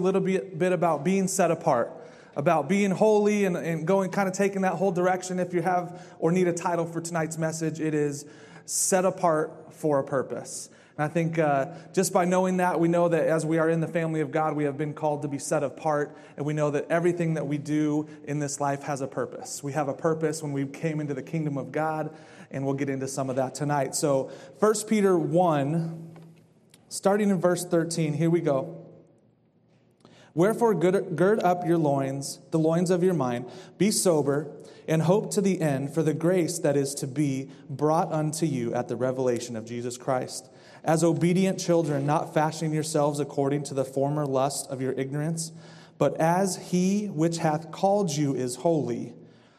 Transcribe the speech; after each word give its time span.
a 0.00 0.02
little 0.02 0.20
bit, 0.20 0.58
bit 0.58 0.72
about 0.72 1.04
being 1.04 1.28
set 1.28 1.50
apart, 1.50 1.92
about 2.34 2.68
being 2.68 2.90
holy 2.90 3.44
and, 3.44 3.56
and 3.56 3.86
going 3.86 4.10
kind 4.10 4.28
of 4.28 4.34
taking 4.34 4.62
that 4.62 4.74
whole 4.74 4.92
direction. 4.92 5.38
If 5.38 5.52
you 5.52 5.62
have 5.62 6.06
or 6.18 6.32
need 6.32 6.48
a 6.48 6.52
title 6.52 6.86
for 6.86 7.00
tonight's 7.00 7.38
message, 7.38 7.80
it 7.80 7.94
is 7.94 8.24
Set 8.64 9.04
Apart 9.04 9.74
for 9.74 9.98
a 9.98 10.04
Purpose. 10.04 10.70
And 10.96 11.04
I 11.04 11.08
think 11.08 11.38
uh, 11.38 11.66
just 11.92 12.12
by 12.12 12.24
knowing 12.24 12.58
that, 12.58 12.78
we 12.78 12.88
know 12.88 13.08
that 13.08 13.26
as 13.26 13.44
we 13.44 13.58
are 13.58 13.68
in 13.68 13.80
the 13.80 13.88
family 13.88 14.20
of 14.20 14.30
God, 14.30 14.54
we 14.54 14.64
have 14.64 14.76
been 14.76 14.92
called 14.92 15.22
to 15.22 15.28
be 15.28 15.38
set 15.38 15.62
apart, 15.62 16.16
and 16.36 16.44
we 16.44 16.52
know 16.52 16.70
that 16.70 16.86
everything 16.90 17.34
that 17.34 17.46
we 17.46 17.58
do 17.58 18.08
in 18.24 18.38
this 18.38 18.60
life 18.60 18.82
has 18.82 19.00
a 19.00 19.06
purpose. 19.06 19.62
We 19.62 19.72
have 19.72 19.88
a 19.88 19.94
purpose 19.94 20.42
when 20.42 20.52
we 20.52 20.66
came 20.66 21.00
into 21.00 21.14
the 21.14 21.22
kingdom 21.22 21.56
of 21.56 21.72
God, 21.72 22.14
and 22.50 22.64
we'll 22.64 22.74
get 22.74 22.88
into 22.88 23.08
some 23.08 23.30
of 23.30 23.36
that 23.36 23.54
tonight. 23.54 23.94
So, 23.94 24.30
1 24.58 24.74
Peter 24.88 25.18
1, 25.18 26.16
starting 26.88 27.30
in 27.30 27.40
verse 27.40 27.64
13, 27.64 28.12
here 28.12 28.30
we 28.30 28.40
go. 28.40 28.79
Wherefore, 30.34 30.74
gird 30.74 31.42
up 31.42 31.66
your 31.66 31.78
loins, 31.78 32.38
the 32.50 32.58
loins 32.58 32.90
of 32.90 33.02
your 33.02 33.14
mind, 33.14 33.46
be 33.78 33.90
sober, 33.90 34.50
and 34.86 35.02
hope 35.02 35.30
to 35.32 35.40
the 35.40 35.60
end 35.60 35.92
for 35.92 36.02
the 36.02 36.14
grace 36.14 36.58
that 36.58 36.76
is 36.76 36.94
to 36.96 37.06
be 37.06 37.50
brought 37.68 38.12
unto 38.12 38.46
you 38.46 38.74
at 38.74 38.88
the 38.88 38.96
revelation 38.96 39.56
of 39.56 39.64
Jesus 39.64 39.96
Christ. 39.96 40.48
As 40.82 41.04
obedient 41.04 41.58
children, 41.58 42.06
not 42.06 42.32
fashioning 42.32 42.72
yourselves 42.72 43.20
according 43.20 43.64
to 43.64 43.74
the 43.74 43.84
former 43.84 44.24
lust 44.24 44.70
of 44.70 44.80
your 44.80 44.92
ignorance, 44.92 45.52
but 45.98 46.18
as 46.18 46.70
he 46.70 47.06
which 47.06 47.38
hath 47.38 47.70
called 47.70 48.10
you 48.10 48.34
is 48.34 48.56
holy, 48.56 49.14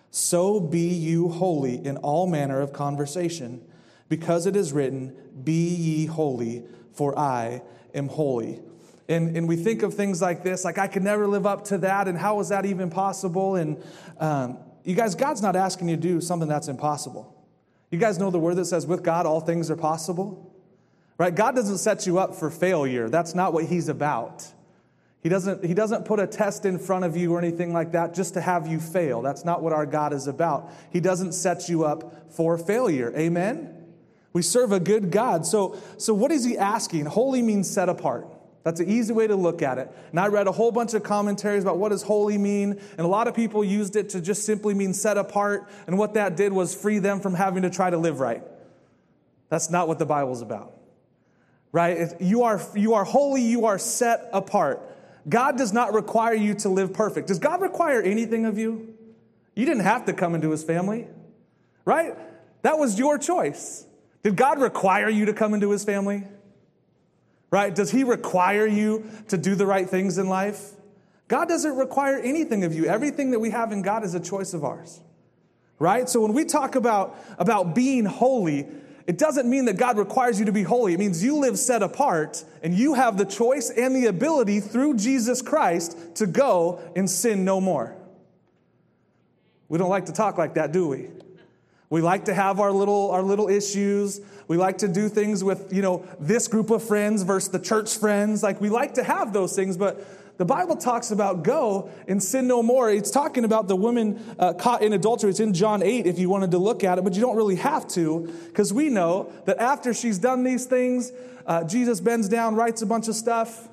so 0.09 0.59
be 0.59 0.87
you 0.89 1.29
holy 1.29 1.75
in 1.85 1.97
all 1.97 2.27
manner 2.27 2.59
of 2.59 2.73
conversation, 2.73 3.61
because 4.09 4.45
it 4.45 4.55
is 4.55 4.73
written, 4.73 5.15
Be 5.43 5.69
ye 5.69 6.05
holy, 6.07 6.63
for 6.91 7.17
I 7.17 7.61
am 7.93 8.09
holy. 8.09 8.59
And, 9.07 9.35
and 9.35 9.47
we 9.47 9.55
think 9.55 9.83
of 9.83 9.93
things 9.93 10.21
like 10.21 10.43
this, 10.43 10.63
like 10.63 10.77
I 10.77 10.87
could 10.87 11.03
never 11.03 11.27
live 11.27 11.45
up 11.45 11.65
to 11.65 11.79
that, 11.79 12.07
and 12.07 12.17
how 12.17 12.39
is 12.39 12.49
that 12.49 12.65
even 12.65 12.89
possible? 12.89 13.55
And 13.55 13.83
um, 14.19 14.57
you 14.83 14.95
guys, 14.95 15.15
God's 15.15 15.41
not 15.41 15.55
asking 15.55 15.89
you 15.89 15.95
to 15.95 16.01
do 16.01 16.21
something 16.21 16.47
that's 16.47 16.67
impossible. 16.67 17.35
You 17.89 17.97
guys 17.97 18.17
know 18.17 18.29
the 18.29 18.39
word 18.39 18.55
that 18.55 18.65
says, 18.65 18.87
with 18.87 19.03
God, 19.03 19.25
all 19.25 19.41
things 19.41 19.69
are 19.69 19.75
possible? 19.75 20.55
Right? 21.17 21.35
God 21.35 21.55
doesn't 21.55 21.79
set 21.79 22.07
you 22.07 22.19
up 22.19 22.35
for 22.35 22.49
failure. 22.49 23.09
That's 23.09 23.35
not 23.35 23.53
what 23.53 23.65
He's 23.65 23.89
about. 23.89 24.47
He 25.21 25.29
doesn't, 25.29 25.63
he 25.63 25.75
doesn't 25.75 26.05
put 26.05 26.19
a 26.19 26.25
test 26.25 26.65
in 26.65 26.79
front 26.79 27.05
of 27.05 27.15
you 27.15 27.33
or 27.33 27.37
anything 27.37 27.73
like 27.73 27.91
that 27.91 28.15
just 28.15 28.33
to 28.33 28.41
have 28.41 28.65
you 28.65 28.79
fail. 28.79 29.21
That's 29.21 29.45
not 29.45 29.61
what 29.61 29.71
our 29.71 29.85
God 29.85 30.13
is 30.13 30.25
about. 30.25 30.71
He 30.89 30.99
doesn't 30.99 31.33
set 31.33 31.69
you 31.69 31.85
up 31.85 32.33
for 32.33 32.57
failure. 32.57 33.13
Amen? 33.15 33.85
We 34.33 34.41
serve 34.41 34.71
a 34.71 34.79
good 34.79 35.11
God. 35.11 35.45
So, 35.45 35.77
so 35.97 36.13
what 36.13 36.31
is 36.31 36.43
He 36.43 36.57
asking? 36.57 37.05
Holy 37.05 37.43
means 37.43 37.69
set 37.69 37.87
apart. 37.87 38.27
That's 38.63 38.79
an 38.79 38.89
easy 38.89 39.11
way 39.11 39.27
to 39.27 39.35
look 39.35 39.61
at 39.61 39.77
it. 39.77 39.91
And 40.11 40.19
I 40.19 40.27
read 40.27 40.47
a 40.47 40.51
whole 40.51 40.71
bunch 40.71 40.93
of 40.93 41.03
commentaries 41.03 41.63
about 41.63 41.77
what 41.77 41.89
does 41.89 42.03
holy 42.03 42.37
mean, 42.37 42.79
and 42.97 42.99
a 42.99 43.07
lot 43.07 43.27
of 43.27 43.35
people 43.35 43.63
used 43.63 43.95
it 43.95 44.09
to 44.09 44.21
just 44.21 44.45
simply 44.45 44.73
mean 44.73 44.93
set 44.93 45.17
apart, 45.17 45.67
and 45.87 45.97
what 45.97 46.13
that 46.13 46.35
did 46.35 46.53
was 46.53 46.75
free 46.75 46.99
them 46.99 47.19
from 47.19 47.33
having 47.33 47.63
to 47.63 47.69
try 47.69 47.89
to 47.89 47.97
live 47.97 48.19
right. 48.19 48.43
That's 49.49 49.69
not 49.69 49.87
what 49.87 49.99
the 49.99 50.05
Bible's 50.05 50.41
about. 50.41 50.77
Right? 51.71 52.19
You 52.21 52.43
are, 52.43 52.61
you 52.75 52.93
are 52.93 53.03
holy, 53.03 53.41
you 53.41 53.65
are 53.65 53.79
set 53.79 54.29
apart. 54.33 54.81
God 55.27 55.57
does 55.57 55.73
not 55.73 55.93
require 55.93 56.33
you 56.33 56.53
to 56.55 56.69
live 56.69 56.93
perfect. 56.93 57.27
Does 57.27 57.39
God 57.39 57.61
require 57.61 58.01
anything 58.01 58.45
of 58.45 58.57
you? 58.57 58.95
You 59.55 59.65
didn't 59.65 59.83
have 59.83 60.05
to 60.05 60.13
come 60.13 60.35
into 60.35 60.51
his 60.51 60.63
family, 60.63 61.07
right? 61.85 62.15
That 62.61 62.77
was 62.77 62.97
your 62.97 63.17
choice. 63.17 63.85
Did 64.23 64.35
God 64.35 64.61
require 64.61 65.09
you 65.09 65.25
to 65.25 65.33
come 65.33 65.53
into 65.53 65.71
his 65.71 65.83
family? 65.83 66.25
Right? 67.51 67.75
Does 67.75 67.91
He 67.91 68.03
require 68.03 68.65
you 68.65 69.09
to 69.27 69.37
do 69.37 69.53
the 69.53 69.65
right 69.65 69.87
things 69.87 70.17
in 70.17 70.27
life? 70.27 70.71
God 71.27 71.47
doesn't 71.47 71.77
require 71.77 72.17
anything 72.17 72.63
of 72.63 72.73
you. 72.73 72.85
Everything 72.85 73.31
that 73.31 73.39
we 73.39 73.51
have 73.51 73.71
in 73.71 73.81
God 73.81 74.03
is 74.03 74.15
a 74.15 74.19
choice 74.19 74.53
of 74.53 74.65
ours, 74.65 74.99
right? 75.79 76.09
So 76.09 76.21
when 76.21 76.33
we 76.33 76.45
talk 76.45 76.75
about, 76.75 77.17
about 77.37 77.75
being 77.75 78.05
holy, 78.05 78.67
it 79.07 79.17
doesn't 79.17 79.49
mean 79.49 79.65
that 79.65 79.77
God 79.77 79.97
requires 79.97 80.39
you 80.39 80.45
to 80.45 80.51
be 80.51 80.63
holy. 80.63 80.93
It 80.93 80.99
means 80.99 81.23
you 81.23 81.37
live 81.37 81.57
set 81.57 81.83
apart 81.83 82.43
and 82.61 82.73
you 82.73 82.93
have 82.93 83.17
the 83.17 83.25
choice 83.25 83.69
and 83.69 83.95
the 83.95 84.07
ability 84.07 84.59
through 84.59 84.95
Jesus 84.95 85.41
Christ 85.41 85.97
to 86.15 86.27
go 86.27 86.81
and 86.95 87.09
sin 87.09 87.43
no 87.43 87.59
more. 87.61 87.95
We 89.69 89.77
don't 89.77 89.89
like 89.89 90.07
to 90.07 90.13
talk 90.13 90.37
like 90.37 90.55
that, 90.55 90.71
do 90.73 90.89
we? 90.89 91.07
We 91.91 91.99
like 92.01 92.25
to 92.25 92.33
have 92.33 92.61
our 92.61 92.71
little, 92.71 93.11
our 93.11 93.21
little 93.21 93.49
issues. 93.49 94.21
We 94.47 94.55
like 94.55 94.77
to 94.79 94.87
do 94.87 95.09
things 95.09 95.43
with, 95.43 95.73
you 95.73 95.81
know, 95.81 96.05
this 96.21 96.47
group 96.47 96.69
of 96.69 96.81
friends 96.81 97.23
versus 97.23 97.51
the 97.51 97.59
church 97.59 97.97
friends. 97.97 98.41
Like 98.41 98.61
we 98.61 98.69
like 98.69 98.93
to 98.93 99.03
have 99.03 99.33
those 99.33 99.55
things, 99.57 99.75
but 99.75 100.37
the 100.37 100.45
Bible 100.45 100.77
talks 100.77 101.11
about 101.11 101.43
go 101.43 101.89
and 102.07 102.23
sin 102.23 102.47
no 102.47 102.63
more. 102.63 102.89
It's 102.89 103.11
talking 103.11 103.43
about 103.43 103.67
the 103.67 103.75
woman 103.75 104.23
uh, 104.39 104.53
caught 104.53 104.83
in 104.83 104.93
adultery. 104.93 105.31
It's 105.31 105.41
in 105.41 105.53
John 105.53 105.83
8 105.83 106.07
if 106.07 106.17
you 106.17 106.29
wanted 106.29 106.51
to 106.51 106.59
look 106.59 106.85
at 106.85 106.97
it, 106.97 107.03
but 107.03 107.13
you 107.13 107.19
don't 107.19 107.35
really 107.35 107.57
have 107.57 107.85
to 107.89 108.33
because 108.47 108.71
we 108.71 108.87
know 108.87 109.29
that 109.43 109.57
after 109.57 109.93
she's 109.93 110.17
done 110.17 110.45
these 110.45 110.65
things, 110.65 111.11
uh, 111.45 111.65
Jesus 111.65 111.99
bends 111.99 112.29
down, 112.29 112.55
writes 112.55 112.81
a 112.81 112.85
bunch 112.85 113.09
of 113.09 113.15
stuff 113.15 113.67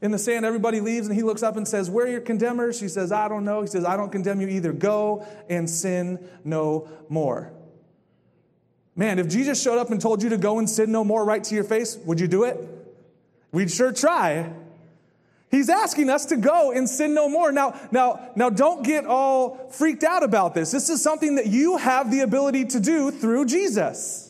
in 0.00 0.10
the 0.10 0.18
sand. 0.18 0.44
Everybody 0.44 0.80
leaves 0.80 1.06
and 1.06 1.16
he 1.16 1.22
looks 1.22 1.42
up 1.42 1.56
and 1.56 1.66
says, 1.66 1.90
Where 1.90 2.06
are 2.06 2.10
your 2.10 2.20
condemners? 2.20 2.78
She 2.78 2.88
says, 2.88 3.12
I 3.12 3.28
don't 3.28 3.44
know. 3.44 3.62
He 3.62 3.66
says, 3.66 3.84
I 3.84 3.96
don't 3.96 4.10
condemn 4.10 4.40
you 4.40 4.48
either. 4.48 4.72
Go 4.72 5.26
and 5.48 5.68
sin 5.68 6.18
no 6.44 6.88
more. 7.08 7.52
Man, 8.94 9.18
if 9.18 9.28
Jesus 9.28 9.62
showed 9.62 9.78
up 9.78 9.90
and 9.90 10.00
told 10.00 10.22
you 10.22 10.30
to 10.30 10.38
go 10.38 10.58
and 10.58 10.68
sin 10.68 10.90
no 10.90 11.04
more 11.04 11.24
right 11.24 11.42
to 11.44 11.54
your 11.54 11.64
face, 11.64 11.96
would 12.04 12.18
you 12.18 12.26
do 12.26 12.44
it? 12.44 12.58
We'd 13.52 13.70
sure 13.70 13.92
try. 13.92 14.52
He's 15.50 15.70
asking 15.70 16.10
us 16.10 16.26
to 16.26 16.36
go 16.36 16.72
and 16.72 16.88
sin 16.88 17.14
no 17.14 17.28
more. 17.28 17.52
Now, 17.52 17.78
now, 17.90 18.30
now 18.36 18.50
don't 18.50 18.84
get 18.84 19.06
all 19.06 19.70
freaked 19.70 20.04
out 20.04 20.22
about 20.22 20.54
this. 20.54 20.70
This 20.70 20.90
is 20.90 21.02
something 21.02 21.36
that 21.36 21.46
you 21.46 21.78
have 21.78 22.10
the 22.10 22.20
ability 22.20 22.66
to 22.66 22.80
do 22.80 23.10
through 23.10 23.46
Jesus. 23.46 24.27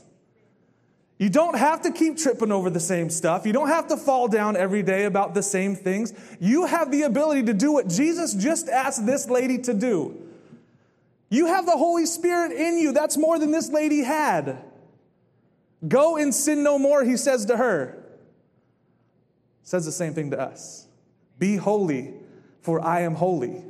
You 1.19 1.29
don't 1.29 1.59
have 1.59 1.83
to 1.83 1.91
keep 1.91 2.17
tripping 2.17 2.53
over 2.53 2.71
the 2.71 2.81
same 2.81 3.11
stuff. 3.11 3.45
You 3.45 3.53
don't 3.53 3.69
have 3.69 3.89
to 3.89 3.97
fall 3.97 4.29
down 4.29 4.56
every 4.56 4.84
day 4.84 5.05
about 5.05 5.34
the 5.34 5.43
same 5.43 5.75
things. 5.75 6.12
You 6.39 6.67
have 6.67 6.93
the 6.93 7.03
ability 7.03 7.43
to 7.45 7.55
do 7.55 7.73
what 7.73 7.89
Jesus 7.89 8.34
just 8.34 8.69
asked 8.69 9.05
this 9.05 9.28
lady 9.28 9.59
to 9.59 9.75
do. 9.75 10.17
You 11.28 11.47
have 11.47 11.67
the 11.67 11.77
Holy 11.77 12.07
Spirit 12.07 12.53
in 12.53 12.78
you. 12.78 12.93
That's 12.93 13.17
more 13.17 13.39
than 13.39 13.51
this 13.51 13.69
lady 13.69 14.03
had. 14.03 14.62
Go 15.87 16.17
and 16.17 16.33
sin 16.33 16.62
no 16.62 16.78
more, 16.78 17.05
he 17.05 17.17
says 17.17 17.47
to 17.47 17.57
her. 17.57 17.99
Says 19.65 19.84
the 19.84 19.93
same 19.93 20.15
thing 20.15 20.31
to 20.31 20.41
us. 20.41 20.87
Be 21.39 21.57
holy, 21.57 22.15
for 22.62 22.81
I 22.81 23.03
am 23.03 23.15
holy. 23.15 23.65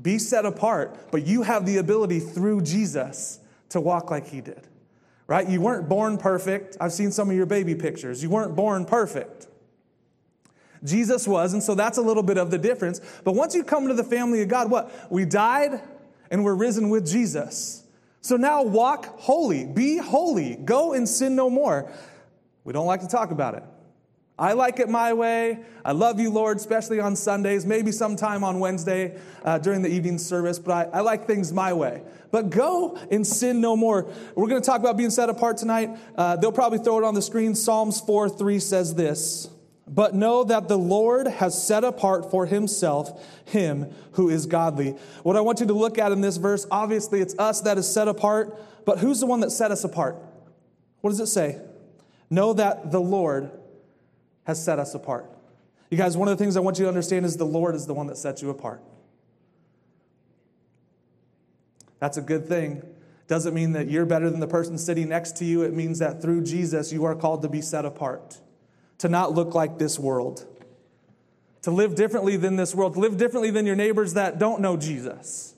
Be 0.00 0.18
set 0.18 0.44
apart, 0.44 1.10
but 1.10 1.26
you 1.26 1.42
have 1.42 1.64
the 1.64 1.76
ability 1.76 2.20
through 2.20 2.62
Jesus 2.62 3.40
to 3.70 3.80
walk 3.80 4.10
like 4.10 4.26
he 4.26 4.40
did. 4.40 4.66
Right? 5.26 5.48
You 5.48 5.60
weren't 5.60 5.88
born 5.88 6.18
perfect. 6.18 6.76
I've 6.80 6.92
seen 6.92 7.10
some 7.10 7.30
of 7.30 7.36
your 7.36 7.46
baby 7.46 7.74
pictures. 7.74 8.22
You 8.22 8.30
weren't 8.30 8.54
born 8.54 8.84
perfect. 8.84 9.48
Jesus 10.84 11.26
was, 11.26 11.52
and 11.52 11.62
so 11.62 11.74
that's 11.74 11.98
a 11.98 12.02
little 12.02 12.22
bit 12.22 12.38
of 12.38 12.50
the 12.50 12.58
difference. 12.58 13.00
But 13.24 13.32
once 13.32 13.54
you 13.54 13.64
come 13.64 13.88
to 13.88 13.94
the 13.94 14.04
family 14.04 14.42
of 14.42 14.48
God, 14.48 14.70
what? 14.70 15.10
We 15.10 15.24
died, 15.24 15.80
and 16.30 16.44
we're 16.44 16.54
risen 16.54 16.90
with 16.90 17.06
Jesus. 17.06 17.82
So 18.20 18.36
now 18.36 18.62
walk 18.62 19.18
holy, 19.20 19.66
be 19.66 19.98
holy, 19.98 20.56
go 20.56 20.92
and 20.92 21.08
sin 21.08 21.34
no 21.34 21.48
more. 21.50 21.90
We 22.64 22.72
don't 22.72 22.86
like 22.86 23.00
to 23.00 23.08
talk 23.08 23.30
about 23.30 23.54
it. 23.54 23.62
I 24.38 24.52
like 24.52 24.80
it 24.80 24.90
my 24.90 25.14
way. 25.14 25.60
I 25.82 25.92
love 25.92 26.20
you, 26.20 26.30
Lord, 26.30 26.58
especially 26.58 27.00
on 27.00 27.16
Sundays, 27.16 27.64
maybe 27.64 27.90
sometime 27.90 28.44
on 28.44 28.60
Wednesday 28.60 29.18
uh, 29.42 29.58
during 29.58 29.80
the 29.80 29.88
evening 29.88 30.18
service, 30.18 30.58
but 30.58 30.72
I, 30.94 30.98
I, 30.98 31.00
like 31.00 31.26
things 31.26 31.54
my 31.54 31.72
way. 31.72 32.02
But 32.30 32.50
go 32.50 32.98
and 33.10 33.26
sin 33.26 33.62
no 33.62 33.76
more. 33.76 34.12
We're 34.34 34.48
going 34.48 34.60
to 34.60 34.66
talk 34.66 34.80
about 34.80 34.98
being 34.98 35.08
set 35.10 35.30
apart 35.30 35.56
tonight. 35.56 35.96
Uh, 36.14 36.36
they'll 36.36 36.52
probably 36.52 36.80
throw 36.80 36.98
it 36.98 37.04
on 37.04 37.14
the 37.14 37.22
screen. 37.22 37.54
Psalms 37.54 37.98
4 38.00 38.28
3 38.28 38.58
says 38.60 38.94
this 38.94 39.48
but 39.88 40.14
know 40.14 40.42
that 40.42 40.66
the 40.66 40.76
Lord 40.76 41.28
has 41.28 41.60
set 41.60 41.84
apart 41.84 42.30
for 42.30 42.46
himself 42.46 43.24
him 43.46 43.94
who 44.12 44.28
is 44.28 44.46
godly. 44.46 44.96
What 45.22 45.36
I 45.36 45.40
want 45.40 45.60
you 45.60 45.66
to 45.66 45.72
look 45.72 45.96
at 45.96 46.10
in 46.10 46.20
this 46.20 46.38
verse, 46.38 46.66
obviously 46.70 47.20
it's 47.20 47.38
us 47.38 47.60
that 47.60 47.78
is 47.78 47.88
set 47.88 48.08
apart, 48.08 48.58
but 48.84 48.98
who's 48.98 49.20
the 49.20 49.26
one 49.26 49.40
that 49.40 49.50
set 49.50 49.70
us 49.70 49.84
apart? 49.84 50.16
What 51.02 51.10
does 51.10 51.20
it 51.20 51.28
say? 51.28 51.60
Know 52.28 52.52
that 52.54 52.90
the 52.90 53.00
Lord 53.00 53.52
has 54.46 54.62
set 54.62 54.78
us 54.78 54.94
apart. 54.94 55.30
You 55.90 55.98
guys, 55.98 56.16
one 56.16 56.28
of 56.28 56.36
the 56.36 56.42
things 56.42 56.56
I 56.56 56.60
want 56.60 56.78
you 56.78 56.84
to 56.84 56.88
understand 56.88 57.26
is 57.26 57.36
the 57.36 57.44
Lord 57.44 57.74
is 57.74 57.86
the 57.86 57.94
one 57.94 58.06
that 58.06 58.16
sets 58.16 58.42
you 58.42 58.50
apart. 58.50 58.80
That's 61.98 62.16
a 62.16 62.22
good 62.22 62.46
thing. 62.46 62.82
Doesn't 63.28 63.54
mean 63.54 63.72
that 63.72 63.88
you're 63.88 64.06
better 64.06 64.30
than 64.30 64.40
the 64.40 64.46
person 64.46 64.78
sitting 64.78 65.08
next 65.08 65.36
to 65.38 65.44
you. 65.44 65.62
It 65.62 65.72
means 65.72 65.98
that 65.98 66.22
through 66.22 66.44
Jesus, 66.44 66.92
you 66.92 67.04
are 67.04 67.14
called 67.14 67.42
to 67.42 67.48
be 67.48 67.60
set 67.60 67.84
apart 67.84 68.40
to 68.98 69.08
not 69.08 69.32
look 69.32 69.54
like 69.54 69.78
this 69.78 69.98
world, 69.98 70.46
to 71.62 71.70
live 71.70 71.94
differently 71.94 72.36
than 72.36 72.56
this 72.56 72.74
world, 72.74 72.94
to 72.94 73.00
live 73.00 73.16
differently 73.16 73.50
than 73.50 73.66
your 73.66 73.76
neighbors 73.76 74.14
that 74.14 74.38
don't 74.38 74.60
know 74.60 74.76
Jesus. 74.76 75.54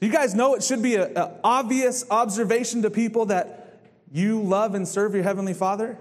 Do 0.00 0.06
you 0.06 0.12
guys 0.12 0.34
know 0.34 0.54
it 0.54 0.62
should 0.62 0.82
be 0.82 0.94
an 0.94 1.14
obvious 1.44 2.04
observation 2.10 2.82
to 2.82 2.90
people 2.90 3.26
that 3.26 3.80
you 4.12 4.40
love 4.40 4.74
and 4.74 4.86
serve 4.88 5.14
your 5.14 5.24
Heavenly 5.24 5.52
Father? 5.52 5.98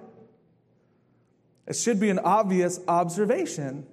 It 1.69 1.75
should 1.75 1.99
be 1.99 2.09
an 2.09 2.19
obvious 2.19 2.79
observation. 2.87 3.85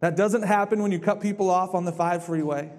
That 0.00 0.14
doesn't 0.14 0.42
happen 0.42 0.82
when 0.82 0.92
you 0.92 0.98
cut 0.98 1.20
people 1.20 1.48
off 1.48 1.74
on 1.74 1.86
the 1.86 1.92
5 1.92 2.24
freeway. 2.24 2.70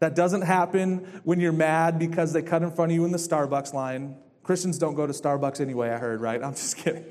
That 0.00 0.14
doesn't 0.14 0.42
happen 0.42 1.20
when 1.24 1.40
you're 1.40 1.52
mad 1.52 1.98
because 1.98 2.32
they 2.32 2.42
cut 2.42 2.62
in 2.62 2.70
front 2.70 2.92
of 2.92 2.96
you 2.96 3.04
in 3.04 3.10
the 3.10 3.18
Starbucks 3.18 3.72
line. 3.72 4.16
Christians 4.42 4.76
don't 4.76 4.94
go 4.94 5.06
to 5.06 5.12
Starbucks 5.12 5.60
anyway, 5.60 5.90
I 5.90 5.96
heard, 5.96 6.20
right? 6.20 6.42
I'm 6.44 6.52
just 6.52 6.76
kidding. 6.76 7.04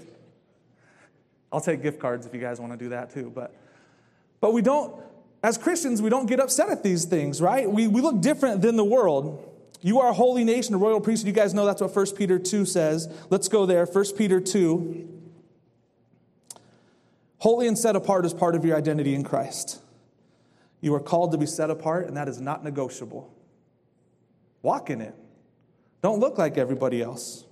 I'll 1.51 1.61
take 1.61 1.81
gift 1.81 1.99
cards 1.99 2.25
if 2.25 2.33
you 2.33 2.39
guys 2.39 2.59
want 2.59 2.71
to 2.73 2.77
do 2.77 2.89
that 2.89 3.13
too. 3.13 3.31
But, 3.33 3.55
but 4.41 4.53
we 4.53 4.61
don't, 4.61 4.93
as 5.41 5.57
Christians, 5.57 6.01
we 6.01 6.09
don't 6.09 6.27
get 6.27 6.39
upset 6.39 6.69
at 6.69 6.83
these 6.83 7.05
things, 7.05 7.41
right? 7.41 7.69
We, 7.69 7.87
we 7.87 8.01
look 8.01 8.21
different 8.21 8.61
than 8.61 8.75
the 8.75 8.85
world. 8.85 9.47
You 9.81 10.01
are 10.01 10.09
a 10.09 10.13
holy 10.13 10.43
nation, 10.43 10.75
a 10.75 10.77
royal 10.77 11.01
priesthood. 11.01 11.27
You 11.27 11.33
guys 11.33 11.55
know 11.55 11.65
that's 11.65 11.81
what 11.81 11.95
1 11.95 12.15
Peter 12.15 12.37
2 12.37 12.65
says. 12.65 13.11
Let's 13.31 13.47
go 13.47 13.65
there. 13.65 13.85
1 13.85 14.05
Peter 14.15 14.39
2. 14.39 15.20
Holy 17.41 17.67
and 17.67 17.75
set 17.75 17.95
apart 17.95 18.23
is 18.23 18.35
part 18.35 18.53
of 18.53 18.63
your 18.63 18.77
identity 18.77 19.15
in 19.15 19.23
Christ. 19.23 19.81
You 20.79 20.93
are 20.93 20.99
called 20.99 21.31
to 21.31 21.39
be 21.39 21.47
set 21.47 21.71
apart, 21.71 22.05
and 22.05 22.15
that 22.15 22.27
is 22.27 22.39
not 22.39 22.63
negotiable. 22.63 23.33
Walk 24.61 24.91
in 24.91 25.01
it. 25.01 25.15
Don't 26.03 26.19
look 26.19 26.37
like 26.37 26.59
everybody 26.59 27.01
else. 27.01 27.45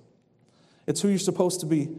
It's 0.86 1.01
who 1.01 1.07
you're 1.07 1.18
supposed 1.18 1.59
to 1.62 1.65
be. 1.65 1.89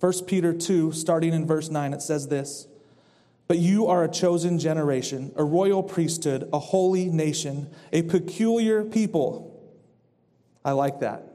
1 0.00 0.24
Peter 0.26 0.54
2, 0.54 0.92
starting 0.92 1.34
in 1.34 1.46
verse 1.46 1.68
9, 1.68 1.92
it 1.92 2.00
says 2.00 2.28
this 2.28 2.66
but 3.46 3.58
you 3.58 3.88
are 3.88 4.02
a 4.02 4.10
chosen 4.10 4.58
generation, 4.58 5.32
a 5.36 5.44
royal 5.44 5.82
priesthood, 5.82 6.48
a 6.54 6.58
holy 6.58 7.10
nation, 7.10 7.68
a 7.92 8.00
peculiar 8.00 8.82
people. 8.82 9.62
I 10.64 10.72
like 10.72 11.00
that. 11.00 11.26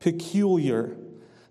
Peculiar. 0.00 0.98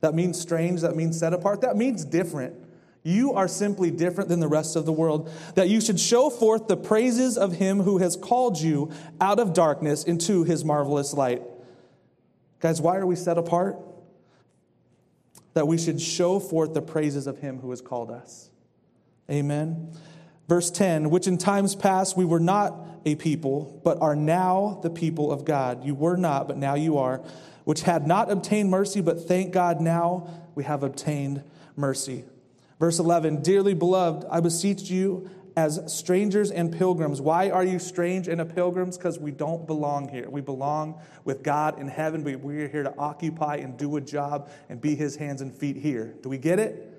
That 0.01 0.13
means 0.13 0.39
strange, 0.39 0.81
that 0.81 0.95
means 0.95 1.18
set 1.18 1.33
apart, 1.33 1.62
that 1.62 1.75
means 1.77 2.06
different. 2.06 2.56
You 3.03 3.33
are 3.33 3.47
simply 3.47 3.92
different 3.92 4.30
than 4.30 4.39
the 4.39 4.47
rest 4.47 4.75
of 4.75 4.86
the 4.86 4.92
world. 4.92 5.31
That 5.53 5.69
you 5.69 5.80
should 5.80 6.00
show 6.00 6.31
forth 6.31 6.68
the 6.68 6.75
praises 6.75 7.38
of 7.38 7.53
him 7.53 7.81
who 7.81 8.00
has 8.00 8.15
called 8.15 8.59
you 8.59 8.92
out 9.21 9.39
of 9.39 9.53
darkness 9.53 10.03
into 10.03 10.44
his 10.44 10.65
marvelous 10.65 11.13
light. 11.13 11.44
Guys, 12.59 12.81
why 12.81 12.97
are 12.97 13.06
we 13.06 13.15
set 13.15 13.38
apart? 13.38 13.77
That 15.53 15.68
we 15.68 15.77
should 15.77 16.01
show 16.01 16.39
forth 16.39 16.74
the 16.74 16.81
praises 16.81 17.27
of 17.27 17.38
him 17.38 17.59
who 17.59 17.69
has 17.69 17.80
called 17.80 18.09
us. 18.09 18.50
Amen. 19.30 19.92
Verse 20.47 20.71
10, 20.71 21.12
which 21.12 21.27
in 21.27 21.38
times 21.38 21.75
past 21.75 22.18
we 22.18 22.25
were 22.25 22.39
not 22.39 22.75
a 23.06 23.13
people, 23.13 23.80
but 23.83 24.01
are 24.01 24.15
now 24.15 24.80
the 24.81 24.89
people 24.89 25.31
of 25.31 25.45
God. 25.45 25.86
You 25.86 25.94
were 25.94 26.18
not, 26.18 26.47
but 26.47 26.57
now 26.57 26.74
you 26.74 26.97
are. 26.97 27.21
Which 27.66 27.82
had 27.82 28.08
not 28.08 28.32
obtained 28.32 28.70
mercy, 28.70 29.02
but 29.02 29.28
thank 29.28 29.52
God 29.52 29.82
now 29.82 30.30
we 30.56 30.64
have 30.64 30.82
obtained 30.82 31.44
mercy. 31.76 32.24
Verse 32.80 33.00
11, 33.00 33.42
dearly 33.42 33.74
beloved, 33.74 34.26
I 34.30 34.40
beseech 34.40 34.90
you 34.90 35.30
as 35.58 35.82
strangers 35.88 36.52
and 36.52 36.72
pilgrims. 36.72 37.22
Why 37.22 37.50
are 37.50 37.64
you 37.64 37.80
strange 37.80 38.28
and 38.28 38.42
a 38.42 38.46
pilgrims? 38.46 38.98
Because 38.98 39.18
we 39.18 39.32
don't 39.32 39.66
belong 39.66 40.10
here. 40.10 40.30
We 40.30 40.42
belong 40.42 41.00
with 41.24 41.44
God 41.44 41.80
in 41.80 41.88
heaven, 41.88 42.24
but 42.24 42.40
we're 42.42 42.68
here 42.68 42.84
to 42.84 42.94
occupy 42.98 43.58
and 43.58 43.78
do 43.78 43.96
a 43.96 44.02
job 44.02 44.50
and 44.68 44.82
be 44.82 44.96
his 44.96 45.16
hands 45.16 45.42
and 45.42 45.54
feet 45.54 45.78
here. 45.78 46.14
Do 46.22 46.30
we 46.30 46.38
get 46.38 46.60
it? 46.60 46.92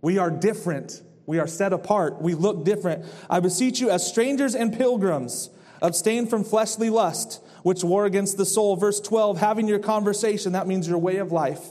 We 0.00 0.18
are 0.18 0.30
different. 0.30 1.02
We 1.26 1.38
are 1.38 1.46
set 1.46 1.72
apart. 1.72 2.20
We 2.20 2.34
look 2.34 2.64
different. 2.64 3.04
I 3.28 3.40
beseech 3.40 3.80
you, 3.80 3.90
as 3.90 4.06
strangers 4.06 4.54
and 4.54 4.76
pilgrims, 4.76 5.50
abstain 5.82 6.26
from 6.26 6.44
fleshly 6.44 6.90
lust, 6.90 7.42
which 7.62 7.84
war 7.84 8.04
against 8.04 8.36
the 8.36 8.46
soul. 8.46 8.76
Verse 8.76 9.00
12, 9.00 9.38
having 9.38 9.68
your 9.68 9.78
conversation, 9.78 10.52
that 10.52 10.66
means 10.66 10.88
your 10.88 10.98
way 10.98 11.16
of 11.16 11.32
life. 11.32 11.68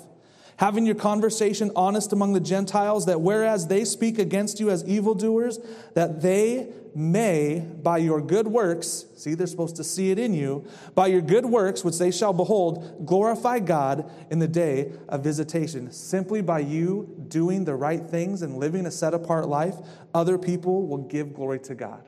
Having 0.58 0.86
your 0.86 0.96
conversation 0.96 1.72
honest 1.76 2.14
among 2.14 2.34
the 2.34 2.40
Gentiles, 2.40 3.08
that 3.08 3.22
whereas 3.22 3.68
they 3.68 3.84
speak 3.84 4.20
against 4.20 4.60
you 4.60 4.70
as 4.70 4.86
evildoers, 4.86 5.60
that 5.96 6.22
they 6.22 6.72
may, 6.94 7.60
by 7.60 7.98
your 7.98 8.22
good 8.22 8.48
works, 8.48 9.06
see, 9.16 9.34
they're 9.34 9.48
supposed 9.48 9.78
to 9.78 9.84
see 9.84 10.12
it 10.12 10.20
in 10.20 10.34
you, 10.34 10.66
by 10.94 11.08
your 11.08 11.22
good 11.22 11.46
works, 11.46 11.84
which 11.84 11.98
they 11.98 12.12
shall 12.12 12.34
behold, 12.34 13.06
glorify 13.06 13.60
God 13.60 14.10
in 14.30 14.40
the 14.40 14.48
day 14.48 14.92
of 15.08 15.24
visitation. 15.24 15.92
Simply 15.92 16.42
by 16.42 16.60
you 16.60 17.26
doing 17.28 17.66
the 17.66 17.76
right 17.76 18.04
things 18.04 18.42
and 18.42 18.58
living 18.58 18.86
a 18.86 18.92
set 18.92 19.14
apart 19.14 19.48
life, 19.48 19.76
other 20.14 20.38
people 20.38 20.86
will 20.86 21.04
give 21.06 21.34
glory 21.34 21.60
to 21.60 21.76
God. 21.76 22.04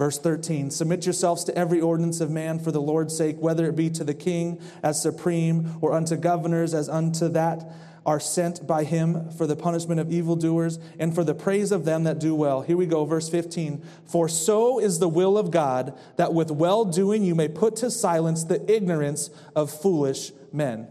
Verse 0.00 0.18
13 0.18 0.70
Submit 0.70 1.04
yourselves 1.04 1.44
to 1.44 1.54
every 1.58 1.78
ordinance 1.78 2.22
of 2.22 2.30
man 2.30 2.58
for 2.58 2.72
the 2.72 2.80
Lord's 2.80 3.14
sake, 3.14 3.36
whether 3.38 3.66
it 3.66 3.76
be 3.76 3.90
to 3.90 4.02
the 4.02 4.14
king 4.14 4.58
as 4.82 5.02
supreme, 5.02 5.76
or 5.82 5.92
unto 5.92 6.16
governors 6.16 6.72
as 6.72 6.88
unto 6.88 7.28
that 7.28 7.70
are 8.06 8.18
sent 8.18 8.66
by 8.66 8.84
him 8.84 9.28
for 9.28 9.46
the 9.46 9.54
punishment 9.54 10.00
of 10.00 10.10
evildoers 10.10 10.78
and 10.98 11.14
for 11.14 11.22
the 11.22 11.34
praise 11.34 11.70
of 11.70 11.84
them 11.84 12.04
that 12.04 12.18
do 12.18 12.34
well. 12.34 12.62
Here 12.62 12.78
we 12.78 12.86
go, 12.86 13.04
verse 13.04 13.28
15. 13.28 13.84
For 14.06 14.26
so 14.26 14.78
is 14.78 15.00
the 15.00 15.08
will 15.08 15.36
of 15.36 15.50
God 15.50 15.92
that 16.16 16.32
with 16.32 16.50
well 16.50 16.86
doing 16.86 17.22
you 17.22 17.34
may 17.34 17.48
put 17.48 17.76
to 17.76 17.90
silence 17.90 18.44
the 18.44 18.74
ignorance 18.74 19.28
of 19.54 19.70
foolish 19.70 20.32
men. 20.50 20.88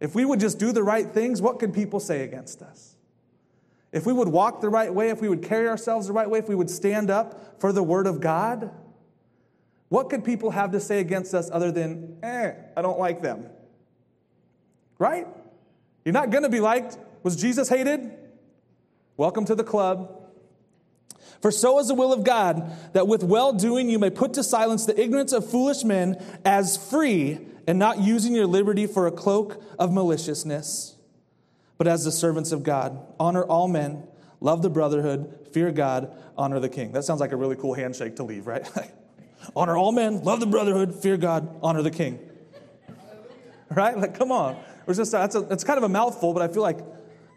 If 0.00 0.14
we 0.14 0.26
would 0.26 0.38
just 0.38 0.58
do 0.58 0.72
the 0.72 0.82
right 0.82 1.08
things, 1.08 1.40
what 1.40 1.58
could 1.58 1.72
people 1.72 1.98
say 1.98 2.24
against 2.24 2.60
us? 2.60 2.89
If 3.92 4.06
we 4.06 4.12
would 4.12 4.28
walk 4.28 4.60
the 4.60 4.68
right 4.68 4.92
way, 4.92 5.10
if 5.10 5.20
we 5.20 5.28
would 5.28 5.42
carry 5.42 5.68
ourselves 5.68 6.06
the 6.06 6.12
right 6.12 6.28
way, 6.28 6.38
if 6.38 6.48
we 6.48 6.54
would 6.54 6.70
stand 6.70 7.10
up 7.10 7.60
for 7.60 7.72
the 7.72 7.82
word 7.82 8.06
of 8.06 8.20
God, 8.20 8.70
what 9.88 10.08
could 10.10 10.24
people 10.24 10.50
have 10.52 10.70
to 10.72 10.80
say 10.80 11.00
against 11.00 11.34
us 11.34 11.50
other 11.52 11.72
than, 11.72 12.18
eh, 12.22 12.52
I 12.76 12.82
don't 12.82 12.98
like 12.98 13.20
them? 13.20 13.48
Right? 14.98 15.26
You're 16.04 16.12
not 16.12 16.30
going 16.30 16.44
to 16.44 16.48
be 16.48 16.60
liked. 16.60 16.96
Was 17.24 17.34
Jesus 17.34 17.68
hated? 17.68 18.16
Welcome 19.16 19.44
to 19.46 19.54
the 19.54 19.64
club. 19.64 20.16
For 21.42 21.50
so 21.50 21.78
is 21.78 21.88
the 21.88 21.94
will 21.94 22.12
of 22.12 22.22
God, 22.22 22.70
that 22.92 23.08
with 23.08 23.24
well 23.24 23.52
doing 23.52 23.88
you 23.88 23.98
may 23.98 24.10
put 24.10 24.34
to 24.34 24.44
silence 24.44 24.86
the 24.86 24.98
ignorance 25.00 25.32
of 25.32 25.50
foolish 25.50 25.84
men 25.84 26.22
as 26.44 26.76
free 26.76 27.38
and 27.66 27.78
not 27.78 27.98
using 27.98 28.34
your 28.34 28.46
liberty 28.46 28.86
for 28.86 29.06
a 29.06 29.12
cloak 29.12 29.62
of 29.78 29.92
maliciousness, 29.92 30.96
but 31.80 31.86
as 31.86 32.04
the 32.04 32.12
servants 32.12 32.52
of 32.52 32.62
God. 32.62 33.00
Honor 33.18 33.42
all 33.42 33.66
men, 33.66 34.06
love 34.42 34.60
the 34.60 34.68
brotherhood, 34.68 35.48
fear 35.50 35.72
God, 35.72 36.14
honor 36.36 36.60
the 36.60 36.68
king. 36.68 36.92
That 36.92 37.04
sounds 37.04 37.20
like 37.20 37.32
a 37.32 37.36
really 37.36 37.56
cool 37.56 37.72
handshake 37.72 38.16
to 38.16 38.22
leave, 38.22 38.46
right? 38.46 38.68
honor 39.56 39.78
all 39.78 39.90
men, 39.90 40.22
love 40.22 40.40
the 40.40 40.46
brotherhood, 40.46 40.94
fear 40.94 41.16
God, 41.16 41.58
honor 41.62 41.80
the 41.80 41.90
king. 41.90 42.18
Right? 43.70 43.96
Like, 43.96 44.14
come 44.14 44.30
on. 44.30 44.62
It's 44.86 44.98
just 44.98 45.12
that's 45.12 45.34
a, 45.36 45.40
it's 45.50 45.64
kind 45.64 45.78
of 45.78 45.84
a 45.84 45.88
mouthful, 45.88 46.34
but 46.34 46.42
I 46.42 46.48
feel 46.52 46.60
like 46.60 46.80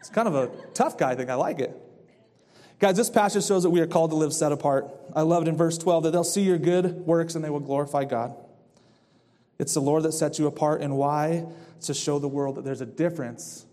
it's 0.00 0.10
kind 0.10 0.28
of 0.28 0.34
a 0.34 0.48
tough 0.74 0.98
guy 0.98 1.14
thing. 1.14 1.30
I 1.30 1.36
like 1.36 1.60
it. 1.60 1.74
Guys, 2.80 2.96
this 2.96 3.08
passage 3.08 3.46
shows 3.46 3.62
that 3.62 3.70
we 3.70 3.80
are 3.80 3.86
called 3.86 4.10
to 4.10 4.16
live 4.16 4.34
set 4.34 4.52
apart. 4.52 4.90
I 5.14 5.22
love 5.22 5.44
it 5.44 5.48
in 5.48 5.56
verse 5.56 5.78
12 5.78 6.02
that 6.02 6.10
they'll 6.10 6.22
see 6.22 6.42
your 6.42 6.58
good 6.58 7.06
works 7.06 7.34
and 7.34 7.42
they 7.42 7.50
will 7.50 7.60
glorify 7.60 8.04
God. 8.04 8.34
It's 9.58 9.72
the 9.72 9.80
Lord 9.80 10.02
that 10.02 10.12
sets 10.12 10.38
you 10.38 10.48
apart, 10.48 10.82
and 10.82 10.98
why? 10.98 11.46
To 11.82 11.94
show 11.94 12.18
the 12.18 12.28
world 12.28 12.56
that 12.56 12.64
there's 12.64 12.82
a 12.82 12.86
difference 12.86 13.64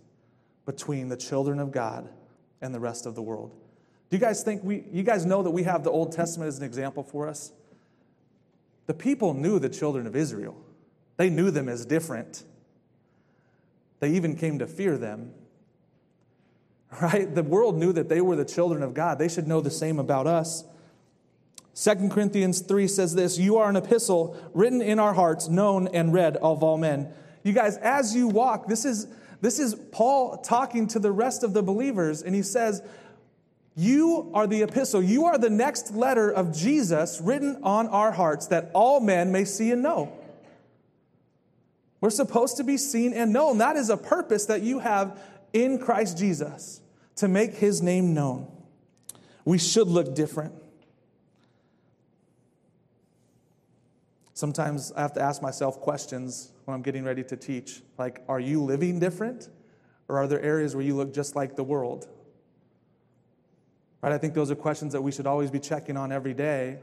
between 0.71 1.09
the 1.09 1.17
children 1.17 1.59
of 1.59 1.69
God 1.69 2.07
and 2.61 2.73
the 2.73 2.79
rest 2.79 3.05
of 3.05 3.13
the 3.13 3.21
world. 3.21 3.51
Do 4.09 4.15
you 4.15 4.21
guys 4.21 4.41
think 4.41 4.63
we, 4.63 4.85
you 4.89 5.03
guys 5.03 5.25
know 5.25 5.43
that 5.43 5.51
we 5.51 5.63
have 5.63 5.83
the 5.83 5.91
Old 5.91 6.13
Testament 6.13 6.47
as 6.47 6.57
an 6.59 6.63
example 6.63 7.03
for 7.03 7.27
us? 7.27 7.51
The 8.87 8.93
people 8.93 9.33
knew 9.33 9.59
the 9.59 9.67
children 9.67 10.07
of 10.07 10.15
Israel, 10.15 10.55
they 11.17 11.29
knew 11.29 11.51
them 11.51 11.67
as 11.67 11.85
different. 11.85 12.45
They 13.99 14.11
even 14.11 14.35
came 14.35 14.59
to 14.59 14.67
fear 14.67 14.97
them. 14.97 15.33
Right? 17.01 17.33
The 17.33 17.43
world 17.43 17.77
knew 17.77 17.93
that 17.93 18.09
they 18.09 18.19
were 18.19 18.35
the 18.35 18.43
children 18.43 18.83
of 18.83 18.93
God. 18.93 19.17
They 19.17 19.29
should 19.29 19.47
know 19.47 19.61
the 19.61 19.71
same 19.71 19.97
about 19.97 20.27
us. 20.27 20.65
2 21.73 22.09
Corinthians 22.09 22.59
3 22.59 22.85
says 22.85 23.15
this 23.15 23.37
You 23.37 23.57
are 23.59 23.69
an 23.69 23.77
epistle 23.77 24.35
written 24.53 24.81
in 24.81 24.99
our 24.99 25.13
hearts, 25.13 25.47
known 25.47 25.87
and 25.87 26.11
read 26.13 26.35
of 26.37 26.63
all 26.63 26.77
men. 26.77 27.13
You 27.43 27.53
guys, 27.53 27.77
as 27.77 28.13
you 28.13 28.27
walk, 28.27 28.67
this 28.67 28.83
is, 28.83 29.07
this 29.41 29.57
is 29.57 29.75
Paul 29.91 30.37
talking 30.37 30.87
to 30.87 30.99
the 30.99 31.11
rest 31.11 31.43
of 31.43 31.53
the 31.53 31.63
believers, 31.63 32.21
and 32.21 32.35
he 32.35 32.43
says, 32.43 32.83
You 33.75 34.29
are 34.35 34.45
the 34.45 34.61
epistle. 34.61 35.01
You 35.01 35.25
are 35.25 35.37
the 35.37 35.49
next 35.49 35.91
letter 35.91 36.31
of 36.31 36.55
Jesus 36.55 37.19
written 37.19 37.59
on 37.63 37.87
our 37.87 38.11
hearts 38.11 38.47
that 38.47 38.69
all 38.73 38.99
men 38.99 39.31
may 39.31 39.45
see 39.45 39.71
and 39.71 39.81
know. 39.81 40.15
We're 42.01 42.11
supposed 42.11 42.57
to 42.57 42.63
be 42.63 42.77
seen 42.77 43.13
and 43.13 43.33
known. 43.33 43.57
That 43.57 43.75
is 43.75 43.89
a 43.89 43.97
purpose 43.97 44.45
that 44.45 44.61
you 44.61 44.79
have 44.79 45.19
in 45.53 45.79
Christ 45.79 46.17
Jesus 46.17 46.81
to 47.17 47.27
make 47.27 47.55
his 47.55 47.81
name 47.81 48.13
known. 48.13 48.47
We 49.43 49.57
should 49.57 49.87
look 49.87 50.15
different. 50.15 50.53
Sometimes 54.33 54.91
I 54.93 55.01
have 55.01 55.13
to 55.13 55.21
ask 55.21 55.41
myself 55.41 55.79
questions 55.81 56.51
when 56.71 56.77
I'm 56.77 56.83
getting 56.83 57.03
ready 57.03 57.23
to 57.25 57.35
teach. 57.35 57.81
Like, 57.97 58.23
are 58.29 58.39
you 58.39 58.63
living 58.63 58.97
different? 58.97 59.49
Or 60.07 60.17
are 60.19 60.27
there 60.27 60.41
areas 60.41 60.73
where 60.73 60.85
you 60.85 60.95
look 60.95 61.13
just 61.13 61.35
like 61.35 61.57
the 61.57 61.65
world? 61.65 62.07
Right? 64.01 64.13
I 64.13 64.17
think 64.17 64.33
those 64.33 64.49
are 64.51 64.55
questions 64.55 64.93
that 64.93 65.01
we 65.01 65.11
should 65.11 65.27
always 65.27 65.51
be 65.51 65.59
checking 65.59 65.97
on 65.97 66.13
every 66.13 66.33
day 66.33 66.79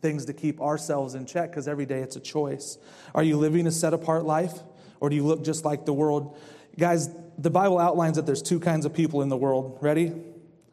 things 0.00 0.24
to 0.26 0.32
keep 0.34 0.60
ourselves 0.60 1.14
in 1.14 1.24
check 1.24 1.50
because 1.50 1.68
every 1.68 1.86
day 1.86 2.00
it's 2.00 2.16
a 2.16 2.20
choice. 2.20 2.76
Are 3.14 3.22
you 3.22 3.38
living 3.38 3.66
a 3.66 3.70
set 3.70 3.94
apart 3.94 4.24
life 4.24 4.52
or 5.00 5.08
do 5.08 5.16
you 5.16 5.24
look 5.24 5.44
just 5.44 5.64
like 5.64 5.86
the 5.86 5.94
world? 5.94 6.36
Guys, 6.76 7.08
the 7.38 7.50
Bible 7.50 7.78
outlines 7.78 8.16
that 8.16 8.26
there's 8.26 8.42
two 8.42 8.60
kinds 8.60 8.84
of 8.84 8.92
people 8.92 9.22
in 9.22 9.28
the 9.28 9.36
world. 9.36 9.78
Ready? 9.80 10.12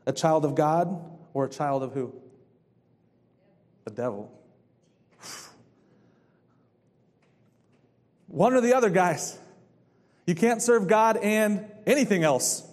A 0.08 0.12
child 0.12 0.44
of 0.44 0.56
God 0.56 1.00
or 1.34 1.46
a 1.46 1.50
child 1.50 1.84
of 1.84 1.94
who? 1.94 2.14
The 3.86 3.92
devil. 3.92 4.41
One 8.32 8.54
or 8.54 8.62
the 8.62 8.74
other, 8.76 8.90
guys. 8.90 9.38
You 10.26 10.36
can't 10.36 10.62
serve 10.62 10.88
God 10.88 11.18
and 11.18 11.66
anything 11.86 12.24
else 12.24 12.68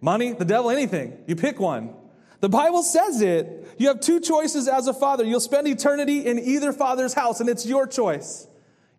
money, 0.00 0.32
the 0.32 0.44
devil, 0.44 0.70
anything. 0.70 1.18
You 1.26 1.34
pick 1.36 1.58
one. 1.58 1.94
The 2.40 2.48
Bible 2.48 2.82
says 2.82 3.20
it. 3.22 3.66
You 3.78 3.88
have 3.88 4.00
two 4.00 4.20
choices 4.20 4.68
as 4.68 4.86
a 4.86 4.94
father. 4.94 5.24
You'll 5.24 5.40
spend 5.40 5.66
eternity 5.66 6.26
in 6.26 6.38
either 6.38 6.72
father's 6.72 7.14
house, 7.14 7.40
and 7.40 7.48
it's 7.48 7.66
your 7.66 7.86
choice. 7.86 8.46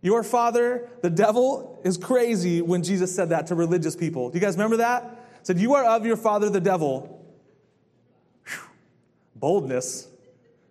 Your 0.02 0.24
father, 0.24 0.90
the 1.02 1.10
devil, 1.10 1.80
is 1.84 1.98
crazy 1.98 2.62
when 2.62 2.84
Jesus 2.84 3.16
said 3.16 3.30
that 3.30 3.48
to 3.48 3.56
religious 3.56 3.96
people. 3.96 4.30
Do 4.30 4.38
you 4.38 4.42
guys 4.44 4.56
remember 4.56 4.78
that? 4.78 5.26
Said, 5.44 5.60
You 5.60 5.76
are 5.76 5.86
of 5.86 6.06
your 6.06 6.18
father, 6.18 6.50
the 6.50 6.60
devil. 6.60 7.26
Whew. 8.46 8.60
Boldness. 9.36 10.08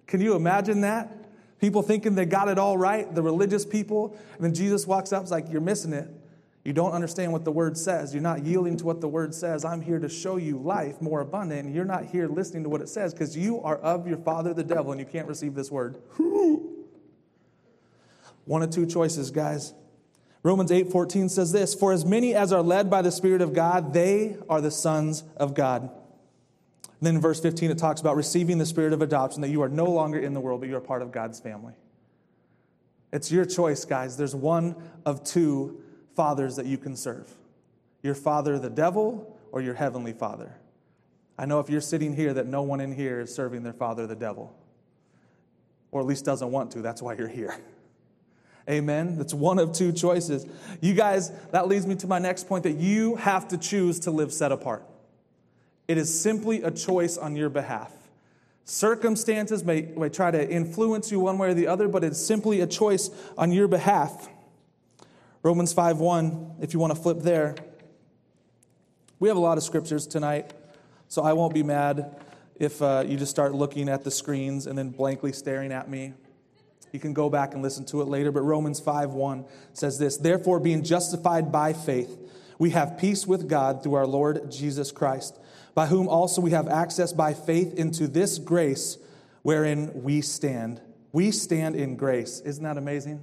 Can 0.07 0.21
you 0.21 0.35
imagine 0.35 0.83
that? 0.83 1.26
People 1.67 1.83
thinking 1.83 2.15
they 2.15 2.27
got 2.27 2.47
it 2.47 2.61
all 2.61 2.79
right, 2.79 3.13
the 3.13 3.23
religious 3.23 3.67
people. 3.67 4.17
And 4.37 4.45
then 4.45 4.55
Jesus 4.55 4.87
walks 4.87 5.13
up, 5.13 5.25
is 5.25 5.33
like, 5.33 5.51
You're 5.51 5.61
missing 5.61 5.93
it. 5.93 6.09
You 6.65 6.73
don't 6.73 6.93
understand 6.93 7.33
what 7.33 7.45
the 7.45 7.51
word 7.51 7.77
says. 7.77 8.15
You're 8.15 8.23
not 8.23 8.45
yielding 8.45 8.77
to 8.77 8.85
what 8.85 9.01
the 9.01 9.09
word 9.09 9.35
says. 9.35 9.65
I'm 9.65 9.81
here 9.81 9.99
to 9.99 10.09
show 10.09 10.37
you 10.37 10.59
life 10.59 11.03
more 11.03 11.23
abundant. 11.23 11.67
And 11.67 11.75
you're 11.75 11.85
not 11.85 12.05
here 12.05 12.29
listening 12.29 12.63
to 12.63 12.69
what 12.69 12.83
it 12.83 12.89
says 12.89 13.13
because 13.13 13.37
you 13.37 13.61
are 13.63 13.79
of 13.79 14.07
your 14.07 14.19
father, 14.19 14.55
the 14.55 14.63
devil, 14.63 14.93
and 14.93 15.01
you 15.01 15.07
can't 15.07 15.27
receive 15.27 15.57
this 15.57 15.73
word. 15.73 15.97
One 18.45 18.63
of 18.63 18.71
two 18.71 18.87
choices, 18.87 19.33
guys. 19.33 19.75
Romans 20.45 20.71
8:14 20.71 21.29
says 21.29 21.51
this, 21.51 21.75
"For 21.75 21.93
as 21.93 22.07
many 22.07 22.33
as 22.33 22.53
are 22.53 22.63
led 22.63 22.89
by 22.89 23.03
the 23.03 23.11
Spirit 23.11 23.43
of 23.43 23.53
God, 23.53 23.93
they 23.93 24.37
are 24.49 24.61
the 24.61 24.71
sons 24.71 25.25
of 25.37 25.55
God." 25.55 25.91
And 27.01 27.07
then 27.07 27.17
in 27.17 27.21
verse 27.21 27.41
15 27.41 27.71
it 27.71 27.79
talks 27.79 28.01
about 28.01 28.17
receiving 28.17 28.59
the 28.59 28.67
spirit 28.67 28.93
of 28.93 29.03
adoption 29.03 29.43
that 29.43 29.51
you 29.51 29.63
are 29.63 29.69
no 29.69 29.85
longer 29.85 30.19
in 30.19 30.35
the 30.35 30.41
world 30.41 30.61
but 30.61 30.69
you 30.69 30.77
are 30.77 30.81
part 30.81 31.03
of 31.03 31.13
God's 31.13 31.41
family. 31.41 31.75
It's 33.13 33.31
your 33.31 33.45
choice, 33.45 33.85
guys. 33.85 34.17
There's 34.17 34.35
one 34.35 34.77
of 35.05 35.25
two 35.25 35.81
fathers 36.15 36.57
that 36.57 36.67
you 36.67 36.79
can 36.79 36.97
serve 36.97 37.31
your 38.03 38.15
father, 38.15 38.59
the 38.59 38.71
devil, 38.71 39.37
or 39.51 39.61
your 39.61 39.75
heavenly 39.75 40.13
father. 40.13 40.55
I 41.39 41.45
know 41.45 41.61
if 41.61 41.69
you're 41.69 41.81
sitting 41.81 42.15
here 42.15 42.33
that 42.35 42.47
no 42.47 42.63
one 42.63 42.81
in 42.81 42.93
here 42.93 43.21
is 43.21 43.35
serving 43.35 43.63
their 43.63 43.73
father, 43.73 44.07
the 44.07 44.15
devil, 44.15 44.57
or 45.91 46.01
at 46.01 46.07
least 46.07 46.25
doesn't 46.25 46.51
want 46.51 46.71
to. 46.73 46.83
That's 46.83 47.03
why 47.03 47.15
you're 47.15 47.29
here. 47.29 47.59
Amen. 48.71 49.17
That's 49.17 49.35
one 49.35 49.59
of 49.59 49.73
two 49.73 49.93
choices. 49.93 50.47
You 50.81 50.95
guys, 50.95 51.31
that 51.51 51.69
leads 51.69 51.87
me 51.87 51.95
to 51.97 52.07
my 52.07 52.19
next 52.19 52.49
point 52.49 52.65
that 52.65 52.77
you 52.77 53.17
have 53.17 53.49
to 53.49 53.59
choose 53.59 54.01
to 54.01 54.11
live 54.11 54.33
set 54.33 54.53
apart. 54.53 54.85
It 55.89 55.99
is 55.99 56.21
simply 56.21 56.63
a 56.63 56.71
choice 56.71 57.17
on 57.17 57.37
your 57.37 57.49
behalf. 57.49 57.93
Circumstances 58.65 59.65
may, 59.65 59.83
may 59.97 60.09
try 60.09 60.33
to 60.33 60.51
influence 60.51 61.13
you 61.13 61.21
one 61.21 61.39
way 61.39 61.51
or 61.51 61.55
the 61.55 61.69
other, 61.69 61.87
but 61.87 62.03
it's 62.03 62.21
simply 62.21 62.61
a 62.61 62.67
choice 62.67 63.11
on 63.39 63.53
your 63.53 63.69
behalf. 63.69 64.29
Romans 65.45 65.73
5:1, 65.73 66.57
if 66.61 66.75
you 66.75 66.81
want 66.81 66.93
to 66.93 67.01
flip 67.01 67.21
there. 67.21 67.55
We 69.21 69.29
have 69.29 69.37
a 69.37 69.41
lot 69.41 69.57
of 69.57 69.63
scriptures 69.63 70.07
tonight, 70.07 70.53
so 71.07 71.23
I 71.23 71.33
won't 71.35 71.55
be 71.55 71.63
mad 71.63 72.17
if 72.57 72.83
uh, 72.83 73.05
you 73.07 73.17
just 73.17 73.31
start 73.31 73.55
looking 73.55 73.89
at 73.89 74.03
the 74.03 74.11
screens 74.11 74.67
and 74.67 74.77
then 74.77 74.91
blankly 74.91 75.33
staring 75.33 75.71
at 75.71 75.89
me. 75.89 76.15
You 76.91 76.99
can 76.99 77.13
go 77.13 77.31
back 77.31 77.55
and 77.55 77.63
listen 77.63 77.85
to 77.87 78.03
it 78.03 78.09
later, 78.09 78.33
but 78.33 78.43
Romans 78.43 78.81
5:1 78.81 79.45
says 79.73 79.99
this, 79.99 80.17
"Therefore 80.17 80.59
being 80.59 80.83
justified 80.83 81.53
by 81.53 81.73
faith, 81.73 82.19
we 82.59 82.71
have 82.71 82.99
peace 82.99 83.27
with 83.27 83.49
God 83.49 83.85
through 83.85 83.95
our 83.95 84.07
Lord 84.07 84.51
Jesus 84.51 84.91
Christ, 84.91 85.39
by 85.77 85.87
whom 85.87 86.09
also 86.09 86.41
we 86.41 86.51
have 86.51 86.67
access 86.67 87.13
by 87.13 87.35
faith 87.35 87.73
into 87.75 88.09
this 88.09 88.39
grace 88.39 88.99
wherein 89.43 89.93
we 90.03 90.21
stand." 90.21 90.81
We 91.13 91.31
stand 91.31 91.77
in 91.77 91.95
grace. 91.95 92.41
Isn't 92.41 92.65
that 92.65 92.77
amazing? 92.77 93.21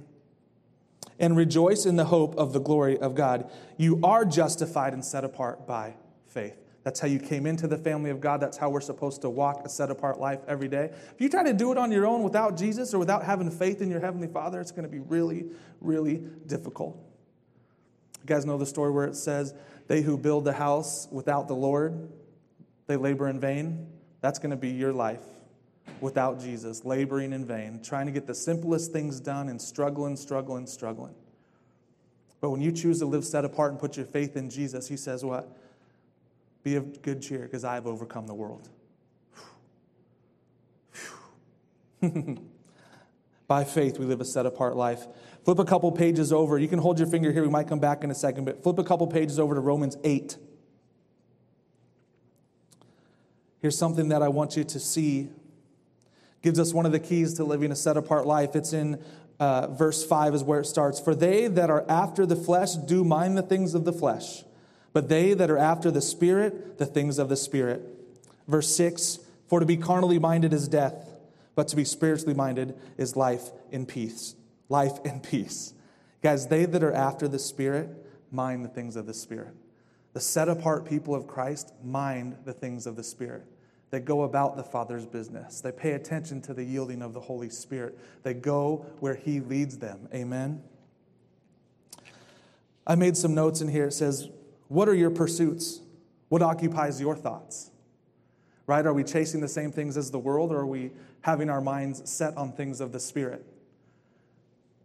and 1.18 1.36
rejoice 1.36 1.86
in 1.86 1.96
the 1.96 2.06
hope 2.06 2.36
of 2.36 2.52
the 2.52 2.60
glory 2.60 2.98
of 2.98 3.14
God. 3.14 3.50
You 3.76 4.00
are 4.02 4.24
justified 4.24 4.92
and 4.92 5.04
set 5.04 5.24
apart 5.24 5.66
by 5.66 5.94
faith. 6.26 6.56
That's 6.82 7.00
how 7.00 7.08
you 7.08 7.18
came 7.18 7.46
into 7.46 7.66
the 7.66 7.78
family 7.78 8.10
of 8.10 8.20
God. 8.20 8.40
That's 8.40 8.58
how 8.58 8.68
we're 8.68 8.82
supposed 8.82 9.22
to 9.22 9.30
walk 9.30 9.64
a 9.64 9.68
set 9.70 9.90
apart 9.90 10.20
life 10.20 10.40
every 10.46 10.68
day. 10.68 10.90
If 10.92 11.14
you 11.18 11.30
try 11.30 11.42
to 11.42 11.54
do 11.54 11.72
it 11.72 11.78
on 11.78 11.90
your 11.90 12.06
own 12.06 12.22
without 12.22 12.58
Jesus 12.58 12.92
or 12.92 12.98
without 12.98 13.24
having 13.24 13.50
faith 13.50 13.80
in 13.80 13.90
your 13.90 14.00
Heavenly 14.00 14.28
Father, 14.28 14.60
it's 14.60 14.70
going 14.70 14.84
to 14.84 14.90
be 14.90 14.98
really, 14.98 15.46
really 15.80 16.22
difficult. 16.46 16.96
You 18.20 18.26
guys 18.26 18.44
know 18.44 18.58
the 18.58 18.66
story 18.66 18.90
where 18.90 19.06
it 19.06 19.16
says, 19.16 19.54
They 19.86 20.02
who 20.02 20.18
build 20.18 20.44
the 20.44 20.52
house 20.52 21.08
without 21.10 21.48
the 21.48 21.54
Lord, 21.54 22.10
they 22.86 22.96
labor 22.96 23.28
in 23.28 23.40
vain. 23.40 23.86
That's 24.20 24.38
going 24.38 24.50
to 24.50 24.56
be 24.56 24.70
your 24.70 24.92
life 24.92 25.24
without 26.00 26.40
Jesus, 26.40 26.84
laboring 26.84 27.32
in 27.32 27.44
vain, 27.44 27.80
trying 27.82 28.06
to 28.06 28.12
get 28.12 28.26
the 28.26 28.34
simplest 28.34 28.92
things 28.92 29.20
done 29.20 29.48
and 29.48 29.60
struggling, 29.60 30.16
struggling, 30.16 30.66
struggling. 30.66 31.14
But 32.40 32.50
when 32.50 32.60
you 32.60 32.72
choose 32.72 32.98
to 32.98 33.06
live 33.06 33.24
set 33.24 33.44
apart 33.44 33.72
and 33.72 33.80
put 33.80 33.96
your 33.96 34.06
faith 34.06 34.36
in 34.36 34.50
Jesus, 34.50 34.88
he 34.88 34.96
says, 34.96 35.24
What? 35.24 35.48
Be 36.62 36.76
of 36.76 37.02
good 37.02 37.22
cheer 37.22 37.40
because 37.40 37.64
I 37.64 37.74
have 37.74 37.86
overcome 37.86 38.26
the 38.26 38.34
world. 38.34 38.68
By 43.46 43.64
faith, 43.64 43.98
we 43.98 44.06
live 44.06 44.20
a 44.20 44.24
set 44.24 44.46
apart 44.46 44.76
life. 44.76 45.06
Flip 45.44 45.58
a 45.58 45.64
couple 45.64 45.92
pages 45.92 46.32
over. 46.32 46.58
You 46.58 46.68
can 46.68 46.78
hold 46.78 46.98
your 46.98 47.08
finger 47.08 47.30
here. 47.32 47.42
We 47.42 47.50
might 47.50 47.68
come 47.68 47.80
back 47.80 48.02
in 48.02 48.10
a 48.10 48.14
second, 48.14 48.44
but 48.44 48.62
flip 48.62 48.78
a 48.78 48.84
couple 48.84 49.06
pages 49.06 49.38
over 49.38 49.54
to 49.54 49.60
Romans 49.60 49.96
8. 50.02 50.38
Here's 53.64 53.78
something 53.78 54.10
that 54.10 54.20
I 54.20 54.28
want 54.28 54.58
you 54.58 54.64
to 54.64 54.78
see 54.78 55.30
gives 56.42 56.60
us 56.60 56.74
one 56.74 56.84
of 56.84 56.92
the 56.92 57.00
keys 57.00 57.32
to 57.32 57.44
living 57.44 57.72
a 57.72 57.74
set 57.74 57.96
apart 57.96 58.26
life. 58.26 58.54
It's 58.54 58.74
in 58.74 59.02
uh, 59.40 59.68
verse 59.68 60.04
5 60.04 60.34
is 60.34 60.44
where 60.44 60.60
it 60.60 60.66
starts. 60.66 61.00
For 61.00 61.14
they 61.14 61.46
that 61.46 61.70
are 61.70 61.82
after 61.88 62.26
the 62.26 62.36
flesh 62.36 62.74
do 62.74 63.04
mind 63.04 63.38
the 63.38 63.42
things 63.42 63.74
of 63.74 63.86
the 63.86 63.92
flesh, 63.94 64.44
but 64.92 65.08
they 65.08 65.32
that 65.32 65.50
are 65.50 65.56
after 65.56 65.90
the 65.90 66.02
Spirit, 66.02 66.76
the 66.76 66.84
things 66.84 67.18
of 67.18 67.30
the 67.30 67.38
Spirit. 67.38 67.80
Verse 68.46 68.68
6 68.76 69.20
For 69.48 69.60
to 69.60 69.64
be 69.64 69.78
carnally 69.78 70.18
minded 70.18 70.52
is 70.52 70.68
death, 70.68 71.14
but 71.54 71.66
to 71.68 71.76
be 71.76 71.86
spiritually 71.86 72.34
minded 72.34 72.76
is 72.98 73.16
life 73.16 73.48
in 73.70 73.86
peace. 73.86 74.34
Life 74.68 74.98
in 75.06 75.20
peace. 75.20 75.72
Guys, 76.22 76.48
they 76.48 76.66
that 76.66 76.84
are 76.84 76.92
after 76.92 77.28
the 77.28 77.38
Spirit 77.38 77.88
mind 78.30 78.62
the 78.62 78.68
things 78.68 78.94
of 78.94 79.06
the 79.06 79.14
Spirit. 79.14 79.54
The 80.12 80.20
set 80.20 80.50
apart 80.50 80.84
people 80.84 81.14
of 81.14 81.26
Christ 81.26 81.72
mind 81.82 82.36
the 82.44 82.52
things 82.52 82.86
of 82.86 82.96
the 82.96 83.02
Spirit. 83.02 83.46
They 83.94 84.00
go 84.00 84.24
about 84.24 84.56
the 84.56 84.64
Father's 84.64 85.06
business. 85.06 85.60
They 85.60 85.70
pay 85.70 85.92
attention 85.92 86.40
to 86.42 86.52
the 86.52 86.64
yielding 86.64 87.00
of 87.00 87.14
the 87.14 87.20
Holy 87.20 87.48
Spirit. 87.48 87.96
They 88.24 88.34
go 88.34 88.84
where 88.98 89.14
He 89.14 89.38
leads 89.38 89.78
them. 89.78 90.08
Amen. 90.12 90.64
I 92.88 92.96
made 92.96 93.16
some 93.16 93.36
notes 93.36 93.60
in 93.60 93.68
here. 93.68 93.86
It 93.86 93.92
says, 93.92 94.30
What 94.66 94.88
are 94.88 94.96
your 94.96 95.10
pursuits? 95.10 95.80
What 96.28 96.42
occupies 96.42 97.00
your 97.00 97.14
thoughts? 97.14 97.70
Right? 98.66 98.84
Are 98.84 98.92
we 98.92 99.04
chasing 99.04 99.40
the 99.40 99.46
same 99.46 99.70
things 99.70 99.96
as 99.96 100.10
the 100.10 100.18
world, 100.18 100.50
or 100.50 100.58
are 100.58 100.66
we 100.66 100.90
having 101.20 101.48
our 101.48 101.60
minds 101.60 102.10
set 102.10 102.36
on 102.36 102.50
things 102.50 102.80
of 102.80 102.90
the 102.90 102.98
Spirit? 102.98 103.46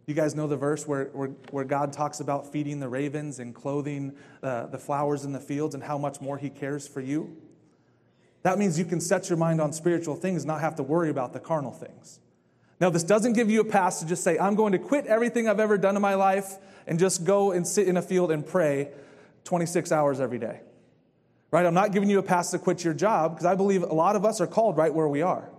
You 0.06 0.14
guys 0.14 0.36
know 0.36 0.46
the 0.46 0.56
verse 0.56 0.86
where, 0.86 1.06
where, 1.06 1.30
where 1.50 1.64
God 1.64 1.92
talks 1.92 2.20
about 2.20 2.52
feeding 2.52 2.78
the 2.78 2.88
ravens 2.88 3.40
and 3.40 3.56
clothing 3.56 4.14
uh, 4.40 4.66
the 4.66 4.78
flowers 4.78 5.24
in 5.24 5.32
the 5.32 5.40
fields 5.40 5.74
and 5.74 5.82
how 5.82 5.98
much 5.98 6.20
more 6.20 6.38
He 6.38 6.48
cares 6.48 6.86
for 6.86 7.00
you? 7.00 7.36
That 8.42 8.58
means 8.58 8.78
you 8.78 8.84
can 8.84 9.00
set 9.00 9.28
your 9.28 9.36
mind 9.36 9.60
on 9.60 9.72
spiritual 9.72 10.16
things, 10.16 10.44
not 10.44 10.60
have 10.60 10.76
to 10.76 10.82
worry 10.82 11.10
about 11.10 11.32
the 11.32 11.40
carnal 11.40 11.72
things. 11.72 12.20
Now, 12.80 12.88
this 12.88 13.02
doesn't 13.02 13.34
give 13.34 13.50
you 13.50 13.60
a 13.60 13.64
pass 13.64 14.00
to 14.00 14.06
just 14.06 14.24
say, 14.24 14.38
I'm 14.38 14.54
going 14.54 14.72
to 14.72 14.78
quit 14.78 15.06
everything 15.06 15.48
I've 15.48 15.60
ever 15.60 15.76
done 15.76 15.96
in 15.96 16.02
my 16.02 16.14
life 16.14 16.56
and 16.86 16.98
just 16.98 17.24
go 17.24 17.52
and 17.52 17.66
sit 17.66 17.86
in 17.86 17.98
a 17.98 18.02
field 18.02 18.30
and 18.30 18.46
pray 18.46 18.88
26 19.44 19.92
hours 19.92 20.18
every 20.18 20.38
day. 20.38 20.60
Right? 21.50 21.66
I'm 21.66 21.74
not 21.74 21.92
giving 21.92 22.08
you 22.08 22.18
a 22.18 22.22
pass 22.22 22.52
to 22.52 22.58
quit 22.58 22.82
your 22.82 22.94
job 22.94 23.32
because 23.32 23.44
I 23.44 23.54
believe 23.54 23.82
a 23.82 23.92
lot 23.92 24.16
of 24.16 24.24
us 24.24 24.40
are 24.40 24.46
called 24.46 24.78
right 24.78 24.94
where 24.94 25.08
we 25.08 25.20
are 25.20 25.50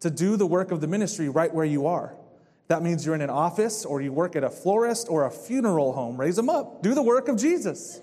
to 0.00 0.10
do 0.10 0.36
the 0.36 0.46
work 0.46 0.72
of 0.72 0.80
the 0.80 0.86
ministry 0.86 1.28
right 1.28 1.52
where 1.54 1.64
you 1.64 1.86
are. 1.86 2.14
That 2.68 2.82
means 2.82 3.04
you're 3.04 3.14
in 3.14 3.20
an 3.20 3.30
office 3.30 3.84
or 3.84 4.00
you 4.00 4.12
work 4.12 4.36
at 4.36 4.44
a 4.44 4.50
florist 4.50 5.08
or 5.08 5.26
a 5.26 5.30
funeral 5.30 5.92
home. 5.92 6.16
Raise 6.16 6.36
them 6.36 6.48
up. 6.48 6.82
Do 6.82 6.94
the 6.94 7.02
work 7.02 7.28
of 7.28 7.36
Jesus 7.36 8.00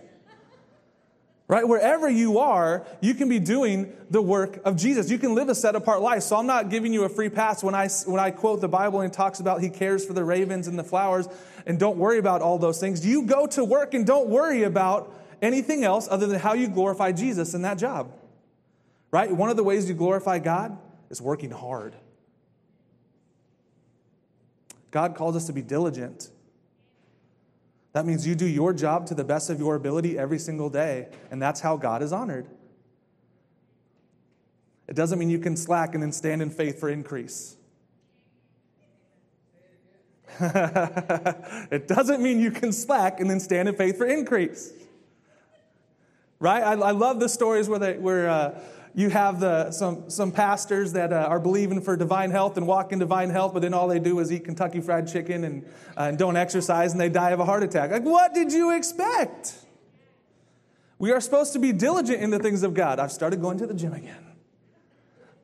right? 1.48 1.66
Wherever 1.66 2.10
you 2.10 2.40
are, 2.40 2.86
you 3.00 3.14
can 3.14 3.30
be 3.30 3.40
doing 3.40 3.94
the 4.10 4.22
work 4.22 4.60
of 4.66 4.76
Jesus. 4.76 5.10
You 5.10 5.18
can 5.18 5.34
live 5.34 5.48
a 5.48 5.56
set 5.56 5.76
apart 5.76 6.02
life. 6.02 6.24
So 6.24 6.36
I'm 6.36 6.46
not 6.46 6.70
giving 6.70 6.92
you 6.94 7.04
a 7.06 7.10
free 7.10 7.30
pass 7.30 7.64
when 7.64 7.74
I, 7.74 7.88
when 8.06 8.20
I 8.20 8.32
quote 8.32 8.60
the 8.60 8.68
Bible 8.68 9.02
and 9.02 9.14
talks 9.14 9.40
about 9.40 9.62
he 9.62 9.70
cares 9.70 10.06
for 10.06 10.14
the 10.14 10.24
ravens 10.24 10.68
and 10.68 10.78
the 10.78 10.84
flowers 10.84 11.28
and 11.66 11.80
don't 11.80 11.98
worry 11.98 12.18
about 12.18 12.42
all 12.42 12.58
those 12.58 12.80
things. 12.80 13.06
You 13.06 13.24
go 13.24 13.48
to 13.48 13.64
work 13.64 13.94
and 13.94 14.06
don't 14.06 14.28
worry 14.28 14.64
about 14.64 15.14
anything 15.42 15.84
else 15.84 16.08
other 16.10 16.28
than 16.28 16.40
how 16.40 16.54
you 16.54 16.68
glorify 16.68 17.14
Jesus 17.14 17.54
in 17.54 17.62
that 17.62 17.78
job, 17.78 18.12
right? 19.12 19.32
One 19.32 19.50
of 19.50 19.56
the 19.56 19.64
ways 19.64 19.88
you 19.88 19.96
glorify 19.96 20.40
God 20.40 20.78
is 21.10 21.22
working 21.22 21.52
hard. 21.52 21.96
God 24.92 25.16
calls 25.16 25.36
us 25.36 25.46
to 25.46 25.54
be 25.54 25.62
diligent. 25.62 26.30
That 27.98 28.06
means 28.06 28.28
you 28.28 28.36
do 28.36 28.46
your 28.46 28.74
job 28.74 29.08
to 29.08 29.16
the 29.16 29.24
best 29.24 29.50
of 29.50 29.58
your 29.58 29.74
ability 29.74 30.20
every 30.20 30.38
single 30.38 30.70
day, 30.70 31.08
and 31.32 31.42
that's 31.42 31.62
how 31.62 31.78
God 31.78 32.04
is 32.04 32.14
honored. 32.14 32.46
It 34.88 34.96
doesn't 34.96 35.18
mean 35.18 35.32
you 35.32 35.40
can 35.40 35.58
slack 35.58 35.96
and 35.96 36.04
then 36.04 36.12
stand 36.12 36.44
in 36.44 36.52
faith 36.52 36.80
for 36.80 36.90
increase. 36.90 37.58
it 40.40 41.88
doesn't 41.88 42.22
mean 42.22 42.40
you 42.40 42.52
can 42.52 42.72
slack 42.72 43.20
and 43.20 43.28
then 43.28 43.40
stand 43.40 43.68
in 43.68 43.74
faith 43.74 43.98
for 43.98 44.06
increase. 44.06 44.74
Right? 46.40 46.62
I, 46.62 46.74
I 46.74 46.92
love 46.92 47.20
the 47.20 47.30
stories 47.30 47.68
where, 47.68 47.80
they, 47.80 47.98
where 47.98 48.30
uh, 48.30 48.60
you 48.98 49.12
have 49.12 49.40
the, 49.40 49.70
some, 49.70 50.10
some 50.10 50.32
pastors 50.32 50.94
that 50.94 51.14
uh, 51.14 51.18
are 51.18 51.40
believing 51.40 51.82
for 51.82 51.96
divine 51.96 52.32
health 52.32 52.58
and 52.58 52.66
walk 52.66 52.92
in 52.92 52.98
divine 52.98 53.30
health, 53.30 53.54
but 53.54 53.62
then 53.62 53.72
all 53.72 53.88
they 53.88 54.00
do 54.00 54.18
is 54.18 54.32
eat 54.32 54.44
Kentucky 54.44 54.82
Fried 54.82 55.08
Chicken 55.08 55.44
and, 55.44 55.64
uh, 55.96 56.06
and 56.06 56.18
don't 56.18 56.36
exercise 56.36 56.94
and 56.94 57.00
they 57.00 57.08
die 57.08 57.30
of 57.30 57.40
a 57.40 57.46
heart 57.46 57.62
attack. 57.62 57.92
Like, 57.92 58.02
what 58.02 58.34
did 58.34 58.52
you 58.52 58.76
expect? 58.76 59.54
We 60.98 61.12
are 61.12 61.22
supposed 61.22 61.54
to 61.54 61.60
be 61.60 61.72
diligent 61.72 62.24
in 62.24 62.32
the 62.32 62.40
things 62.40 62.64
of 62.64 62.74
God. 62.74 63.00
I've 63.00 63.12
started 63.12 63.40
going 63.40 63.60
to 63.60 63.68
the 63.68 63.76
gym 63.76 63.94
again. 63.94 64.26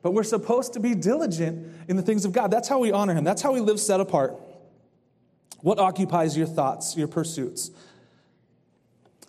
But 0.02 0.14
we're 0.14 0.24
supposed 0.24 0.72
to 0.72 0.80
be 0.80 0.96
diligent 0.96 1.76
in 1.86 1.94
the 1.94 2.02
things 2.02 2.24
of 2.24 2.32
God. 2.32 2.50
That's 2.50 2.66
how 2.66 2.80
we 2.80 2.90
honor 2.90 3.14
Him, 3.14 3.22
that's 3.22 3.40
how 3.40 3.52
we 3.52 3.60
live 3.60 3.78
set 3.78 4.00
apart. 4.00 4.34
What 5.60 5.78
occupies 5.78 6.36
your 6.36 6.48
thoughts, 6.48 6.96
your 6.96 7.06
pursuits? 7.06 7.70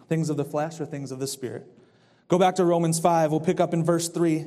Things 0.09 0.31
of 0.31 0.37
the 0.37 0.45
flesh 0.45 0.81
or 0.81 0.87
things 0.87 1.11
of 1.11 1.19
the 1.19 1.27
spirit? 1.27 1.67
Go 2.27 2.39
back 2.39 2.55
to 2.55 2.65
Romans 2.65 2.99
5. 2.99 3.31
We'll 3.31 3.39
pick 3.39 3.59
up 3.59 3.73
in 3.73 3.83
verse 3.83 4.09
3. 4.09 4.45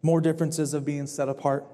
More 0.00 0.20
differences 0.20 0.74
of 0.74 0.84
being 0.84 1.06
set 1.06 1.28
apart. 1.28 1.66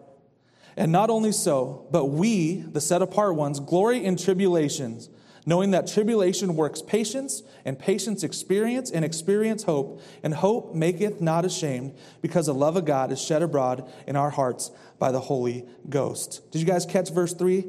And 0.77 0.93
not 0.93 1.11
only 1.11 1.33
so, 1.33 1.87
but 1.91 2.07
we, 2.07 2.57
the 2.57 2.81
set 2.81 3.03
apart 3.03 3.35
ones, 3.35 3.59
glory 3.59 4.05
in 4.05 4.17
tribulations, 4.17 5.11
knowing 5.45 5.73
that 5.73 5.87
tribulation 5.87 6.55
works 6.55 6.83
patience, 6.83 7.43
and 7.65 7.79
patience 7.79 8.23
experience, 8.23 8.91
and 8.91 9.05
experience 9.05 9.65
hope, 9.65 10.01
and 10.23 10.35
hope 10.35 10.75
maketh 10.75 11.21
not 11.21 11.45
ashamed, 11.45 11.97
because 12.23 12.47
the 12.47 12.55
love 12.55 12.77
of 12.77 12.85
God 12.85 13.11
is 13.11 13.21
shed 13.21 13.43
abroad 13.43 13.91
in 14.07 14.15
our 14.15 14.31
hearts 14.31 14.71
by 14.99 15.11
the 15.11 15.21
Holy 15.21 15.67
Ghost. 15.89 16.49
Did 16.53 16.61
you 16.61 16.67
guys 16.67 16.87
catch 16.87 17.11
verse 17.11 17.35
3? 17.35 17.67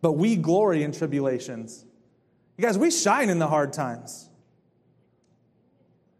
But 0.00 0.12
we 0.12 0.36
glory 0.36 0.82
in 0.82 0.92
tribulations. 0.92 1.84
You 2.56 2.62
guys, 2.62 2.78
we 2.78 2.90
shine 2.90 3.30
in 3.30 3.38
the 3.38 3.48
hard 3.48 3.72
times. 3.72 4.28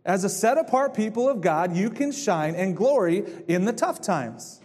As 0.05 0.25
a 0.25 0.29
set 0.29 0.59
apart 0.59 0.95
people 0.95 1.29
of 1.29 1.41
God, 1.41 1.77
you 1.77 1.89
can 1.91 2.13
shine 2.13 2.55
and 2.55 2.77
glory 2.77 3.25
in 3.49 3.65
the 3.65 3.73
tough 3.73 4.03
times. 4.03 4.61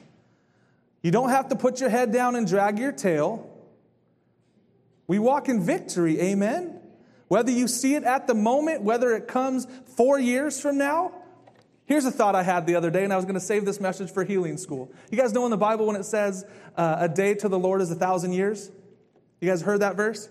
You 1.02 1.12
don't 1.12 1.30
have 1.30 1.50
to 1.50 1.56
put 1.56 1.80
your 1.80 1.90
head 1.90 2.12
down 2.12 2.36
and 2.36 2.46
drag 2.48 2.78
your 2.78 2.92
tail. 2.92 3.50
We 5.08 5.18
walk 5.18 5.48
in 5.48 5.64
victory, 5.64 6.20
amen? 6.20 6.80
Whether 7.30 7.52
you 7.52 7.68
see 7.68 7.96
it 7.96 8.04
at 8.04 8.28
the 8.28 8.34
moment, 8.34 8.82
whether 8.82 9.16
it 9.16 9.28
comes 9.28 9.66
four 9.96 10.20
years 10.20 10.60
from 10.60 10.78
now. 10.78 11.14
Here's 11.86 12.06
a 12.06 12.12
thought 12.12 12.36
I 12.36 12.44
had 12.44 12.68
the 12.68 12.76
other 12.76 12.92
day, 12.92 13.04
and 13.04 13.14
I 13.14 13.16
was 13.16 13.26
going 13.26 13.36
to 13.36 13.40
save 13.40 13.66
this 13.66 13.80
message 13.80 14.12
for 14.12 14.24
healing 14.24 14.58
school. 14.58 14.92
You 15.10 15.18
guys 15.18 15.34
know 15.34 15.46
in 15.46 15.52
the 15.52 15.58
Bible 15.58 15.88
when 15.88 15.96
it 15.96 16.06
says, 16.06 16.46
uh, 16.76 16.98
a 17.00 17.10
day 17.10 17.34
to 17.36 17.48
the 17.48 17.58
Lord 17.58 17.82
is 17.82 17.90
a 17.92 17.96
thousand 17.96 18.34
years? 18.34 18.70
You 19.40 19.50
guys 19.50 19.62
heard 19.62 19.80
that 19.80 19.96
verse? 19.96 20.30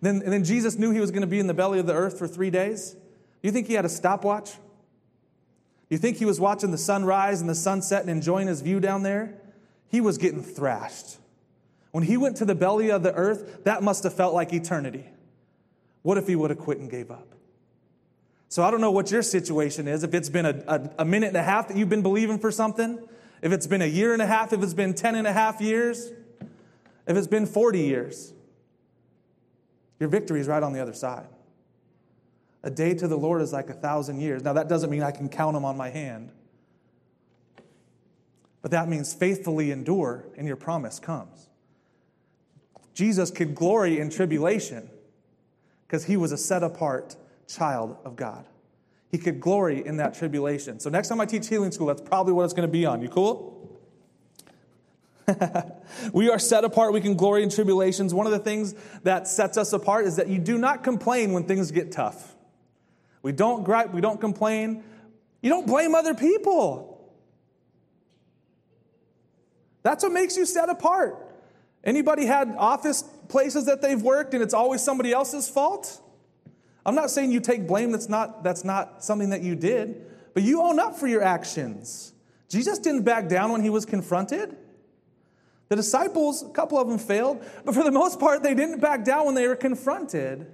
Then, 0.00 0.20
then 0.20 0.44
Jesus 0.44 0.78
knew 0.78 0.90
he 0.90 1.00
was 1.00 1.10
going 1.10 1.22
to 1.22 1.26
be 1.26 1.40
in 1.40 1.46
the 1.46 1.54
belly 1.54 1.78
of 1.78 1.86
the 1.86 1.94
earth 1.94 2.18
for 2.18 2.28
three 2.28 2.50
days. 2.50 2.92
Do 2.92 3.00
you 3.42 3.50
think 3.50 3.66
he 3.66 3.74
had 3.74 3.84
a 3.84 3.88
stopwatch? 3.88 4.52
Do 4.52 5.94
you 5.94 5.98
think 5.98 6.18
he 6.18 6.24
was 6.24 6.38
watching 6.38 6.70
the 6.70 6.78
sun 6.78 7.04
rise 7.04 7.40
and 7.40 7.48
the 7.48 7.54
sunset 7.54 8.02
and 8.02 8.10
enjoying 8.10 8.46
his 8.46 8.60
view 8.60 8.78
down 8.78 9.02
there? 9.02 9.34
He 9.88 10.00
was 10.00 10.18
getting 10.18 10.42
thrashed. 10.42 11.18
When 11.92 12.04
he 12.04 12.16
went 12.16 12.36
to 12.36 12.44
the 12.44 12.54
belly 12.54 12.90
of 12.90 13.02
the 13.02 13.14
earth, 13.14 13.64
that 13.64 13.82
must 13.82 14.02
have 14.02 14.12
felt 14.12 14.34
like 14.34 14.52
eternity. 14.52 15.06
What 16.02 16.18
if 16.18 16.26
he 16.26 16.36
would 16.36 16.50
have 16.50 16.58
quit 16.58 16.78
and 16.78 16.90
gave 16.90 17.10
up? 17.10 17.34
So 18.50 18.62
I 18.62 18.70
don't 18.70 18.80
know 18.80 18.90
what 18.90 19.10
your 19.10 19.22
situation 19.22 19.88
is. 19.88 20.02
If 20.02 20.14
it's 20.14 20.28
been 20.28 20.46
a, 20.46 20.64
a, 20.66 20.90
a, 21.00 21.04
minute 21.04 21.28
and 21.28 21.36
a 21.36 21.42
half 21.42 21.68
that 21.68 21.76
you've 21.76 21.88
been 21.88 22.02
believing 22.02 22.38
for 22.38 22.50
something, 22.50 22.98
if 23.42 23.52
it's 23.52 23.66
been 23.66 23.82
a 23.82 23.86
year 23.86 24.12
and 24.12 24.22
a 24.22 24.26
half, 24.26 24.52
if 24.52 24.62
it's 24.62 24.74
been 24.74 24.94
10 24.94 25.14
and 25.16 25.26
a 25.26 25.32
half 25.32 25.60
years, 25.60 26.10
if 27.06 27.16
it's 27.16 27.26
been 27.26 27.46
40 27.46 27.80
years. 27.80 28.32
Your 30.00 30.08
victory 30.08 30.40
is 30.40 30.48
right 30.48 30.62
on 30.62 30.72
the 30.72 30.80
other 30.80 30.92
side. 30.92 31.26
A 32.62 32.70
day 32.70 32.94
to 32.94 33.08
the 33.08 33.16
Lord 33.16 33.42
is 33.42 33.52
like 33.52 33.70
a 33.70 33.74
thousand 33.74 34.20
years. 34.20 34.42
Now, 34.42 34.52
that 34.52 34.68
doesn't 34.68 34.90
mean 34.90 35.02
I 35.02 35.10
can 35.10 35.28
count 35.28 35.54
them 35.54 35.64
on 35.64 35.76
my 35.76 35.90
hand, 35.90 36.32
but 38.62 38.70
that 38.72 38.88
means 38.88 39.14
faithfully 39.14 39.70
endure 39.70 40.26
and 40.36 40.46
your 40.46 40.56
promise 40.56 40.98
comes. 40.98 41.48
Jesus 42.94 43.30
could 43.30 43.54
glory 43.54 44.00
in 44.00 44.10
tribulation 44.10 44.90
because 45.86 46.04
he 46.04 46.16
was 46.16 46.32
a 46.32 46.36
set 46.36 46.64
apart 46.64 47.16
child 47.46 47.96
of 48.04 48.16
God. 48.16 48.44
He 49.10 49.18
could 49.18 49.40
glory 49.40 49.86
in 49.86 49.96
that 49.98 50.14
tribulation. 50.14 50.80
So, 50.80 50.90
next 50.90 51.08
time 51.08 51.20
I 51.20 51.24
teach 51.24 51.48
healing 51.48 51.70
school, 51.70 51.86
that's 51.86 52.02
probably 52.02 52.32
what 52.32 52.44
it's 52.44 52.52
going 52.52 52.68
to 52.68 52.72
be 52.72 52.84
on. 52.84 53.00
You 53.00 53.08
cool? 53.08 53.57
we 56.12 56.30
are 56.30 56.38
set 56.38 56.64
apart. 56.64 56.92
We 56.92 57.00
can 57.00 57.14
glory 57.14 57.42
in 57.42 57.50
tribulations. 57.50 58.14
One 58.14 58.26
of 58.26 58.32
the 58.32 58.38
things 58.38 58.74
that 59.02 59.28
sets 59.28 59.56
us 59.56 59.72
apart 59.72 60.06
is 60.06 60.16
that 60.16 60.28
you 60.28 60.38
do 60.38 60.58
not 60.58 60.84
complain 60.84 61.32
when 61.32 61.44
things 61.44 61.70
get 61.70 61.92
tough. 61.92 62.36
We 63.22 63.32
don't 63.32 63.64
gripe, 63.64 63.92
we 63.92 64.00
don't 64.00 64.20
complain. 64.20 64.84
You 65.42 65.50
don't 65.50 65.66
blame 65.66 65.94
other 65.94 66.14
people. 66.14 67.12
That's 69.82 70.02
what 70.02 70.12
makes 70.12 70.36
you 70.36 70.46
set 70.46 70.68
apart. 70.68 71.24
Anybody 71.84 72.26
had 72.26 72.54
office 72.58 73.02
places 73.28 73.66
that 73.66 73.82
they've 73.82 74.00
worked 74.00 74.34
and 74.34 74.42
it's 74.42 74.54
always 74.54 74.82
somebody 74.82 75.12
else's 75.12 75.48
fault? 75.48 76.00
I'm 76.84 76.94
not 76.94 77.10
saying 77.10 77.32
you 77.32 77.40
take 77.40 77.66
blame 77.66 77.92
that's 77.92 78.08
not 78.08 78.42
that's 78.42 78.64
not 78.64 79.04
something 79.04 79.30
that 79.30 79.42
you 79.42 79.54
did, 79.54 80.06
but 80.34 80.42
you 80.42 80.62
own 80.62 80.80
up 80.80 80.96
for 80.96 81.06
your 81.06 81.22
actions. 81.22 82.12
Jesus 82.48 82.78
didn't 82.78 83.02
back 83.02 83.28
down 83.28 83.52
when 83.52 83.62
he 83.62 83.70
was 83.70 83.84
confronted. 83.84 84.56
The 85.68 85.76
disciples, 85.76 86.42
a 86.42 86.48
couple 86.48 86.78
of 86.78 86.88
them 86.88 86.98
failed, 86.98 87.44
but 87.64 87.74
for 87.74 87.84
the 87.84 87.90
most 87.90 88.18
part, 88.18 88.42
they 88.42 88.54
didn't 88.54 88.80
back 88.80 89.04
down 89.04 89.26
when 89.26 89.34
they 89.34 89.46
were 89.46 89.56
confronted. 89.56 90.50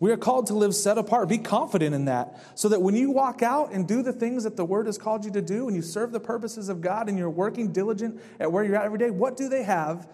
We 0.00 0.10
are 0.10 0.16
called 0.16 0.48
to 0.48 0.54
live 0.54 0.74
set 0.74 0.98
apart. 0.98 1.28
Be 1.28 1.38
confident 1.38 1.94
in 1.94 2.06
that. 2.06 2.42
So 2.56 2.68
that 2.70 2.82
when 2.82 2.96
you 2.96 3.12
walk 3.12 3.40
out 3.40 3.72
and 3.72 3.86
do 3.86 4.02
the 4.02 4.12
things 4.12 4.42
that 4.44 4.56
the 4.56 4.64
Word 4.64 4.86
has 4.86 4.98
called 4.98 5.24
you 5.24 5.30
to 5.30 5.40
do, 5.40 5.68
and 5.68 5.76
you 5.76 5.80
serve 5.80 6.10
the 6.10 6.20
purposes 6.20 6.68
of 6.68 6.80
God, 6.80 7.08
and 7.08 7.16
you're 7.16 7.30
working 7.30 7.72
diligent 7.72 8.20
at 8.40 8.50
where 8.50 8.64
you're 8.64 8.76
at 8.76 8.84
every 8.84 8.98
day, 8.98 9.10
what 9.10 9.36
do 9.36 9.48
they 9.48 9.62
have 9.62 10.08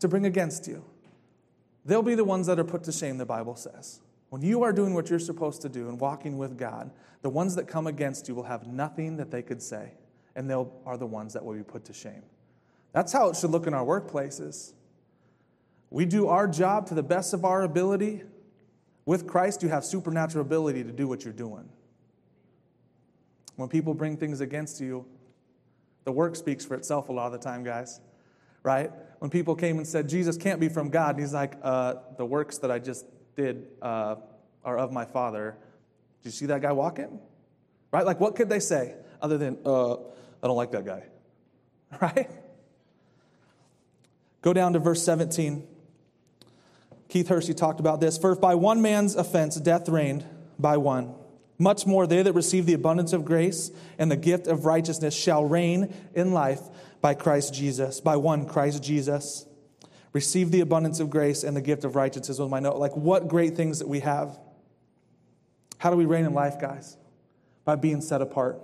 to 0.00 0.08
bring 0.08 0.26
against 0.26 0.66
you? 0.66 0.84
They'll 1.84 2.02
be 2.02 2.16
the 2.16 2.24
ones 2.24 2.48
that 2.48 2.58
are 2.58 2.64
put 2.64 2.82
to 2.84 2.92
shame, 2.92 3.16
the 3.16 3.24
Bible 3.24 3.54
says. 3.54 4.00
When 4.30 4.42
you 4.42 4.64
are 4.64 4.72
doing 4.72 4.92
what 4.92 5.08
you're 5.08 5.18
supposed 5.20 5.62
to 5.62 5.68
do 5.68 5.88
and 5.88 6.00
walking 6.00 6.36
with 6.36 6.58
God, 6.58 6.90
the 7.22 7.30
ones 7.30 7.54
that 7.54 7.68
come 7.68 7.86
against 7.86 8.28
you 8.28 8.34
will 8.34 8.42
have 8.42 8.66
nothing 8.66 9.18
that 9.18 9.30
they 9.30 9.42
could 9.42 9.62
say 9.62 9.92
and 10.34 10.48
they 10.48 10.54
are 10.54 10.96
the 10.96 11.06
ones 11.06 11.32
that 11.34 11.44
will 11.44 11.54
be 11.54 11.62
put 11.62 11.84
to 11.86 11.92
shame. 11.92 12.22
That's 12.92 13.12
how 13.12 13.28
it 13.28 13.36
should 13.36 13.50
look 13.50 13.66
in 13.66 13.74
our 13.74 13.84
workplaces. 13.84 14.72
We 15.90 16.04
do 16.04 16.28
our 16.28 16.48
job 16.48 16.86
to 16.86 16.94
the 16.94 17.02
best 17.02 17.34
of 17.34 17.44
our 17.44 17.62
ability. 17.62 18.22
With 19.04 19.26
Christ, 19.26 19.62
you 19.62 19.68
have 19.68 19.84
supernatural 19.84 20.42
ability 20.44 20.84
to 20.84 20.92
do 20.92 21.08
what 21.08 21.24
you're 21.24 21.32
doing. 21.32 21.68
When 23.56 23.68
people 23.68 23.94
bring 23.94 24.16
things 24.16 24.40
against 24.40 24.80
you, 24.80 25.06
the 26.04 26.12
work 26.12 26.36
speaks 26.36 26.64
for 26.64 26.74
itself 26.74 27.08
a 27.08 27.12
lot 27.12 27.26
of 27.26 27.32
the 27.32 27.38
time, 27.38 27.62
guys. 27.62 28.00
Right? 28.62 28.90
When 29.18 29.30
people 29.30 29.54
came 29.54 29.78
and 29.78 29.86
said, 29.86 30.08
Jesus 30.08 30.36
can't 30.36 30.60
be 30.60 30.68
from 30.68 30.88
God, 30.88 31.16
and 31.16 31.20
he's 31.20 31.34
like, 31.34 31.54
uh, 31.62 31.94
the 32.16 32.24
works 32.24 32.58
that 32.58 32.70
I 32.70 32.78
just 32.78 33.04
did 33.36 33.66
uh, 33.80 34.16
are 34.64 34.78
of 34.78 34.92
my 34.92 35.04
Father. 35.04 35.56
Did 36.22 36.28
you 36.28 36.32
see 36.32 36.46
that 36.46 36.62
guy 36.62 36.72
walking? 36.72 37.20
Right? 37.90 38.06
Like, 38.06 38.20
what 38.20 38.36
could 38.36 38.48
they 38.48 38.60
say 38.60 38.94
other 39.20 39.36
than, 39.36 39.58
uh, 39.64 39.96
I 40.42 40.46
don't 40.46 40.56
like 40.56 40.72
that 40.72 40.84
guy. 40.84 41.04
Right? 42.00 42.30
Go 44.40 44.54
down 44.54 44.72
to 44.72 44.78
verse 44.78 45.02
17. 45.04 45.68
Keith 47.08 47.28
Hershey 47.28 47.52
talked 47.52 47.80
about 47.80 48.00
this. 48.00 48.16
For 48.16 48.32
if 48.32 48.40
by 48.40 48.54
one 48.54 48.80
man's 48.80 49.14
offense 49.14 49.56
death 49.56 49.90
reigned 49.90 50.24
by 50.58 50.78
one, 50.78 51.14
much 51.58 51.86
more 51.86 52.06
they 52.06 52.22
that 52.22 52.32
receive 52.32 52.64
the 52.64 52.72
abundance 52.72 53.12
of 53.12 53.26
grace 53.26 53.70
and 53.98 54.10
the 54.10 54.16
gift 54.16 54.46
of 54.46 54.64
righteousness 54.64 55.14
shall 55.14 55.44
reign 55.44 55.94
in 56.14 56.32
life 56.32 56.60
by 57.02 57.12
Christ 57.12 57.52
Jesus, 57.52 58.00
by 58.00 58.16
one 58.16 58.46
Christ 58.46 58.82
Jesus. 58.82 59.44
Receive 60.14 60.50
the 60.50 60.60
abundance 60.60 60.98
of 60.98 61.10
grace 61.10 61.44
and 61.44 61.54
the 61.54 61.60
gift 61.60 61.84
of 61.84 61.94
righteousness 61.94 62.38
was 62.38 62.48
my 62.48 62.58
note. 62.58 62.78
Like 62.78 62.96
what 62.96 63.28
great 63.28 63.54
things 63.54 63.80
that 63.80 63.88
we 63.88 64.00
have. 64.00 64.40
How 65.76 65.90
do 65.90 65.96
we 65.96 66.06
reign 66.06 66.24
in 66.24 66.32
life, 66.32 66.58
guys? 66.58 66.96
By 67.66 67.76
being 67.76 68.00
set 68.00 68.22
apart 68.22 68.60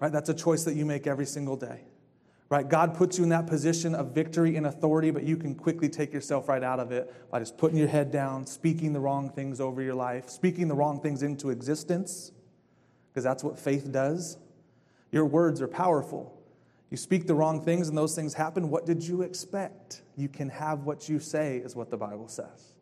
right? 0.00 0.12
That's 0.12 0.28
a 0.28 0.34
choice 0.34 0.64
that 0.64 0.74
you 0.74 0.84
make 0.84 1.06
every 1.06 1.26
single 1.26 1.56
day, 1.56 1.82
right? 2.48 2.68
God 2.68 2.94
puts 2.94 3.18
you 3.18 3.24
in 3.24 3.30
that 3.30 3.46
position 3.46 3.94
of 3.94 4.14
victory 4.14 4.56
and 4.56 4.66
authority, 4.66 5.10
but 5.10 5.24
you 5.24 5.36
can 5.36 5.54
quickly 5.54 5.88
take 5.88 6.12
yourself 6.12 6.48
right 6.48 6.62
out 6.62 6.80
of 6.80 6.92
it 6.92 7.12
by 7.30 7.38
just 7.38 7.56
putting 7.58 7.78
your 7.78 7.88
head 7.88 8.10
down, 8.10 8.46
speaking 8.46 8.92
the 8.92 9.00
wrong 9.00 9.30
things 9.30 9.60
over 9.60 9.82
your 9.82 9.94
life, 9.94 10.28
speaking 10.28 10.68
the 10.68 10.74
wrong 10.74 11.00
things 11.00 11.22
into 11.22 11.50
existence, 11.50 12.32
because 13.08 13.24
that's 13.24 13.42
what 13.42 13.58
faith 13.58 13.90
does. 13.90 14.38
Your 15.12 15.24
words 15.24 15.62
are 15.62 15.68
powerful. 15.68 16.32
You 16.90 16.96
speak 16.96 17.26
the 17.26 17.34
wrong 17.34 17.64
things 17.64 17.88
and 17.88 17.98
those 17.98 18.14
things 18.14 18.34
happen. 18.34 18.70
What 18.70 18.86
did 18.86 19.02
you 19.02 19.22
expect? 19.22 20.02
You 20.16 20.28
can 20.28 20.48
have 20.50 20.84
what 20.84 21.08
you 21.08 21.18
say, 21.18 21.58
is 21.58 21.74
what 21.74 21.90
the 21.90 21.96
Bible 21.96 22.28
says. 22.28 22.74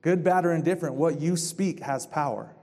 Good, 0.00 0.22
bad, 0.22 0.44
or 0.44 0.52
indifferent, 0.52 0.94
what 0.94 1.20
you 1.20 1.36
speak 1.36 1.80
has 1.80 2.06
power. 2.06 2.54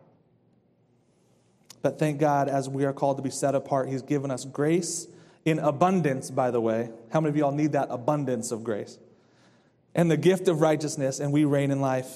But 1.81 1.99
thank 1.99 2.19
God, 2.19 2.49
as 2.49 2.67
we 2.67 2.85
are 2.85 2.93
called 2.93 3.17
to 3.17 3.23
be 3.23 3.29
set 3.29 3.55
apart, 3.55 3.89
He's 3.89 4.01
given 4.01 4.31
us 4.31 4.45
grace 4.45 5.07
in 5.45 5.59
abundance, 5.59 6.29
by 6.29 6.51
the 6.51 6.59
way. 6.59 6.89
How 7.11 7.21
many 7.21 7.29
of 7.29 7.37
y'all 7.37 7.51
need 7.51 7.71
that 7.71 7.87
abundance 7.89 8.51
of 8.51 8.63
grace? 8.63 8.97
And 9.95 10.11
the 10.11 10.17
gift 10.17 10.47
of 10.47 10.61
righteousness, 10.61 11.19
and 11.19 11.31
we 11.31 11.45
reign 11.45 11.71
in 11.71 11.81
life. 11.81 12.09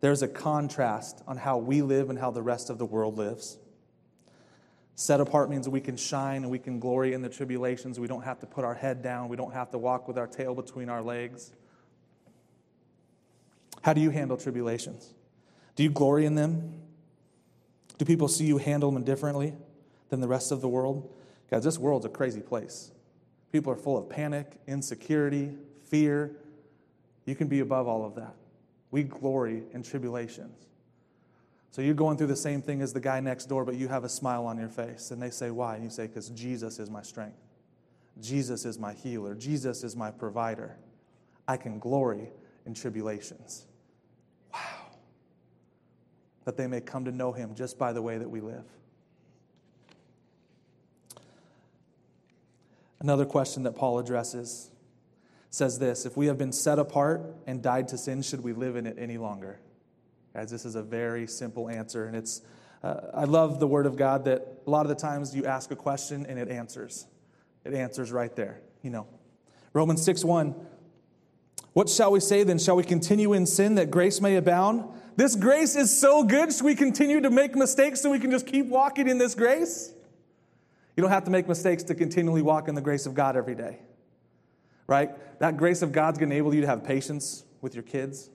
There's 0.00 0.22
a 0.22 0.28
contrast 0.28 1.22
on 1.26 1.38
how 1.38 1.58
we 1.58 1.80
live 1.80 2.10
and 2.10 2.18
how 2.18 2.30
the 2.30 2.42
rest 2.42 2.68
of 2.68 2.78
the 2.78 2.84
world 2.84 3.16
lives. 3.16 3.56
Set 4.96 5.20
apart 5.20 5.50
means 5.50 5.68
we 5.68 5.80
can 5.80 5.96
shine 5.96 6.42
and 6.42 6.50
we 6.50 6.58
can 6.58 6.78
glory 6.78 7.14
in 7.14 7.22
the 7.22 7.28
tribulations. 7.28 7.98
We 7.98 8.06
don't 8.06 8.22
have 8.22 8.40
to 8.40 8.46
put 8.46 8.64
our 8.64 8.74
head 8.74 9.02
down. 9.02 9.28
We 9.28 9.36
don't 9.36 9.52
have 9.52 9.70
to 9.70 9.78
walk 9.78 10.06
with 10.06 10.18
our 10.18 10.26
tail 10.26 10.54
between 10.54 10.88
our 10.88 11.02
legs. 11.02 11.50
How 13.82 13.92
do 13.92 14.00
you 14.00 14.10
handle 14.10 14.36
tribulations? 14.36 15.12
Do 15.74 15.82
you 15.82 15.90
glory 15.90 16.26
in 16.26 16.36
them? 16.36 16.83
Do 17.98 18.04
people 18.04 18.28
see 18.28 18.44
you 18.44 18.58
handle 18.58 18.90
them 18.90 19.04
differently 19.04 19.54
than 20.08 20.20
the 20.20 20.28
rest 20.28 20.52
of 20.52 20.60
the 20.60 20.68
world? 20.68 21.12
Guys, 21.50 21.64
this 21.64 21.78
world's 21.78 22.06
a 22.06 22.08
crazy 22.08 22.40
place. 22.40 22.90
People 23.52 23.72
are 23.72 23.76
full 23.76 23.96
of 23.96 24.08
panic, 24.08 24.58
insecurity, 24.66 25.52
fear. 25.84 26.36
You 27.24 27.36
can 27.36 27.46
be 27.46 27.60
above 27.60 27.86
all 27.86 28.04
of 28.04 28.16
that. 28.16 28.34
We 28.90 29.04
glory 29.04 29.62
in 29.72 29.82
tribulations. 29.82 30.66
So 31.70 31.82
you're 31.82 31.94
going 31.94 32.16
through 32.16 32.28
the 32.28 32.36
same 32.36 32.62
thing 32.62 32.82
as 32.82 32.92
the 32.92 33.00
guy 33.00 33.18
next 33.20 33.46
door, 33.46 33.64
but 33.64 33.74
you 33.74 33.88
have 33.88 34.04
a 34.04 34.08
smile 34.08 34.46
on 34.46 34.58
your 34.58 34.68
face. 34.68 35.10
And 35.10 35.20
they 35.20 35.30
say, 35.30 35.50
Why? 35.50 35.74
And 35.74 35.84
you 35.84 35.90
say, 35.90 36.06
Because 36.06 36.30
Jesus 36.30 36.78
is 36.78 36.90
my 36.90 37.02
strength. 37.02 37.36
Jesus 38.20 38.64
is 38.64 38.78
my 38.78 38.92
healer. 38.92 39.34
Jesus 39.34 39.82
is 39.82 39.96
my 39.96 40.10
provider. 40.10 40.76
I 41.48 41.56
can 41.56 41.78
glory 41.78 42.30
in 42.64 42.74
tribulations. 42.74 43.66
That 46.44 46.56
they 46.56 46.66
may 46.66 46.80
come 46.80 47.04
to 47.06 47.12
know 47.12 47.32
him 47.32 47.54
just 47.54 47.78
by 47.78 47.92
the 47.92 48.02
way 48.02 48.18
that 48.18 48.28
we 48.28 48.40
live. 48.40 48.64
Another 53.00 53.26
question 53.26 53.64
that 53.64 53.72
Paul 53.72 53.98
addresses 53.98 54.70
says 55.50 55.78
this 55.78 56.06
If 56.06 56.16
we 56.16 56.26
have 56.26 56.38
been 56.38 56.52
set 56.52 56.78
apart 56.78 57.22
and 57.46 57.62
died 57.62 57.88
to 57.88 57.98
sin, 57.98 58.22
should 58.22 58.42
we 58.42 58.52
live 58.52 58.76
in 58.76 58.86
it 58.86 58.96
any 58.98 59.18
longer? 59.18 59.60
Guys, 60.34 60.50
this 60.50 60.64
is 60.64 60.74
a 60.74 60.82
very 60.82 61.26
simple 61.26 61.68
answer, 61.68 62.06
and 62.06 62.16
it's. 62.16 62.42
Uh, 62.82 63.10
I 63.14 63.24
love 63.24 63.60
the 63.60 63.66
Word 63.66 63.86
of 63.86 63.96
God 63.96 64.26
that 64.26 64.60
a 64.66 64.70
lot 64.70 64.82
of 64.82 64.88
the 64.88 64.94
times 64.94 65.34
you 65.34 65.46
ask 65.46 65.70
a 65.70 65.76
question 65.76 66.26
and 66.26 66.38
it 66.38 66.50
answers. 66.50 67.06
It 67.64 67.72
answers 67.72 68.12
right 68.12 68.34
there, 68.36 68.60
you 68.82 68.90
know. 68.90 69.06
Romans 69.72 70.02
6 70.04 70.24
1. 70.24 70.54
What 71.72 71.88
shall 71.88 72.12
we 72.12 72.20
say 72.20 72.42
then? 72.42 72.58
Shall 72.58 72.76
we 72.76 72.84
continue 72.84 73.32
in 73.32 73.46
sin 73.46 73.74
that 73.74 73.90
grace 73.90 74.20
may 74.20 74.36
abound? 74.36 74.84
This 75.16 75.36
grace 75.36 75.76
is 75.76 75.96
so 75.96 76.24
good. 76.24 76.52
Should 76.52 76.64
we 76.64 76.74
continue 76.74 77.20
to 77.20 77.30
make 77.30 77.54
mistakes 77.54 78.00
so 78.00 78.10
we 78.10 78.18
can 78.18 78.30
just 78.30 78.46
keep 78.46 78.66
walking 78.66 79.08
in 79.08 79.18
this 79.18 79.34
grace? 79.34 79.92
You 80.96 81.02
don't 81.02 81.10
have 81.10 81.24
to 81.24 81.30
make 81.30 81.48
mistakes 81.48 81.82
to 81.84 81.94
continually 81.94 82.42
walk 82.42 82.68
in 82.68 82.74
the 82.74 82.80
grace 82.80 83.06
of 83.06 83.14
God 83.14 83.36
every 83.36 83.54
day, 83.54 83.78
right? 84.86 85.10
That 85.40 85.56
grace 85.56 85.82
of 85.82 85.92
God's 85.92 86.18
to 86.18 86.24
enable 86.24 86.54
you 86.54 86.60
to 86.60 86.66
have 86.66 86.84
patience 86.84 87.44
with 87.60 87.74
your 87.74 87.82
kids, 87.82 88.30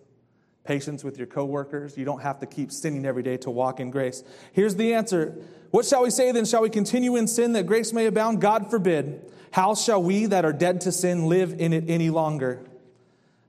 patience 0.65 1.03
with 1.03 1.17
your 1.17 1.27
coworkers. 1.27 1.97
You 1.97 2.05
don't 2.05 2.21
have 2.21 2.39
to 2.39 2.45
keep 2.45 2.71
sinning 2.71 3.05
every 3.05 3.23
day 3.23 3.37
to 3.37 3.49
walk 3.49 3.79
in 3.79 3.91
grace. 3.91 4.23
Here's 4.51 4.75
the 4.75 4.93
answer. 4.93 5.35
What 5.71 5.85
shall 5.85 6.03
we 6.03 6.09
say 6.09 6.31
then? 6.31 6.45
Shall 6.45 6.61
we 6.61 6.69
continue 6.69 7.15
in 7.15 7.27
sin 7.27 7.53
that 7.53 7.65
grace 7.65 7.93
may 7.93 8.05
abound? 8.05 8.41
God 8.41 8.69
forbid. 8.69 9.31
How 9.51 9.73
shall 9.73 10.03
we 10.03 10.25
that 10.27 10.45
are 10.45 10.53
dead 10.53 10.81
to 10.81 10.91
sin 10.91 11.27
live 11.27 11.59
in 11.59 11.73
it 11.73 11.85
any 11.87 12.09
longer? 12.09 12.59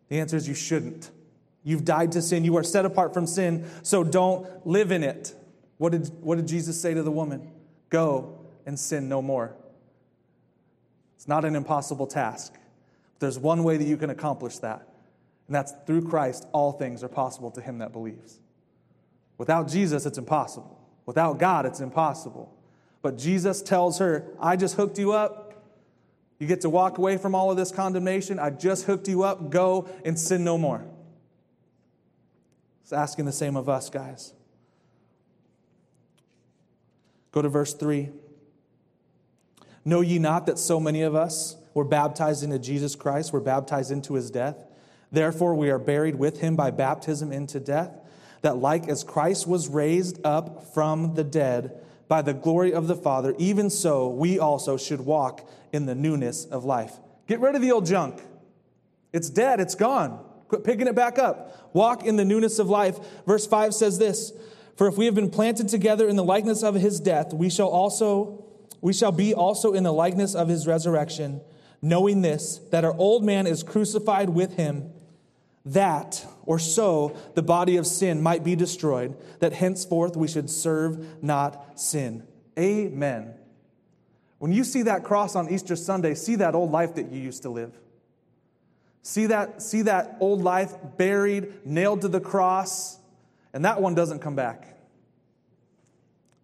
The 0.09 0.21
answer 0.21 0.37
is 0.37 0.49
you 0.49 0.55
shouldn't. 0.55 1.11
You've 1.63 1.85
died 1.85 2.13
to 2.13 2.23
sin. 2.23 2.45
You 2.45 2.57
are 2.57 2.63
set 2.63 2.87
apart 2.87 3.13
from 3.13 3.27
sin, 3.27 3.67
so 3.83 4.03
don't 4.03 4.67
live 4.67 4.91
in 4.93 5.03
it. 5.03 5.35
What 5.79 5.93
did, 5.93 6.11
what 6.21 6.37
did 6.37 6.49
Jesus 6.49 6.81
say 6.81 6.95
to 6.95 7.03
the 7.03 7.11
woman? 7.11 7.51
Go 7.91 8.39
and 8.67 8.79
sin 8.79 9.09
no 9.09 9.21
more. 9.21 9.55
It's 11.17 11.29
not 11.29 11.45
an 11.45 11.55
impossible 11.55 12.07
task. 12.07 12.55
There's 13.19 13.39
one 13.39 13.63
way 13.63 13.77
that 13.77 13.85
you 13.85 13.99
can 13.99 14.09
accomplish 14.09 14.59
that, 14.59 14.89
and 15.47 15.55
that's 15.55 15.75
through 15.87 16.09
Christ, 16.09 16.47
all 16.53 16.73
things 16.73 17.05
are 17.05 17.09
possible 17.09 17.51
to 17.51 17.61
him 17.61 17.79
that 17.79 17.93
believes. 17.93 18.41
Without 19.37 19.69
Jesus, 19.69 20.07
it's 20.07 20.19
impossible. 20.19 20.79
Without 21.05 21.39
God, 21.39 21.67
it's 21.67 21.81
impossible. 21.81 22.55
But 23.03 23.19
Jesus 23.19 23.63
tells 23.63 23.99
her, 23.99 24.25
I 24.39 24.57
just 24.57 24.77
hooked 24.77 24.99
you 24.99 25.13
up. 25.13 25.65
You 26.39 26.47
get 26.47 26.63
to 26.63 26.71
walk 26.71 26.99
away 26.99 27.19
from 27.19 27.35
all 27.35 27.51
of 27.51 27.57
this 27.57 27.71
condemnation. 27.71 28.39
I 28.39 28.51
just 28.51 28.85
hooked 28.85 29.09
you 29.09 29.23
up. 29.23 29.51
Go 29.51 29.89
and 30.05 30.19
sin 30.19 30.45
no 30.45 30.57
more. 30.57 30.85
Asking 32.93 33.25
the 33.25 33.33
same 33.33 33.57
of 33.57 33.69
us, 33.69 33.91
guys. 33.91 34.33
Go 37.33 37.43
to 37.43 37.49
verse 37.49 37.75
3. 37.75 38.11
Know 39.85 40.01
ye 40.01 40.19
not 40.19 40.47
that 40.47 40.59
so 40.59 40.81
many 40.81 41.03
of 41.03 41.15
us 41.15 41.57
were 41.75 41.85
baptized 41.85 42.43
into 42.43 42.59
Jesus 42.59 42.95
Christ, 42.97 43.33
were 43.33 43.41
baptized 43.41 43.91
into 43.91 44.15
his 44.15 44.31
death? 44.31 44.65
Therefore, 45.13 45.55
we 45.55 45.71
are 45.71 45.79
buried 45.79 46.17
with 46.17 46.41
him 46.41 46.57
by 46.57 46.71
baptism 46.71 47.33
into 47.33 47.61
death, 47.61 47.99
that 48.43 48.57
like 48.57 48.89
as 48.89 49.05
Christ 49.05 49.47
was 49.47 49.69
raised 49.69 50.25
up 50.25 50.73
from 50.75 51.15
the 51.15 51.25
dead 51.25 51.81
by 52.09 52.23
the 52.23 52.35
glory 52.35 52.73
of 52.73 52.89
the 52.89 52.97
Father, 52.97 53.35
even 53.39 53.71
so 53.71 54.09
we 54.09 54.39
also 54.39 54.77
should 54.77 55.01
walk 55.01 55.49
in 55.73 55.87
the 55.87 55.95
newness 55.95 56.45
of 56.45 56.65
life. 56.65 56.95
Get 57.27 57.41
rid 57.41 57.55
of 57.55 57.63
the 57.63 57.71
old 57.73 57.87
junk. 57.87 58.21
It's 59.13 59.31
dead, 59.31 59.61
it's 59.61 59.75
gone. 59.75 60.25
Quit 60.51 60.65
picking 60.65 60.89
it 60.89 60.97
back 60.97 61.17
up. 61.17 61.71
Walk 61.73 62.05
in 62.05 62.17
the 62.17 62.25
newness 62.25 62.59
of 62.59 62.69
life. 62.69 62.99
Verse 63.25 63.47
5 63.47 63.73
says 63.73 63.99
this 63.99 64.33
For 64.77 64.89
if 64.89 64.99
we 64.99 65.05
have 65.05 65.15
been 65.15 65.31
planted 65.31 65.69
together 65.69 66.09
in 66.09 66.17
the 66.17 66.25
likeness 66.25 66.65
of 66.65 66.75
his 66.75 66.99
death, 66.99 67.33
we 67.33 67.49
shall 67.49 67.69
also 67.69 68.45
we 68.81 68.93
shall 68.93 69.13
be 69.13 69.33
also 69.33 69.75
in 69.75 69.85
the 69.85 69.93
likeness 69.93 70.35
of 70.35 70.49
his 70.49 70.67
resurrection, 70.67 71.41
knowing 71.81 72.23
this, 72.23 72.59
that 72.71 72.85
our 72.85 72.97
old 72.97 73.25
man 73.25 73.47
is 73.47 73.63
crucified 73.63 74.31
with 74.31 74.57
him, 74.57 74.91
that, 75.65 76.27
or 76.45 76.59
so, 76.59 77.17
the 77.35 77.43
body 77.43 77.77
of 77.77 77.87
sin 77.87 78.21
might 78.21 78.43
be 78.43 78.57
destroyed, 78.57 79.17
that 79.39 79.53
henceforth 79.53 80.17
we 80.17 80.27
should 80.27 80.51
serve 80.51 81.23
not 81.23 81.79
sin. 81.79 82.27
Amen. 82.59 83.35
When 84.39 84.53
you 84.53 84.65
see 84.65 84.83
that 84.83 85.05
cross 85.05 85.37
on 85.37 85.49
Easter 85.49 85.77
Sunday, 85.77 86.15
see 86.15 86.37
that 86.37 86.57
old 86.57 86.73
life 86.73 86.95
that 86.97 87.13
you 87.13 87.21
used 87.21 87.43
to 87.43 87.51
live. 87.51 87.79
See 89.03 89.27
that, 89.27 89.63
see 89.63 89.83
that 89.83 90.17
old 90.21 90.43
life 90.43 90.75
buried, 90.97 91.67
nailed 91.67 92.03
to 92.03 92.09
the 92.09 92.21
cross, 92.21 92.99
and 93.53 93.65
that 93.65 93.81
one 93.81 93.95
doesn't 93.95 94.21
come 94.21 94.37
back. 94.37 94.77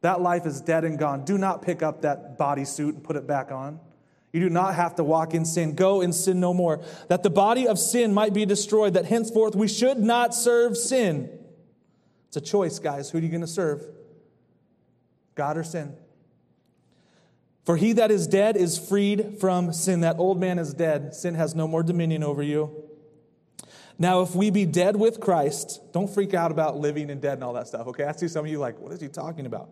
That 0.00 0.20
life 0.20 0.46
is 0.46 0.60
dead 0.60 0.84
and 0.84 0.98
gone. 0.98 1.24
Do 1.24 1.36
not 1.36 1.62
pick 1.62 1.82
up 1.82 2.02
that 2.02 2.38
bodysuit 2.38 2.90
and 2.90 3.04
put 3.04 3.16
it 3.16 3.26
back 3.26 3.50
on. 3.50 3.80
You 4.32 4.40
do 4.40 4.50
not 4.50 4.74
have 4.74 4.96
to 4.96 5.04
walk 5.04 5.34
in 5.34 5.44
sin. 5.44 5.74
Go 5.74 6.02
and 6.02 6.14
sin 6.14 6.40
no 6.40 6.52
more. 6.52 6.82
That 7.08 7.22
the 7.22 7.30
body 7.30 7.66
of 7.66 7.78
sin 7.78 8.12
might 8.12 8.34
be 8.34 8.44
destroyed, 8.44 8.94
that 8.94 9.06
henceforth 9.06 9.54
we 9.54 9.68
should 9.68 9.98
not 9.98 10.34
serve 10.34 10.76
sin. 10.76 11.30
It's 12.28 12.36
a 12.36 12.40
choice, 12.40 12.78
guys. 12.78 13.10
Who 13.10 13.18
are 13.18 13.20
you 13.20 13.28
going 13.28 13.40
to 13.40 13.46
serve? 13.46 13.82
God 15.34 15.56
or 15.56 15.64
sin? 15.64 15.96
For 17.66 17.76
he 17.76 17.92
that 17.94 18.12
is 18.12 18.28
dead 18.28 18.56
is 18.56 18.78
freed 18.78 19.38
from 19.40 19.72
sin. 19.72 20.00
That 20.00 20.18
old 20.18 20.38
man 20.38 20.58
is 20.58 20.72
dead. 20.72 21.14
Sin 21.14 21.34
has 21.34 21.54
no 21.54 21.66
more 21.66 21.82
dominion 21.82 22.22
over 22.22 22.42
you. 22.42 22.84
Now, 23.98 24.22
if 24.22 24.36
we 24.36 24.50
be 24.50 24.64
dead 24.66 24.94
with 24.96 25.20
Christ, 25.20 25.80
don't 25.92 26.08
freak 26.08 26.32
out 26.32 26.52
about 26.52 26.78
living 26.78 27.10
and 27.10 27.20
dead 27.20 27.34
and 27.34 27.44
all 27.44 27.54
that 27.54 27.66
stuff, 27.66 27.88
okay? 27.88 28.04
I 28.04 28.12
see 28.12 28.28
some 28.28 28.44
of 28.44 28.50
you 28.50 28.58
like, 28.58 28.78
what 28.78 28.92
is 28.92 29.00
he 29.00 29.08
talking 29.08 29.46
about? 29.46 29.70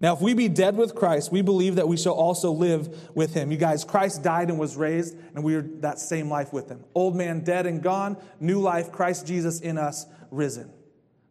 Now, 0.00 0.14
if 0.14 0.20
we 0.20 0.34
be 0.34 0.48
dead 0.48 0.76
with 0.76 0.94
Christ, 0.94 1.32
we 1.32 1.42
believe 1.42 1.74
that 1.76 1.88
we 1.88 1.96
shall 1.96 2.12
also 2.14 2.52
live 2.52 3.10
with 3.14 3.34
him. 3.34 3.50
You 3.50 3.58
guys, 3.58 3.82
Christ 3.82 4.22
died 4.22 4.50
and 4.50 4.58
was 4.58 4.76
raised, 4.76 5.16
and 5.34 5.42
we 5.42 5.54
are 5.56 5.62
that 5.80 5.98
same 5.98 6.28
life 6.30 6.52
with 6.52 6.68
him. 6.68 6.84
Old 6.94 7.16
man 7.16 7.40
dead 7.40 7.66
and 7.66 7.82
gone, 7.82 8.16
new 8.38 8.60
life, 8.60 8.92
Christ 8.92 9.26
Jesus 9.26 9.60
in 9.60 9.78
us, 9.78 10.06
risen. 10.30 10.70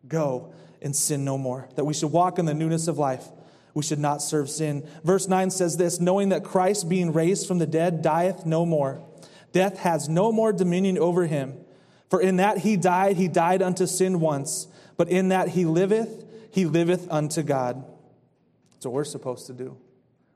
Go 0.07 0.53
and 0.81 0.95
sin 0.95 1.23
no 1.23 1.37
more. 1.37 1.69
That 1.75 1.85
we 1.85 1.93
should 1.93 2.11
walk 2.11 2.37
in 2.37 2.45
the 2.45 2.53
newness 2.53 2.87
of 2.87 2.97
life. 2.97 3.25
We 3.75 3.83
should 3.83 3.99
not 3.99 4.21
serve 4.21 4.49
sin. 4.49 4.87
Verse 5.03 5.27
9 5.27 5.51
says 5.51 5.77
this 5.77 5.99
knowing 5.99 6.29
that 6.29 6.43
Christ, 6.43 6.89
being 6.89 7.13
raised 7.13 7.47
from 7.47 7.59
the 7.59 7.67
dead, 7.67 8.01
dieth 8.01 8.45
no 8.45 8.65
more. 8.65 9.03
Death 9.51 9.79
has 9.79 10.09
no 10.09 10.31
more 10.31 10.51
dominion 10.51 10.97
over 10.97 11.27
him. 11.27 11.57
For 12.09 12.21
in 12.21 12.37
that 12.37 12.59
he 12.59 12.77
died, 12.77 13.17
he 13.17 13.27
died 13.27 13.61
unto 13.61 13.85
sin 13.85 14.19
once, 14.21 14.67
but 14.95 15.09
in 15.09 15.29
that 15.29 15.49
he 15.49 15.65
liveth, 15.65 16.25
he 16.51 16.65
liveth 16.65 17.11
unto 17.11 17.43
God. 17.43 17.83
That's 18.71 18.85
what 18.85 18.93
we're 18.93 19.03
supposed 19.03 19.47
to 19.47 19.53
do. 19.53 19.77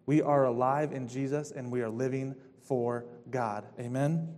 We 0.06 0.22
are 0.22 0.46
alive 0.46 0.92
in 0.92 1.08
Jesus 1.08 1.52
and 1.52 1.72
we 1.72 1.82
are 1.82 1.90
living 1.90 2.36
for 2.64 3.06
God. 3.30 3.66
Amen. 3.80 4.36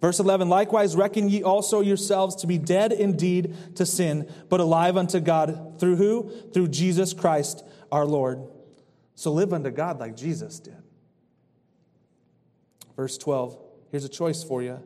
Verse 0.00 0.20
11, 0.20 0.48
likewise 0.48 0.96
reckon 0.96 1.28
ye 1.28 1.42
also 1.42 1.80
yourselves 1.80 2.36
to 2.36 2.46
be 2.46 2.58
dead 2.58 2.92
indeed 2.92 3.54
to 3.76 3.84
sin, 3.84 4.30
but 4.48 4.60
alive 4.60 4.96
unto 4.96 5.20
God. 5.20 5.78
Through 5.78 5.96
who? 5.96 6.30
Through 6.52 6.68
Jesus 6.68 7.12
Christ 7.12 7.64
our 7.94 8.04
Lord. 8.04 8.42
So 9.14 9.32
live 9.32 9.52
unto 9.52 9.70
God 9.70 10.00
like 10.00 10.16
Jesus 10.16 10.58
did. 10.58 10.82
Verse 12.96 13.16
12. 13.16 13.56
Here's 13.92 14.04
a 14.04 14.08
choice 14.08 14.42
for 14.42 14.62
you. 14.64 14.82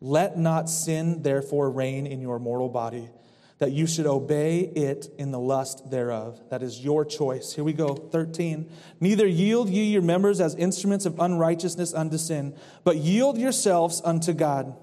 Let 0.00 0.38
not 0.38 0.70
sin 0.70 1.22
therefore 1.22 1.70
reign 1.70 2.06
in 2.06 2.22
your 2.22 2.38
mortal 2.38 2.70
body, 2.70 3.10
that 3.58 3.72
you 3.72 3.86
should 3.86 4.06
obey 4.06 4.60
it 4.60 5.08
in 5.18 5.30
the 5.30 5.38
lust 5.38 5.90
thereof. 5.90 6.40
That 6.48 6.62
is 6.62 6.82
your 6.82 7.04
choice. 7.04 7.52
Here 7.52 7.64
we 7.64 7.74
go. 7.74 7.94
13. 7.94 8.70
Neither 8.98 9.26
yield 9.26 9.68
ye 9.68 9.84
your 9.84 10.00
members 10.00 10.40
as 10.40 10.54
instruments 10.54 11.04
of 11.04 11.20
unrighteousness 11.20 11.92
unto 11.92 12.16
sin, 12.16 12.56
but 12.82 12.96
yield 12.96 13.36
yourselves 13.36 14.00
unto 14.06 14.32
God. 14.32 14.74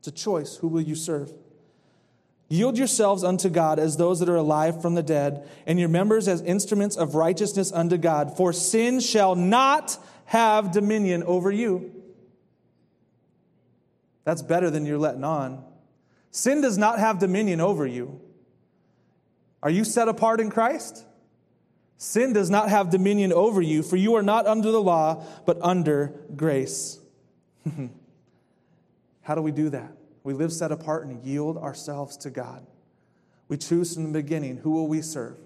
It's 0.00 0.08
a 0.08 0.10
choice. 0.12 0.56
Who 0.56 0.66
will 0.66 0.80
you 0.80 0.96
serve? 0.96 1.32
Yield 2.52 2.76
yourselves 2.76 3.24
unto 3.24 3.48
God 3.48 3.78
as 3.78 3.96
those 3.96 4.20
that 4.20 4.28
are 4.28 4.36
alive 4.36 4.82
from 4.82 4.94
the 4.94 5.02
dead, 5.02 5.48
and 5.66 5.80
your 5.80 5.88
members 5.88 6.28
as 6.28 6.42
instruments 6.42 6.98
of 6.98 7.14
righteousness 7.14 7.72
unto 7.72 7.96
God. 7.96 8.36
For 8.36 8.52
sin 8.52 9.00
shall 9.00 9.34
not 9.34 9.96
have 10.26 10.70
dominion 10.70 11.22
over 11.22 11.50
you. 11.50 11.90
That's 14.24 14.42
better 14.42 14.68
than 14.68 14.84
you're 14.84 14.98
letting 14.98 15.24
on. 15.24 15.64
Sin 16.30 16.60
does 16.60 16.76
not 16.76 16.98
have 16.98 17.18
dominion 17.18 17.62
over 17.62 17.86
you. 17.86 18.20
Are 19.62 19.70
you 19.70 19.82
set 19.82 20.08
apart 20.08 20.38
in 20.38 20.50
Christ? 20.50 21.06
Sin 21.96 22.34
does 22.34 22.50
not 22.50 22.68
have 22.68 22.90
dominion 22.90 23.32
over 23.32 23.62
you, 23.62 23.82
for 23.82 23.96
you 23.96 24.16
are 24.16 24.22
not 24.22 24.46
under 24.46 24.70
the 24.70 24.82
law, 24.82 25.24
but 25.46 25.56
under 25.62 26.12
grace. 26.36 27.00
How 29.22 29.34
do 29.34 29.40
we 29.40 29.52
do 29.52 29.70
that? 29.70 30.01
We 30.24 30.34
live 30.34 30.52
set 30.52 30.72
apart 30.72 31.06
and 31.06 31.22
yield 31.24 31.56
ourselves 31.56 32.16
to 32.18 32.30
God. 32.30 32.66
We 33.48 33.56
choose 33.56 33.94
from 33.94 34.04
the 34.04 34.22
beginning 34.22 34.58
who 34.58 34.70
will 34.70 34.86
we 34.86 35.02
serve? 35.02 35.36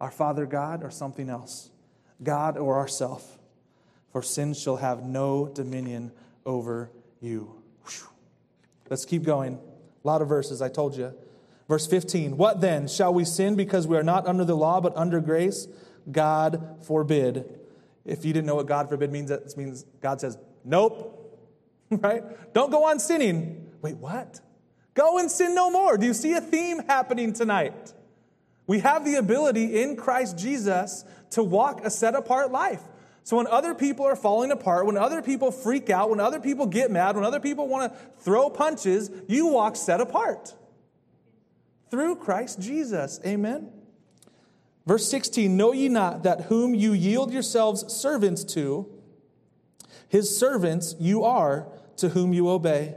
Our 0.00 0.10
Father 0.10 0.46
God 0.46 0.82
or 0.82 0.90
something 0.90 1.28
else? 1.28 1.70
God 2.22 2.56
or 2.56 2.78
ourself? 2.78 3.38
For 4.10 4.22
sin 4.22 4.54
shall 4.54 4.76
have 4.76 5.04
no 5.04 5.46
dominion 5.46 6.12
over 6.44 6.90
you. 7.20 7.62
Whew. 7.86 8.08
Let's 8.90 9.04
keep 9.04 9.22
going. 9.22 9.54
A 10.04 10.06
lot 10.06 10.22
of 10.22 10.28
verses, 10.28 10.60
I 10.60 10.68
told 10.68 10.96
you. 10.96 11.14
Verse 11.68 11.86
15 11.86 12.36
What 12.36 12.60
then? 12.60 12.88
Shall 12.88 13.14
we 13.14 13.24
sin 13.24 13.54
because 13.54 13.86
we 13.86 13.96
are 13.96 14.02
not 14.02 14.26
under 14.26 14.44
the 14.44 14.56
law 14.56 14.80
but 14.80 14.96
under 14.96 15.20
grace? 15.20 15.68
God 16.10 16.78
forbid. 16.82 17.58
If 18.04 18.24
you 18.24 18.32
didn't 18.32 18.46
know 18.46 18.56
what 18.56 18.66
God 18.66 18.88
forbid 18.88 19.12
means, 19.12 19.30
that 19.30 19.56
means 19.56 19.86
God 20.00 20.20
says, 20.20 20.36
Nope. 20.64 21.18
right? 21.90 22.52
Don't 22.52 22.70
go 22.70 22.84
on 22.84 22.98
sinning. 22.98 23.71
Wait, 23.82 23.96
what? 23.96 24.40
Go 24.94 25.18
and 25.18 25.30
sin 25.30 25.54
no 25.54 25.70
more. 25.70 25.98
Do 25.98 26.06
you 26.06 26.14
see 26.14 26.32
a 26.34 26.40
theme 26.40 26.78
happening 26.86 27.32
tonight? 27.32 27.92
We 28.66 28.78
have 28.78 29.04
the 29.04 29.16
ability 29.16 29.82
in 29.82 29.96
Christ 29.96 30.38
Jesus 30.38 31.04
to 31.30 31.42
walk 31.42 31.84
a 31.84 31.90
set 31.90 32.14
apart 32.14 32.52
life. 32.52 32.80
So 33.24 33.36
when 33.36 33.46
other 33.46 33.74
people 33.74 34.04
are 34.06 34.16
falling 34.16 34.50
apart, 34.50 34.86
when 34.86 34.96
other 34.96 35.22
people 35.22 35.50
freak 35.50 35.90
out, 35.90 36.10
when 36.10 36.20
other 36.20 36.40
people 36.40 36.66
get 36.66 36.90
mad, 36.90 37.16
when 37.16 37.24
other 37.24 37.40
people 37.40 37.68
want 37.68 37.92
to 37.92 37.98
throw 38.20 38.50
punches, 38.50 39.10
you 39.28 39.46
walk 39.46 39.76
set 39.76 40.00
apart 40.00 40.54
through 41.90 42.16
Christ 42.16 42.60
Jesus. 42.60 43.20
Amen. 43.24 43.70
Verse 44.86 45.08
16 45.08 45.56
Know 45.56 45.72
ye 45.72 45.88
not 45.88 46.22
that 46.24 46.42
whom 46.42 46.74
you 46.74 46.92
yield 46.92 47.32
yourselves 47.32 47.92
servants 47.92 48.44
to, 48.54 48.88
his 50.08 50.36
servants 50.36 50.96
you 50.98 51.22
are 51.24 51.68
to 51.96 52.10
whom 52.10 52.32
you 52.32 52.48
obey 52.48 52.96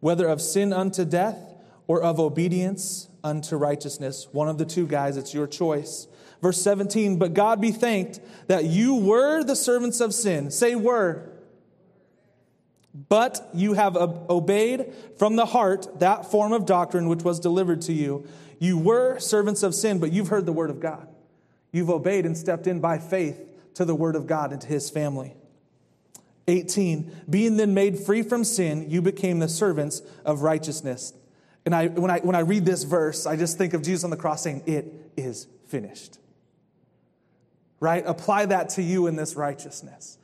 whether 0.00 0.26
of 0.26 0.40
sin 0.40 0.72
unto 0.72 1.04
death 1.04 1.54
or 1.86 2.02
of 2.02 2.18
obedience 2.18 3.08
unto 3.22 3.56
righteousness. 3.56 4.28
One 4.32 4.48
of 4.48 4.58
the 4.58 4.64
two 4.64 4.86
guys, 4.86 5.16
it's 5.16 5.34
your 5.34 5.46
choice. 5.46 6.06
Verse 6.42 6.60
17, 6.62 7.18
but 7.18 7.34
God 7.34 7.60
be 7.60 7.70
thanked 7.70 8.20
that 8.46 8.64
you 8.64 8.94
were 8.94 9.44
the 9.44 9.56
servants 9.56 10.00
of 10.00 10.14
sin. 10.14 10.50
Say, 10.50 10.74
were. 10.74 11.30
But 13.08 13.48
you 13.54 13.74
have 13.74 13.96
obeyed 13.96 14.92
from 15.18 15.36
the 15.36 15.46
heart 15.46 16.00
that 16.00 16.30
form 16.30 16.52
of 16.52 16.66
doctrine 16.66 17.08
which 17.08 17.22
was 17.22 17.38
delivered 17.38 17.82
to 17.82 17.92
you. 17.92 18.26
You 18.58 18.78
were 18.78 19.18
servants 19.18 19.62
of 19.62 19.74
sin, 19.74 20.00
but 20.00 20.12
you've 20.12 20.28
heard 20.28 20.46
the 20.46 20.52
word 20.52 20.70
of 20.70 20.80
God. 20.80 21.08
You've 21.72 21.90
obeyed 21.90 22.26
and 22.26 22.36
stepped 22.36 22.66
in 22.66 22.80
by 22.80 22.98
faith 22.98 23.40
to 23.74 23.84
the 23.84 23.94
word 23.94 24.16
of 24.16 24.26
God 24.26 24.52
and 24.52 24.60
to 24.60 24.66
his 24.66 24.90
family. 24.90 25.34
18, 26.48 27.24
being 27.28 27.56
then 27.56 27.74
made 27.74 27.98
free 27.98 28.22
from 28.22 28.44
sin, 28.44 28.90
you 28.90 29.02
became 29.02 29.38
the 29.38 29.48
servants 29.48 30.02
of 30.24 30.42
righteousness. 30.42 31.12
And 31.64 31.74
I, 31.74 31.88
when, 31.88 32.10
I, 32.10 32.20
when 32.20 32.34
I 32.34 32.40
read 32.40 32.64
this 32.64 32.84
verse, 32.84 33.26
I 33.26 33.36
just 33.36 33.58
think 33.58 33.74
of 33.74 33.82
Jesus 33.82 34.04
on 34.04 34.10
the 34.10 34.16
cross 34.16 34.42
saying, 34.42 34.62
It 34.66 34.92
is 35.16 35.46
finished. 35.66 36.18
Right? 37.78 38.02
Apply 38.06 38.46
that 38.46 38.70
to 38.70 38.82
you 38.82 39.06
in 39.06 39.16
this 39.16 39.36
righteousness. 39.36 40.18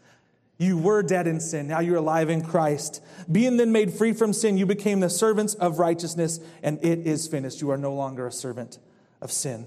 You 0.59 0.79
were 0.79 1.03
dead 1.03 1.27
in 1.27 1.41
sin, 1.41 1.69
now 1.69 1.81
you're 1.81 1.97
alive 1.97 2.31
in 2.31 2.43
Christ. 2.43 3.03
Being 3.31 3.59
then 3.59 3.73
made 3.73 3.93
free 3.93 4.15
from 4.15 4.33
sin, 4.33 4.57
you 4.57 4.65
became 4.65 5.01
the 5.01 5.11
servants 5.11 5.55
of 5.55 5.79
righteousness, 5.79 6.41
and 6.63 6.83
it 6.83 7.07
is 7.07 7.29
finished. 7.29 7.61
You 7.61 7.71
are 7.71 7.77
no 7.77 7.93
longer 7.93 8.27
a 8.27 8.33
servant 8.33 8.79
of 9.21 9.31
sin. 9.31 9.67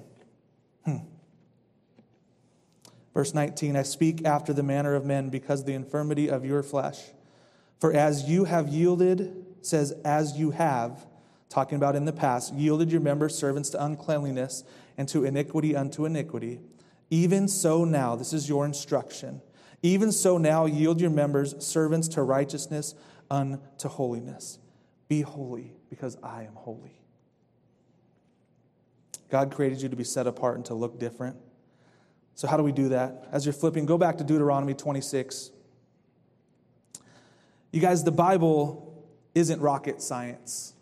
Verse 3.13 3.33
19 3.33 3.75
I 3.75 3.83
speak 3.83 4.25
after 4.25 4.53
the 4.53 4.63
manner 4.63 4.95
of 4.95 5.05
men 5.05 5.29
because 5.29 5.61
of 5.61 5.65
the 5.65 5.73
infirmity 5.73 6.29
of 6.29 6.45
your 6.45 6.63
flesh. 6.63 6.99
For 7.79 7.93
as 7.93 8.29
you 8.29 8.45
have 8.45 8.67
yielded, 8.67 9.45
says, 9.61 9.93
as 10.03 10.37
you 10.37 10.51
have, 10.51 11.05
talking 11.49 11.77
about 11.77 11.95
in 11.95 12.05
the 12.05 12.13
past, 12.13 12.53
yielded 12.53 12.91
your 12.91 13.01
members 13.01 13.35
servants 13.35 13.69
to 13.71 13.83
uncleanliness 13.83 14.63
and 14.97 15.07
to 15.09 15.23
iniquity 15.23 15.75
unto 15.75 16.05
iniquity, 16.05 16.59
even 17.09 17.47
so 17.47 17.85
now, 17.85 18.15
this 18.15 18.33
is 18.33 18.47
your 18.47 18.65
instruction, 18.65 19.41
even 19.81 20.11
so 20.11 20.37
now 20.37 20.65
yield 20.65 21.01
your 21.01 21.09
members 21.09 21.55
servants 21.65 22.07
to 22.09 22.21
righteousness 22.21 22.95
unto 23.31 23.87
holiness. 23.87 24.59
Be 25.07 25.21
holy 25.21 25.73
because 25.89 26.17
I 26.21 26.43
am 26.43 26.53
holy. 26.53 27.01
God 29.29 29.51
created 29.51 29.81
you 29.81 29.89
to 29.89 29.95
be 29.95 30.03
set 30.03 30.27
apart 30.27 30.57
and 30.57 30.65
to 30.65 30.73
look 30.73 30.99
different. 30.99 31.37
So, 32.39 32.47
how 32.47 32.55
do 32.55 32.63
we 32.63 32.71
do 32.71 32.87
that? 32.87 33.27
As 33.33 33.45
you're 33.45 33.51
flipping, 33.51 33.85
go 33.85 33.97
back 33.97 34.17
to 34.19 34.23
Deuteronomy 34.23 34.73
26. 34.73 35.51
You 37.73 37.81
guys, 37.81 38.05
the 38.05 38.13
Bible 38.13 39.03
isn't 39.35 39.59
rocket 39.59 40.01
science. 40.01 40.73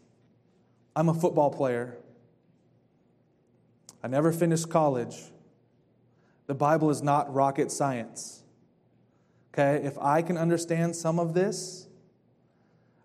I'm 0.96 1.10
a 1.10 1.16
football 1.16 1.50
player. 1.50 1.98
I 4.04 4.08
never 4.08 4.32
finished 4.32 4.70
college. 4.70 5.16
The 6.46 6.54
Bible 6.54 6.92
is 6.92 7.02
not 7.02 7.34
rocket 7.34 7.72
science. 7.72 8.44
Okay? 9.52 9.84
If 9.84 9.98
I 9.98 10.22
can 10.22 10.38
understand 10.38 10.96
some 10.96 11.18
of 11.18 11.34
this, 11.34 11.88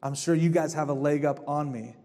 I'm 0.02 0.14
sure 0.14 0.34
you 0.34 0.50
guys 0.50 0.74
have 0.74 0.90
a 0.90 0.92
leg 0.92 1.24
up 1.24 1.42
on 1.48 1.72
me 1.72 1.96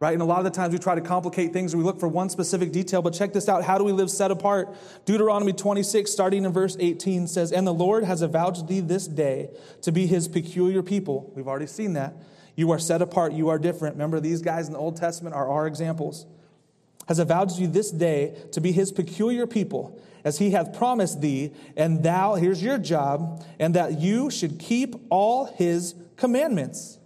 right? 0.00 0.12
And 0.12 0.22
a 0.22 0.24
lot 0.24 0.38
of 0.38 0.44
the 0.44 0.50
times 0.50 0.72
we 0.72 0.78
try 0.78 0.94
to 0.94 1.00
complicate 1.00 1.52
things 1.52 1.72
and 1.72 1.82
we 1.82 1.86
look 1.86 1.98
for 1.98 2.08
one 2.08 2.28
specific 2.28 2.70
detail, 2.70 3.02
but 3.02 3.14
check 3.14 3.32
this 3.32 3.48
out. 3.48 3.64
How 3.64 3.78
do 3.78 3.84
we 3.84 3.92
live 3.92 4.10
set 4.10 4.30
apart? 4.30 4.74
Deuteronomy 5.04 5.52
26, 5.52 6.10
starting 6.10 6.44
in 6.44 6.52
verse 6.52 6.76
18, 6.78 7.26
says, 7.26 7.50
And 7.50 7.66
the 7.66 7.74
Lord 7.74 8.04
has 8.04 8.22
avouched 8.22 8.68
thee 8.68 8.80
this 8.80 9.08
day 9.08 9.50
to 9.82 9.90
be 9.90 10.06
his 10.06 10.28
peculiar 10.28 10.82
people. 10.82 11.32
We've 11.34 11.48
already 11.48 11.66
seen 11.66 11.94
that. 11.94 12.14
You 12.54 12.70
are 12.72 12.78
set 12.78 13.02
apart, 13.02 13.32
you 13.32 13.48
are 13.48 13.58
different. 13.58 13.94
Remember, 13.94 14.20
these 14.20 14.42
guys 14.42 14.66
in 14.66 14.72
the 14.72 14.78
Old 14.78 14.96
Testament 14.96 15.34
are 15.34 15.48
our 15.48 15.66
examples. 15.66 16.26
Has 17.06 17.18
avouched 17.18 17.58
you 17.58 17.66
this 17.66 17.90
day 17.90 18.36
to 18.52 18.60
be 18.60 18.72
his 18.72 18.92
peculiar 18.92 19.46
people, 19.46 20.00
as 20.24 20.38
he 20.38 20.50
hath 20.50 20.76
promised 20.76 21.20
thee, 21.20 21.52
and 21.76 22.02
thou, 22.02 22.34
here's 22.34 22.62
your 22.62 22.76
job, 22.76 23.44
and 23.58 23.74
that 23.74 24.00
you 24.00 24.30
should 24.30 24.58
keep 24.58 24.94
all 25.08 25.46
his 25.46 25.94
commandments 26.16 26.98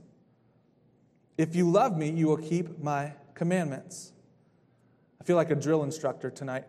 if 1.43 1.57
you 1.57 1.71
love 1.71 1.97
me, 1.97 2.11
you 2.11 2.29
will 2.29 2.37
keep 2.37 2.79
my 2.79 3.13
commandments. 3.35 4.13
I 5.21 5.25
feel 5.25 5.37
like 5.37 5.51
a 5.51 5.57
drill 5.57 5.83
instructor 5.83 6.31
tonight. 6.31 6.65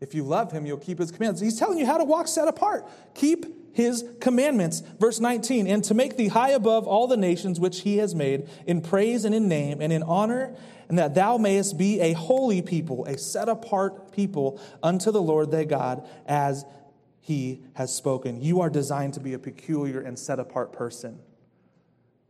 If 0.00 0.14
you 0.14 0.22
love 0.22 0.52
him, 0.52 0.66
you'll 0.66 0.76
keep 0.76 0.98
his 0.98 1.10
commandments. 1.10 1.40
He's 1.40 1.58
telling 1.58 1.78
you 1.78 1.86
how 1.86 1.98
to 1.98 2.04
walk 2.04 2.28
set 2.28 2.46
apart. 2.46 2.88
Keep 3.14 3.74
his 3.74 4.04
commandments. 4.20 4.82
Verse 5.00 5.18
19, 5.18 5.66
and 5.66 5.82
to 5.84 5.94
make 5.94 6.16
thee 6.16 6.28
high 6.28 6.50
above 6.50 6.86
all 6.86 7.08
the 7.08 7.16
nations 7.16 7.58
which 7.58 7.80
he 7.80 7.96
has 7.98 8.14
made, 8.14 8.48
in 8.66 8.80
praise 8.80 9.24
and 9.24 9.34
in 9.34 9.48
name 9.48 9.80
and 9.80 9.92
in 9.92 10.02
honor, 10.02 10.54
and 10.88 10.98
that 10.98 11.14
thou 11.14 11.38
mayest 11.38 11.76
be 11.76 12.00
a 12.00 12.12
holy 12.12 12.62
people, 12.62 13.04
a 13.06 13.18
set 13.18 13.48
apart 13.48 14.12
people 14.12 14.60
unto 14.82 15.10
the 15.10 15.22
Lord 15.22 15.50
thy 15.50 15.64
God, 15.64 16.06
as 16.26 16.64
he 17.20 17.62
has 17.74 17.92
spoken. 17.92 18.42
You 18.42 18.60
are 18.60 18.70
designed 18.70 19.14
to 19.14 19.20
be 19.20 19.32
a 19.32 19.38
peculiar 19.38 20.00
and 20.00 20.18
set 20.18 20.38
apart 20.38 20.72
person. 20.72 21.18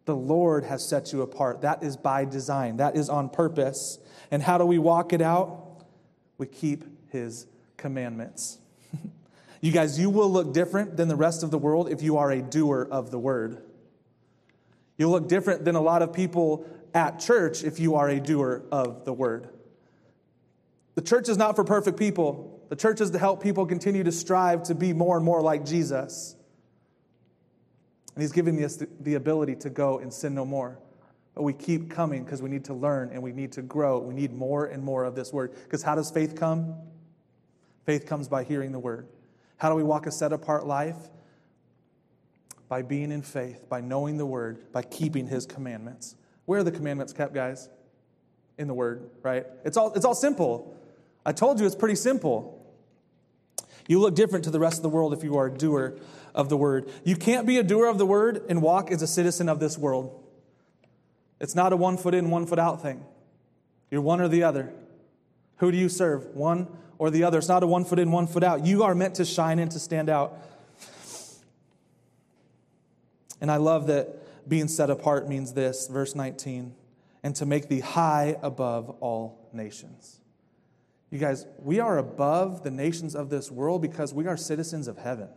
The 0.05 0.17
Lord 0.17 0.64
has 0.64 0.87
set 0.87 1.12
you 1.12 1.23
apart. 1.23 1.62
That 1.62 1.83
is 1.83 1.97
by 1.97 2.25
design, 2.25 2.77
that 2.79 2.97
is 2.97 3.09
on 3.09 3.29
purpose. 3.29 3.99
And 4.31 4.43
how 4.43 4.59
do 4.59 4.64
we 4.64 4.79
walk 4.79 5.12
it 5.12 5.23
out? 5.23 5.85
We 6.38 6.47
keep 6.47 6.85
His 7.11 7.47
commandments. 7.77 8.59
you 9.61 9.73
guys, 9.73 9.99
you 9.99 10.11
will 10.11 10.31
look 10.31 10.53
different 10.53 10.97
than 10.97 11.09
the 11.09 11.17
rest 11.17 11.43
of 11.43 11.51
the 11.51 11.59
world 11.59 11.90
if 11.90 12.03
you 12.03 12.17
are 12.19 12.31
a 12.31 12.43
doer 12.43 12.87
of 12.90 13.11
the 13.11 13.19
word. 13.19 13.62
You'll 14.97 15.11
look 15.11 15.29
different 15.29 15.64
than 15.64 15.75
a 15.75 15.81
lot 15.81 16.03
of 16.03 16.12
people 16.12 16.67
at 16.95 17.19
church 17.19 17.64
if 17.64 17.81
you 17.81 17.97
are 17.97 18.09
a 18.09 18.21
doer 18.21 18.62
of 18.71 19.05
the 19.05 19.12
word. 19.12 19.49
The 20.95 21.03
church 21.03 21.29
is 21.29 21.37
not 21.37 21.57
for 21.57 21.64
perfect 21.64 21.99
people. 21.99 22.62
The 22.69 22.77
church 22.77 23.01
is 23.01 23.11
to 23.11 23.19
help 23.19 23.43
people 23.43 23.67
continue 23.67 24.05
to 24.05 24.12
strive 24.12 24.62
to 24.64 24.75
be 24.75 24.93
more 24.93 25.17
and 25.17 25.25
more 25.25 25.43
like 25.43 25.64
Jesus. 25.64 26.34
And 28.14 28.22
He's 28.22 28.33
giving 28.33 28.62
us 28.64 28.77
the, 28.77 28.88
the 29.00 29.14
ability 29.14 29.57
to 29.57 29.70
go 29.70 29.98
and 29.98 30.12
sin 30.12 30.35
no 30.35 30.44
more. 30.44 30.79
But 31.35 31.42
we 31.42 31.53
keep 31.53 31.90
coming 31.90 32.24
because 32.24 32.40
we 32.40 32.48
need 32.48 32.64
to 32.66 32.74
learn 32.74 33.11
and 33.11 33.22
we 33.22 33.33
need 33.33 33.53
to 33.53 33.62
grow. 33.62 33.98
We 33.98 34.14
need 34.14 34.33
more 34.33 34.66
and 34.66 34.83
more 34.83 35.05
of 35.05 35.16
this 35.16 35.33
word. 35.33 35.53
Because 35.64 35.83
how 35.83 35.96
does 35.96 36.11
faith 36.11 36.37
come? 36.37 36.77
Faith 37.85 38.07
comes 38.07 38.29
by 38.29 38.44
hearing 38.44 38.72
the 38.72 38.79
word. 38.79 39.09
How 39.57 39.68
do 39.68 39.74
we 39.74 39.83
walk 39.83 40.07
a 40.07 40.12
set 40.12 40.33
apart 40.33 40.66
life? 40.66 40.96
By 42.68 42.83
being 42.83 43.11
in 43.11 43.22
faith, 43.22 43.68
by 43.68 43.81
knowing 43.81 44.16
the 44.16 44.27
word, 44.27 44.72
by 44.72 44.83
keeping 44.83 45.27
his 45.27 45.44
commandments. 45.44 46.16
Where 46.46 46.61
are 46.61 46.64
the 46.64 46.72
commandments 46.72 47.12
kept, 47.12 47.35
guys? 47.35 47.68
In 48.57 48.68
the 48.68 48.74
word, 48.74 49.11
right? 49.22 49.46
It's 49.64 49.77
all, 49.77 49.92
it's 49.94 50.05
all 50.05 50.14
simple. 50.14 50.77
I 51.27 51.33
told 51.33 51.59
you 51.59 51.66
it's 51.66 51.74
pretty 51.74 51.96
simple. 51.96 52.61
You 53.88 54.00
look 54.00 54.14
different 54.14 54.44
to 54.44 54.50
the 54.50 54.61
rest 54.61 54.79
of 54.79 54.83
the 54.83 54.88
world 54.88 55.12
if 55.12 55.24
you 55.24 55.37
are 55.37 55.46
a 55.46 55.53
doer 55.53 55.98
of 56.35 56.49
the 56.49 56.57
word. 56.57 56.90
You 57.05 57.16
can't 57.16 57.47
be 57.47 57.59
a 57.59 57.62
doer 57.62 57.87
of 57.87 57.99
the 57.99 58.07
word 58.07 58.44
and 58.49 58.61
walk 58.61 58.90
as 58.90 59.03
a 59.03 59.07
citizen 59.07 59.49
of 59.49 59.61
this 59.61 59.79
world. 59.79 60.20
It's 61.40 61.55
not 61.55 61.73
a 61.73 61.77
one 61.77 61.97
foot 61.97 62.14
in, 62.14 62.31
one 62.31 62.47
foot 62.47 62.59
out 62.59 62.83
thing. 62.83 63.05
You're 63.90 64.01
one 64.01 64.20
or 64.20 64.29
the 64.29 64.42
other. 64.42 64.73
Who 65.59 65.70
do 65.70 65.79
you 65.79 65.88
serve? 65.88 66.27
One 66.35 66.68
or 66.99 67.11
the 67.11 67.25
other. 67.25 67.38
It's 67.38 67.49
not 67.49 67.62
a 67.62 67.66
one 67.66 67.85
foot 67.85 67.99
in, 67.99 68.11
one 68.11 68.27
foot 68.27 68.42
out. 68.42 68.66
You 68.66 68.83
are 68.83 68.94
meant 68.94 69.16
to 69.16 69.25
shine 69.25 69.59
and 69.59 69.70
to 69.70 69.79
stand 69.79 70.09
out. 70.09 70.38
And 73.40 73.51
I 73.51 73.57
love 73.57 73.88
that 73.88 74.49
being 74.49 74.68
set 74.68 74.90
apart 74.90 75.29
means 75.29 75.53
this, 75.53 75.87
verse 75.87 76.14
19, 76.14 76.75
and 77.23 77.37
to 77.37 77.47
make 77.47 77.68
thee 77.68 77.81
high 77.81 78.37
above 78.42 78.90
all 79.01 79.49
nations. 79.53 80.20
You 81.11 81.18
guys, 81.18 81.47
we 81.59 81.79
are 81.79 81.99
above 81.99 82.62
the 82.64 82.70
nations 82.70 83.14
of 83.14 83.31
this 83.31 83.51
world 83.51 83.83
because 83.83 84.12
we 84.12 84.27
are 84.27 84.37
citizens 84.37 84.88
of 84.88 84.99
heaven. 84.99 85.29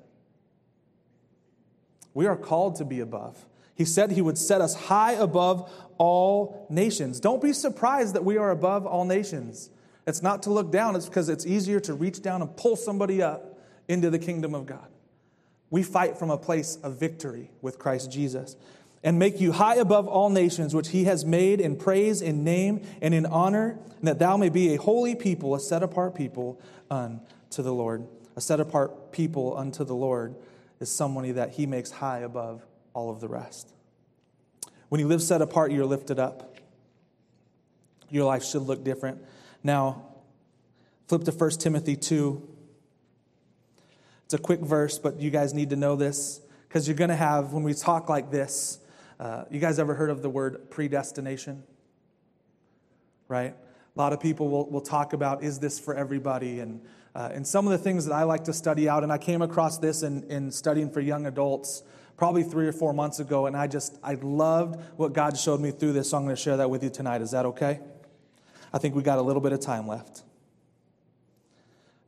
We 2.17 2.25
are 2.25 2.35
called 2.35 2.77
to 2.77 2.83
be 2.83 2.99
above. 2.99 3.45
He 3.75 3.85
said 3.85 4.09
he 4.09 4.23
would 4.23 4.39
set 4.39 4.59
us 4.59 4.73
high 4.73 5.11
above 5.11 5.71
all 5.99 6.65
nations. 6.67 7.19
Don't 7.19 7.43
be 7.43 7.53
surprised 7.53 8.15
that 8.15 8.25
we 8.25 8.37
are 8.37 8.49
above 8.49 8.87
all 8.87 9.05
nations. 9.05 9.69
It's 10.07 10.23
not 10.23 10.41
to 10.43 10.49
look 10.49 10.71
down, 10.71 10.95
it's 10.95 11.05
because 11.05 11.29
it's 11.29 11.45
easier 11.45 11.79
to 11.81 11.93
reach 11.93 12.23
down 12.23 12.41
and 12.41 12.57
pull 12.57 12.75
somebody 12.75 13.21
up 13.21 13.59
into 13.87 14.09
the 14.09 14.17
kingdom 14.17 14.55
of 14.55 14.65
God. 14.65 14.87
We 15.69 15.83
fight 15.83 16.17
from 16.17 16.31
a 16.31 16.39
place 16.39 16.79
of 16.81 16.99
victory 16.99 17.51
with 17.61 17.77
Christ 17.77 18.11
Jesus. 18.11 18.55
And 19.03 19.19
make 19.19 19.39
you 19.39 19.51
high 19.51 19.75
above 19.75 20.07
all 20.07 20.31
nations, 20.31 20.73
which 20.73 20.87
he 20.87 21.03
has 21.03 21.23
made 21.23 21.61
in 21.61 21.75
praise, 21.75 22.23
in 22.23 22.43
name, 22.43 22.81
and 22.99 23.13
in 23.13 23.27
honor, 23.27 23.77
and 23.99 24.07
that 24.07 24.17
thou 24.17 24.37
may 24.37 24.49
be 24.49 24.73
a 24.73 24.77
holy 24.77 25.13
people, 25.13 25.53
a 25.53 25.59
set 25.59 25.83
apart 25.83 26.15
people 26.15 26.59
unto 26.89 27.61
the 27.61 27.71
Lord. 27.71 28.07
A 28.35 28.41
set 28.41 28.59
apart 28.59 29.11
people 29.11 29.55
unto 29.55 29.83
the 29.83 29.93
Lord 29.93 30.35
is 30.79 30.91
somebody 30.91 31.31
that 31.31 31.51
he 31.51 31.65
makes 31.65 31.91
high 31.91 32.19
above 32.19 32.65
all 32.93 33.09
of 33.09 33.19
the 33.19 33.27
rest. 33.27 33.73
When 34.89 34.99
you 35.01 35.07
live 35.07 35.21
set 35.21 35.41
apart, 35.41 35.71
you're 35.71 35.85
lifted 35.85 36.19
up. 36.19 36.57
Your 38.09 38.25
life 38.25 38.43
should 38.43 38.61
look 38.61 38.83
different. 38.83 39.21
Now, 39.63 40.05
flip 41.07 41.23
to 41.25 41.31
1 41.31 41.49
Timothy 41.51 41.95
2. 41.95 42.47
It's 44.25 44.33
a 44.33 44.37
quick 44.37 44.61
verse, 44.61 44.97
but 44.97 45.19
you 45.19 45.29
guys 45.29 45.53
need 45.53 45.69
to 45.71 45.75
know 45.75 45.95
this 45.95 46.41
because 46.67 46.87
you're 46.87 46.97
going 46.97 47.09
to 47.09 47.15
have, 47.15 47.53
when 47.53 47.63
we 47.63 47.73
talk 47.73 48.09
like 48.09 48.31
this, 48.31 48.79
uh, 49.19 49.45
you 49.49 49.59
guys 49.59 49.79
ever 49.79 49.95
heard 49.95 50.09
of 50.09 50.21
the 50.21 50.29
word 50.29 50.69
predestination? 50.69 51.63
Right? 53.27 53.55
A 53.95 53.99
lot 53.99 54.13
of 54.13 54.19
people 54.19 54.49
will, 54.49 54.69
will 54.69 54.81
talk 54.81 55.13
about 55.13 55.43
is 55.43 55.59
this 55.59 55.79
for 55.79 55.95
everybody? 55.95 56.59
And, 56.59 56.81
uh, 57.17 57.31
and 57.33 57.47
some 57.47 57.65
of 57.65 57.71
the 57.71 57.79
things 57.79 58.05
that 58.05 58.13
I 58.13 58.23
like 58.23 58.43
to 58.43 58.53
study 58.53 58.87
out, 58.87 59.01
and 59.01 59.11
I 59.11 59.17
came 59.17 59.41
across 59.41 59.79
this 59.79 60.03
in, 60.03 60.21
in 60.29 60.51
studying 60.51 60.91
for 60.91 61.01
young 61.01 61.25
adults 61.25 61.81
probably 62.15 62.43
three 62.43 62.67
or 62.67 62.71
four 62.71 62.93
months 62.93 63.19
ago, 63.19 63.47
and 63.47 63.57
I 63.57 63.65
just, 63.65 63.97
I 64.03 64.13
loved 64.21 64.79
what 64.97 65.13
God 65.13 65.35
showed 65.35 65.59
me 65.59 65.71
through 65.71 65.93
this, 65.93 66.11
so 66.11 66.17
I'm 66.17 66.25
going 66.25 66.35
to 66.35 66.41
share 66.41 66.57
that 66.57 66.69
with 66.69 66.83
you 66.83 66.91
tonight. 66.91 67.23
Is 67.23 67.31
that 67.31 67.47
okay? 67.47 67.79
I 68.71 68.77
think 68.77 68.93
we 68.93 69.01
got 69.01 69.17
a 69.17 69.23
little 69.23 69.41
bit 69.41 69.51
of 69.51 69.59
time 69.59 69.87
left. 69.87 70.21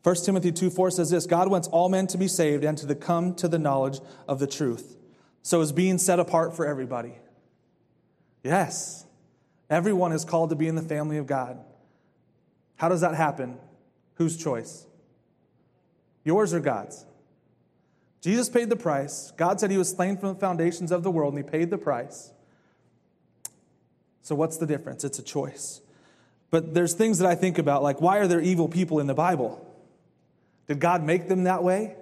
1 0.04 0.16
Timothy 0.18 0.52
2 0.52 0.70
4 0.70 0.92
says 0.92 1.10
this 1.10 1.26
God 1.26 1.50
wants 1.50 1.68
all 1.68 1.90
men 1.90 2.06
to 2.06 2.18
be 2.20 2.28
saved 2.28 2.64
and 2.64 2.78
to 2.78 2.86
the 2.86 2.96
come 2.96 3.34
to 3.36 3.48
the 3.48 3.58
knowledge 3.58 4.00
of 4.28 4.38
the 4.38 4.48
truth. 4.48 4.96
So 5.42 5.60
is 5.62 5.72
being 5.72 5.98
set 5.98 6.20
apart 6.20 6.56
for 6.56 6.68
everybody. 6.68 7.14
Yes. 8.44 9.08
Everyone 9.72 10.12
is 10.12 10.24
called 10.24 10.52
to 10.52 10.56
be 10.56 10.68
in 10.68 10.76
the 10.76 10.84
family 10.84 11.18
of 11.18 11.26
God. 11.26 11.58
How 12.76 12.90
does 12.90 13.02
that 13.02 13.16
happen? 13.16 13.58
Whose 14.16 14.38
choice? 14.38 14.86
Yours 16.24 16.54
or 16.54 16.60
God's? 16.60 17.06
Jesus 18.22 18.50
paid 18.50 18.70
the 18.70 18.76
price. 18.76 19.32
God 19.38 19.60
said 19.60 19.72
he 19.72 19.78
was 19.78 19.90
slain 19.90 20.18
from 20.18 20.34
the 20.34 20.40
foundations 20.40 20.92
of 20.92 21.04
the 21.04 21.12
world, 21.12 21.34
and 21.34 21.44
he 21.44 21.50
paid 21.50 21.70
the 21.70 21.78
price. 21.78 22.32
So, 24.22 24.36
what's 24.36 24.58
the 24.58 24.66
difference? 24.66 25.04
It's 25.04 25.20
a 25.20 25.24
choice. 25.24 25.82
But 26.52 26.74
there's 26.74 26.94
things 26.94 27.20
that 27.20 27.28
I 27.28 27.36
think 27.36 27.58
about, 27.58 27.84
like 27.84 28.02
why 28.02 28.18
are 28.18 28.28
there 28.28 28.42
evil 28.42 28.68
people 28.68 29.00
in 29.00 29.08
the 29.08 29.14
Bible? 29.14 29.66
Did 30.68 30.80
God 30.80 31.04
make 31.04 31.28
them 31.28 31.44
that 31.44 31.64
way? 31.64 31.96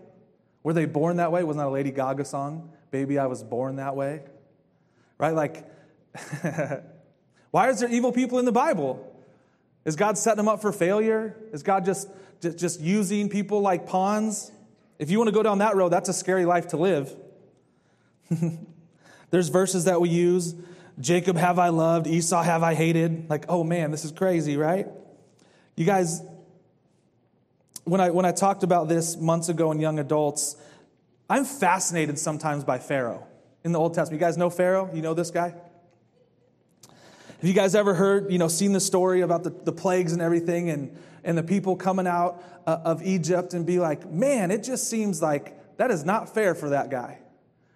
Were 0.63 0.73
they 0.73 0.85
born 0.85 1.17
that 1.17 1.31
way? 1.31 1.43
Wasn't 1.43 1.61
that 1.61 1.67
a 1.67 1.71
Lady 1.71 1.91
Gaga 1.91 2.25
song? 2.25 2.71
Baby, 2.91 3.19
I 3.19 3.27
was 3.27 3.43
born 3.43 3.77
that 3.77 3.95
way. 3.95 4.21
Right? 5.17 5.33
Like, 5.33 5.65
why 7.51 7.69
is 7.69 7.79
there 7.79 7.89
evil 7.89 8.11
people 8.11 8.39
in 8.39 8.45
the 8.45 8.51
Bible? 8.51 9.16
Is 9.87 9.95
God 9.95 10.17
setting 10.17 10.35
them 10.35 10.49
up 10.49 10.61
for 10.61 10.73
failure? 10.73 11.33
Is 11.53 11.63
God 11.63 11.85
just, 11.85 12.09
just, 12.41 12.81
using 12.81 13.29
people 13.29 13.61
like 13.61 13.87
pawns? 13.87 14.51
If 14.99 15.09
you 15.09 15.17
want 15.17 15.29
to 15.29 15.31
go 15.31 15.41
down 15.41 15.59
that 15.59 15.77
road, 15.77 15.89
that's 15.89 16.09
a 16.09 16.13
scary 16.13 16.43
life 16.45 16.67
to 16.69 16.77
live. 16.77 17.15
There's 19.29 19.47
verses 19.47 19.85
that 19.85 20.01
we 20.01 20.09
use 20.09 20.55
Jacob 20.99 21.37
have 21.37 21.57
I 21.57 21.69
loved, 21.69 22.05
Esau 22.05 22.43
have 22.43 22.63
I 22.63 22.73
hated. 22.73 23.29
Like, 23.29 23.45
oh 23.47 23.63
man, 23.63 23.91
this 23.91 24.03
is 24.03 24.11
crazy, 24.11 24.57
right? 24.57 24.87
You 25.77 25.85
guys, 25.85 26.21
when 27.85 28.01
I, 28.01 28.09
when 28.09 28.25
I 28.25 28.33
talked 28.33 28.63
about 28.63 28.89
this 28.89 29.15
months 29.15 29.47
ago 29.47 29.71
in 29.71 29.79
young 29.79 29.99
adults, 29.99 30.57
I'm 31.29 31.45
fascinated 31.45 32.19
sometimes 32.19 32.65
by 32.65 32.79
Pharaoh 32.79 33.25
in 33.63 33.71
the 33.71 33.79
Old 33.79 33.93
Testament. 33.93 34.19
You 34.19 34.27
guys 34.27 34.37
know 34.37 34.49
Pharaoh? 34.49 34.89
You 34.93 35.01
know 35.01 35.13
this 35.13 35.31
guy? 35.31 35.53
Have 37.39 37.47
you 37.47 37.53
guys 37.53 37.75
ever 37.75 37.93
heard, 37.93 38.31
you 38.31 38.39
know, 38.39 38.47
seen 38.47 38.73
the 38.73 38.79
story 38.79 39.21
about 39.21 39.43
the, 39.43 39.51
the 39.51 39.71
plagues 39.71 40.11
and 40.11 40.23
everything 40.23 40.71
and, 40.71 40.97
and 41.23 41.37
the 41.37 41.43
people 41.43 41.75
coming 41.75 42.07
out 42.07 42.43
uh, 42.65 42.79
of 42.83 43.03
Egypt 43.03 43.53
and 43.53 43.63
be 43.63 43.77
like, 43.77 44.09
man, 44.09 44.49
it 44.49 44.63
just 44.63 44.89
seems 44.89 45.21
like 45.21 45.77
that 45.77 45.91
is 45.91 46.03
not 46.03 46.33
fair 46.33 46.55
for 46.55 46.69
that 46.69 46.89
guy, 46.89 47.19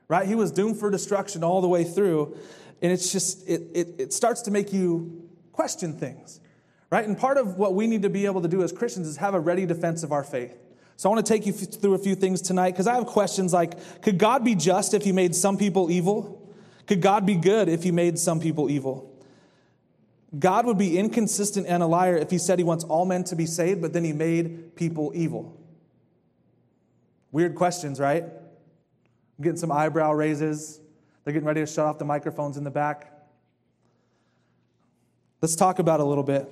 right? 0.08 0.28
He 0.28 0.34
was 0.34 0.52
doomed 0.52 0.78
for 0.78 0.90
destruction 0.90 1.44
all 1.44 1.62
the 1.62 1.68
way 1.68 1.84
through. 1.84 2.36
And 2.82 2.92
it's 2.92 3.12
just, 3.12 3.48
it, 3.48 3.62
it, 3.76 3.88
it 4.00 4.14
starts 4.14 4.42
to 4.44 4.52
make 4.52 4.74
you 4.74 5.30
question 5.52 5.94
things, 5.94 6.40
right? 6.90 7.08
And 7.08 7.16
part 7.16 7.38
of 7.38 7.60
what 7.60 7.76
we 7.76 7.86
need 7.86 8.02
to 8.02 8.10
be 8.10 8.26
able 8.26 8.42
to 8.42 8.48
do 8.48 8.64
as 8.64 8.72
Christians 8.72 9.08
is 9.08 9.18
have 9.18 9.36
a 9.36 9.40
ready 9.40 9.68
defense 9.68 10.02
of 10.02 10.12
our 10.12 10.24
faith. 10.24 10.58
So 10.98 11.08
I 11.08 11.14
want 11.14 11.24
to 11.24 11.32
take 11.32 11.46
you 11.46 11.54
through 11.54 11.94
a 11.94 12.00
few 12.00 12.16
things 12.16 12.42
tonight 12.42 12.72
because 12.72 12.88
I 12.88 12.96
have 12.96 13.06
questions 13.06 13.54
like 13.54 14.02
Could 14.02 14.18
God 14.18 14.44
be 14.44 14.56
just 14.56 14.96
if 14.96 15.04
he 15.04 15.12
made 15.12 15.36
some 15.36 15.56
people 15.56 15.92
evil? 15.92 16.52
Could 16.88 17.02
God 17.02 17.28
be 17.28 17.36
good 17.36 17.70
if 17.70 17.84
he 17.84 17.92
made 17.92 18.18
some 18.18 18.40
people 18.40 18.68
evil? 18.68 19.11
God 20.38 20.66
would 20.66 20.78
be 20.78 20.98
inconsistent 20.98 21.68
and 21.68 21.84
a 21.84 21.86
liar 21.86 22.16
if 22.16 22.32
he 22.32 22.38
said 22.38 22.58
he 22.58 22.64
wants 22.64 22.84
all 22.86 23.06
men 23.06 23.24
to 23.26 23.36
be 23.36 23.46
saved, 23.46 23.82
but 23.82 23.92
then 23.92 24.04
he 24.04 24.14
made 24.14 24.76
people 24.76 25.12
evil. 25.14 25.58
Weird 27.32 27.56
questions, 27.56 28.00
right? 28.00 28.24
I'm 28.24 29.44
getting 29.44 29.58
some 29.58 29.72
eyebrow 29.72 30.14
raises. 30.14 30.80
They're 31.24 31.34
getting 31.34 31.48
ready 31.48 31.62
to 31.62 31.68
shut 31.68 31.86
off 31.86 31.98
the 31.98 32.06
microphones 32.06 32.58
in 32.58 32.64
the 32.64 32.72
back. 32.72 33.12
Let's 35.42 35.56
talk 35.56 35.80
about 35.80 36.00
a 36.00 36.06
little 36.06 36.24
bit. 36.24 36.50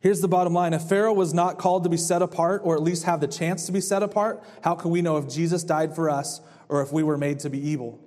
Here's 0.00 0.20
the 0.20 0.28
bottom 0.28 0.54
line 0.54 0.72
if 0.72 0.82
Pharaoh 0.82 1.12
was 1.12 1.32
not 1.32 1.58
called 1.58 1.84
to 1.84 1.90
be 1.90 1.96
set 1.96 2.22
apart, 2.22 2.62
or 2.64 2.74
at 2.74 2.82
least 2.82 3.04
have 3.04 3.20
the 3.20 3.28
chance 3.28 3.66
to 3.66 3.72
be 3.72 3.80
set 3.80 4.02
apart, 4.02 4.42
how 4.62 4.74
can 4.74 4.90
we 4.90 5.02
know 5.02 5.16
if 5.18 5.28
Jesus 5.28 5.62
died 5.62 5.94
for 5.94 6.10
us 6.10 6.40
or 6.68 6.82
if 6.82 6.92
we 6.92 7.02
were 7.02 7.18
made 7.18 7.38
to 7.40 7.50
be 7.50 7.58
evil? 7.58 8.00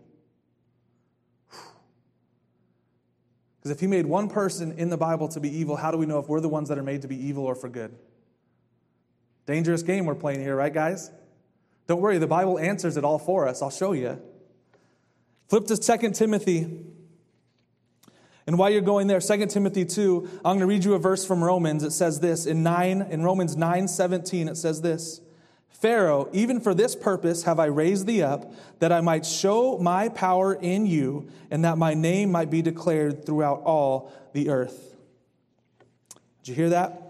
Because 3.64 3.78
if 3.78 3.80
he 3.80 3.88
made 3.88 4.06
one 4.06 4.28
person 4.28 4.74
in 4.74 4.90
the 4.90 4.98
Bible 4.98 5.30
to 5.30 5.40
be 5.40 5.50
evil, 5.58 5.78
how 5.78 5.90
do 5.90 5.98
we 5.98 6.06
know 6.06 6.20
if 6.20 6.28
we're 6.28 6.42
the 6.42 6.50
ones 6.50 6.68
that 6.68 6.78
are 6.78 6.84
made 6.84 7.04
to 7.04 7.08
be 7.08 7.16
evil 7.16 7.46
or 7.46 7.56
for 7.56 7.70
good? 7.70 7.96
Dangerous 9.46 9.84
game 9.84 10.06
we're 10.06 10.16
playing 10.16 10.42
here, 10.42 10.54
right, 10.54 10.74
guys? 10.74 11.10
Don't 11.88 12.02
worry, 12.02 12.18
the 12.18 12.28
Bible 12.28 12.60
answers 12.60 12.98
it 12.98 13.06
all 13.06 13.18
for 13.18 13.48
us. 13.48 13.62
I'll 13.62 13.70
show 13.70 13.94
you. 13.94 14.22
Flip 15.48 15.66
to 15.68 15.78
2 15.78 16.12
Timothy. 16.12 16.84
And 18.46 18.58
while 18.58 18.70
you're 18.70 18.82
going 18.82 19.08
there, 19.08 19.22
2 19.22 19.46
Timothy 19.46 19.86
2, 19.86 20.42
I'm 20.44 20.58
going 20.58 20.60
to 20.60 20.66
read 20.66 20.84
you 20.84 20.96
a 20.96 21.00
verse 21.00 21.26
from 21.26 21.42
Romans. 21.42 21.84
It 21.84 21.92
says 21.92 22.20
this 22.20 22.46
in 22.46 22.64
9, 22.64 23.04
in 23.04 23.24
Romans 23.24 23.56
9 23.56 23.88
17, 23.88 24.50
it 24.50 24.58
says 24.58 24.82
this. 24.82 25.22
Pharaoh, 25.74 26.30
even 26.32 26.62
for 26.62 26.74
this 26.74 26.96
purpose 26.96 27.44
have 27.44 27.60
I 27.60 27.66
raised 27.66 28.08
thee 28.08 28.24
up, 28.24 28.54
that 28.80 28.92
I 28.92 29.02
might 29.02 29.26
show 29.26 29.78
my 29.78 30.08
power 30.08 30.54
in 30.54 30.86
you, 30.86 31.28
and 31.52 31.66
that 31.66 31.78
my 31.78 31.94
name 31.94 32.32
might 32.32 32.50
be 32.50 32.62
declared 32.62 33.26
throughout 33.26 33.64
all 33.64 34.12
the 34.32 34.50
earth. 34.50 34.96
Did 36.44 36.50
you 36.50 36.56
hear 36.56 36.70
that? 36.70 37.02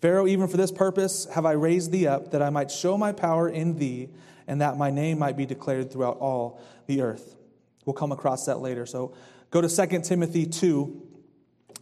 Pharaoh, 0.00 0.26
even 0.26 0.48
for 0.48 0.56
this 0.56 0.70
purpose 0.70 1.26
have 1.34 1.44
I 1.44 1.52
raised 1.52 1.90
thee 1.90 2.06
up, 2.06 2.30
that 2.30 2.42
I 2.42 2.50
might 2.50 2.70
show 2.70 2.96
my 2.96 3.12
power 3.12 3.48
in 3.48 3.78
thee, 3.78 4.10
and 4.46 4.60
that 4.60 4.76
my 4.76 4.90
name 4.90 5.18
might 5.18 5.36
be 5.36 5.46
declared 5.46 5.90
throughout 5.90 6.18
all 6.18 6.60
the 6.86 7.02
earth. 7.02 7.36
We'll 7.84 7.94
come 7.94 8.12
across 8.12 8.46
that 8.46 8.60
later. 8.60 8.86
So 8.86 9.14
go 9.50 9.60
to 9.60 9.68
2 9.68 10.00
Timothy 10.00 10.46
2, 10.46 11.02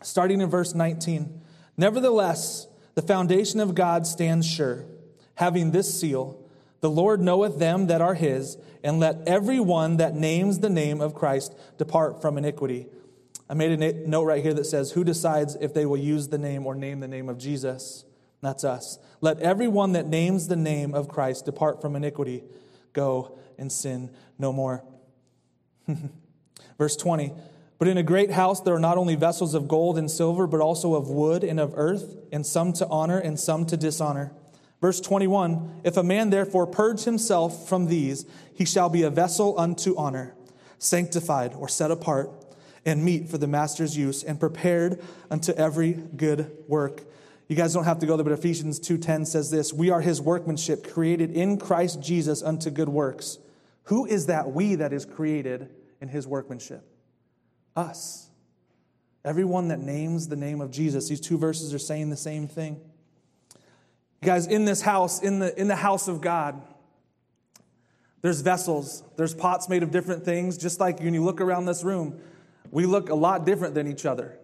starting 0.02 0.40
in 0.40 0.48
verse 0.48 0.74
19. 0.74 1.42
Nevertheless, 1.76 2.68
the 2.94 3.02
foundation 3.02 3.60
of 3.60 3.74
God 3.74 4.06
stands 4.06 4.48
sure, 4.48 4.84
having 5.36 5.70
this 5.70 5.98
seal 5.98 6.42
The 6.80 6.90
Lord 6.90 7.20
knoweth 7.20 7.58
them 7.58 7.86
that 7.86 8.00
are 8.02 8.14
his, 8.14 8.58
and 8.84 9.00
let 9.00 9.26
every 9.26 9.58
one 9.58 9.96
that 9.96 10.14
names 10.14 10.58
the 10.58 10.68
name 10.68 11.00
of 11.00 11.14
Christ 11.14 11.54
depart 11.78 12.20
from 12.20 12.36
iniquity. 12.36 12.86
I 13.48 13.54
made 13.54 13.80
a 13.80 14.08
note 14.08 14.24
right 14.24 14.42
here 14.42 14.54
that 14.54 14.66
says, 14.66 14.92
Who 14.92 15.04
decides 15.04 15.56
if 15.60 15.72
they 15.72 15.86
will 15.86 15.96
use 15.96 16.28
the 16.28 16.38
name 16.38 16.66
or 16.66 16.74
name 16.74 17.00
the 17.00 17.08
name 17.08 17.28
of 17.28 17.38
Jesus? 17.38 18.04
That's 18.42 18.64
us. 18.64 18.98
Let 19.20 19.40
everyone 19.40 19.92
that 19.92 20.06
names 20.06 20.48
the 20.48 20.56
name 20.56 20.94
of 20.94 21.08
Christ 21.08 21.46
depart 21.46 21.80
from 21.80 21.96
iniquity. 21.96 22.44
Go 22.92 23.38
and 23.58 23.70
sin 23.70 24.10
no 24.38 24.52
more. 24.52 24.84
Verse 26.78 26.96
20 26.96 27.32
But 27.78 27.88
in 27.88 27.98
a 27.98 28.02
great 28.02 28.30
house 28.30 28.60
there 28.60 28.74
are 28.74 28.80
not 28.80 28.98
only 28.98 29.14
vessels 29.14 29.54
of 29.54 29.68
gold 29.68 29.96
and 29.96 30.10
silver, 30.10 30.46
but 30.46 30.60
also 30.60 30.94
of 30.94 31.08
wood 31.08 31.44
and 31.44 31.58
of 31.58 31.72
earth, 31.76 32.16
and 32.32 32.44
some 32.44 32.72
to 32.74 32.86
honor 32.88 33.18
and 33.18 33.38
some 33.38 33.64
to 33.66 33.76
dishonor. 33.76 34.32
Verse 34.80 35.00
21 35.00 35.80
If 35.84 35.96
a 35.96 36.02
man 36.02 36.30
therefore 36.30 36.66
purge 36.66 37.04
himself 37.04 37.68
from 37.68 37.86
these, 37.86 38.26
he 38.54 38.64
shall 38.64 38.88
be 38.88 39.02
a 39.02 39.10
vessel 39.10 39.58
unto 39.58 39.96
honor, 39.96 40.34
sanctified 40.78 41.54
or 41.54 41.68
set 41.68 41.90
apart 41.90 42.30
and 42.84 43.04
meet 43.04 43.28
for 43.28 43.36
the 43.36 43.48
master's 43.48 43.96
use 43.96 44.22
and 44.22 44.38
prepared 44.38 45.02
unto 45.30 45.52
every 45.52 45.92
good 45.92 46.50
work. 46.68 47.02
You 47.48 47.56
guys 47.56 47.74
don't 47.74 47.84
have 47.84 47.98
to 48.00 48.06
go 48.06 48.16
there, 48.16 48.24
but 48.24 48.32
Ephesians 48.32 48.78
2:10 48.78 49.24
says 49.24 49.50
this, 49.50 49.72
"We 49.72 49.90
are 49.90 50.00
his 50.00 50.20
workmanship, 50.20 50.84
created 50.88 51.30
in 51.30 51.58
Christ 51.58 52.00
Jesus 52.00 52.42
unto 52.42 52.70
good 52.70 52.88
works." 52.88 53.38
Who 53.84 54.04
is 54.04 54.26
that 54.26 54.52
we 54.52 54.74
that 54.76 54.92
is 54.92 55.04
created 55.04 55.68
in 56.00 56.08
his 56.08 56.26
workmanship? 56.26 56.84
Us. 57.76 58.30
Everyone 59.24 59.68
that 59.68 59.80
names 59.80 60.28
the 60.28 60.36
name 60.36 60.60
of 60.60 60.70
Jesus. 60.70 61.08
These 61.08 61.20
two 61.20 61.38
verses 61.38 61.72
are 61.72 61.78
saying 61.78 62.10
the 62.10 62.16
same 62.16 62.48
thing. 62.48 62.80
Guys, 64.22 64.46
in 64.46 64.64
this 64.64 64.82
house, 64.82 65.22
in 65.22 65.38
the, 65.38 65.58
in 65.58 65.68
the 65.68 65.76
house 65.76 66.08
of 66.08 66.20
God, 66.20 66.60
there's 68.22 68.40
vessels, 68.40 69.02
there's 69.16 69.34
pots 69.34 69.68
made 69.68 69.82
of 69.82 69.90
different 69.90 70.24
things, 70.24 70.58
just 70.58 70.80
like 70.80 71.00
when 71.00 71.14
you 71.14 71.24
look 71.24 71.40
around 71.40 71.66
this 71.66 71.84
room, 71.84 72.20
we 72.70 72.86
look 72.86 73.10
a 73.10 73.14
lot 73.14 73.46
different 73.46 73.74
than 73.74 73.86
each 73.86 74.04
other. 74.04 74.38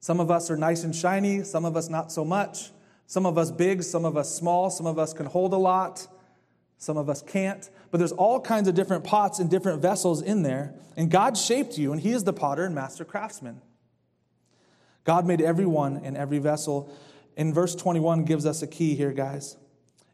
Some 0.00 0.20
of 0.20 0.30
us 0.30 0.50
are 0.50 0.56
nice 0.56 0.84
and 0.84 0.94
shiny, 0.94 1.42
some 1.42 1.64
of 1.64 1.76
us 1.76 1.88
not 1.88 2.12
so 2.12 2.24
much. 2.24 2.70
Some 3.06 3.26
of 3.26 3.36
us 3.36 3.50
big, 3.50 3.82
some 3.82 4.04
of 4.04 4.16
us 4.16 4.34
small, 4.34 4.70
some 4.70 4.86
of 4.86 4.98
us 4.98 5.12
can 5.12 5.26
hold 5.26 5.52
a 5.52 5.58
lot, 5.58 6.06
some 6.78 6.96
of 6.96 7.08
us 7.08 7.22
can't. 7.22 7.68
But 7.90 7.98
there's 7.98 8.12
all 8.12 8.40
kinds 8.40 8.66
of 8.68 8.74
different 8.74 9.04
pots 9.04 9.38
and 9.38 9.50
different 9.50 9.82
vessels 9.82 10.22
in 10.22 10.42
there. 10.42 10.74
And 10.96 11.10
God 11.10 11.36
shaped 11.36 11.76
you, 11.76 11.92
and 11.92 12.00
He 12.00 12.12
is 12.12 12.24
the 12.24 12.32
potter 12.32 12.64
and 12.64 12.74
master 12.74 13.04
craftsman. 13.04 13.60
God 15.04 15.26
made 15.26 15.42
everyone 15.42 16.00
and 16.02 16.16
every 16.16 16.38
vessel. 16.38 16.90
In 17.36 17.52
verse 17.52 17.74
21 17.74 18.24
gives 18.24 18.46
us 18.46 18.62
a 18.62 18.66
key 18.66 18.94
here, 18.94 19.12
guys. 19.12 19.56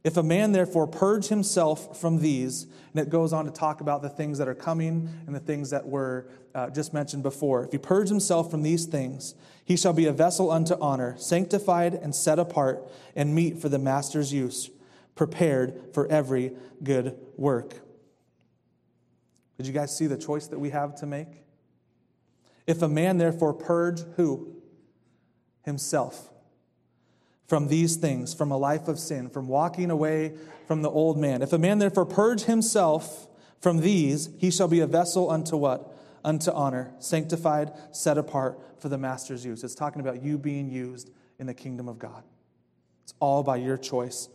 If 0.03 0.17
a 0.17 0.23
man 0.23 0.53
therefore 0.53 0.87
purge 0.87 1.27
himself 1.29 2.01
from 2.01 2.21
these, 2.21 2.67
and 2.95 3.03
it 3.03 3.11
goes 3.11 3.33
on 3.33 3.45
to 3.45 3.51
talk 3.51 3.83
about 3.83 4.01
the 4.01 4.09
things 4.09 4.39
that 4.39 4.49
are 4.49 4.55
coming 4.55 5.11
and 5.27 5.35
the 5.35 5.41
things 5.41 5.71
that 5.71 5.87
were 5.87 6.27
uh, 6.55 6.71
just 6.71 6.95
mentioned 6.95 7.23
before. 7.23 7.65
If 7.65 7.73
he 7.73 7.79
purge 7.79 8.09
himself 8.09 8.51
from 8.51 8.63
these 8.63 8.87
things, 8.87 9.35
he 9.63 9.77
shall 9.77 9.93
be 9.93 10.07
a 10.07 10.13
vessel 10.13 10.51
unto 10.51 10.75
honor, 10.81 11.17
sanctified 11.19 11.95
and 11.95 12.15
set 12.15 12.39
apart, 12.39 12.91
and 13.15 13.35
meet 13.35 13.61
for 13.61 13.69
the 13.69 13.79
master's 13.79 14.33
use, 14.33 14.71
prepared 15.15 15.93
for 15.93 16.11
every 16.11 16.53
good 16.83 17.19
work. 17.37 17.75
Did 19.59 19.67
you 19.67 19.75
guys 19.75 19.95
see 19.95 20.07
the 20.07 20.17
choice 20.17 20.47
that 20.47 20.59
we 20.59 20.71
have 20.71 20.95
to 20.97 21.07
make? 21.07 21.45
If 22.67 22.81
a 22.81 22.89
man 22.89 23.19
therefore 23.19 23.53
purge 23.53 24.01
who? 24.17 24.57
Himself 25.63 26.30
from 27.51 27.67
these 27.67 27.97
things, 27.97 28.33
from 28.33 28.53
a 28.53 28.57
life 28.57 28.87
of 28.87 28.97
sin, 28.97 29.29
from 29.29 29.49
walking 29.49 29.91
away 29.91 30.33
from 30.69 30.83
the 30.83 30.89
old 30.89 31.19
man. 31.19 31.43
If 31.43 31.53
a 31.53 31.59
man 31.59 31.81
therefore 31.81 32.07
purge 32.07 32.43
himself 32.43 33.27
from 33.61 33.81
these, 33.81 34.31
he 34.39 34.53
shall 34.53 34.69
be 34.69 34.79
a 34.79 34.87
vessel 34.87 35.29
unto 35.29 35.57
what? 35.57 35.93
Unto 36.25 36.53
honor, 36.53 36.93
sanctified, 37.01 37.73
set 37.91 38.17
apart 38.17 38.57
for 38.79 38.89
the 38.89 38.99
master's 38.99 39.45
use. 39.45 39.65
It's 39.65 39.75
talking 39.75 40.01
about 40.01 40.23
you 40.23 40.39
being 40.39 40.71
used 40.71 41.11
in 41.41 41.49
the 41.49 41.53
kingdom 41.53 41.89
of 41.89 41.99
God. 41.99 42.23
It's 43.03 43.15
all 43.19 43.43
by 43.43 43.57
your 43.57 43.77
choice. 43.77 44.29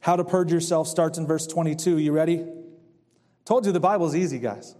How 0.00 0.16
to 0.16 0.24
purge 0.24 0.50
yourself 0.50 0.88
starts 0.88 1.18
in 1.18 1.28
verse 1.28 1.46
22. 1.46 1.98
You 1.98 2.10
ready? 2.10 2.44
Told 3.44 3.64
you 3.64 3.70
the 3.70 3.78
Bible's 3.78 4.16
easy, 4.16 4.40
guys. 4.40 4.74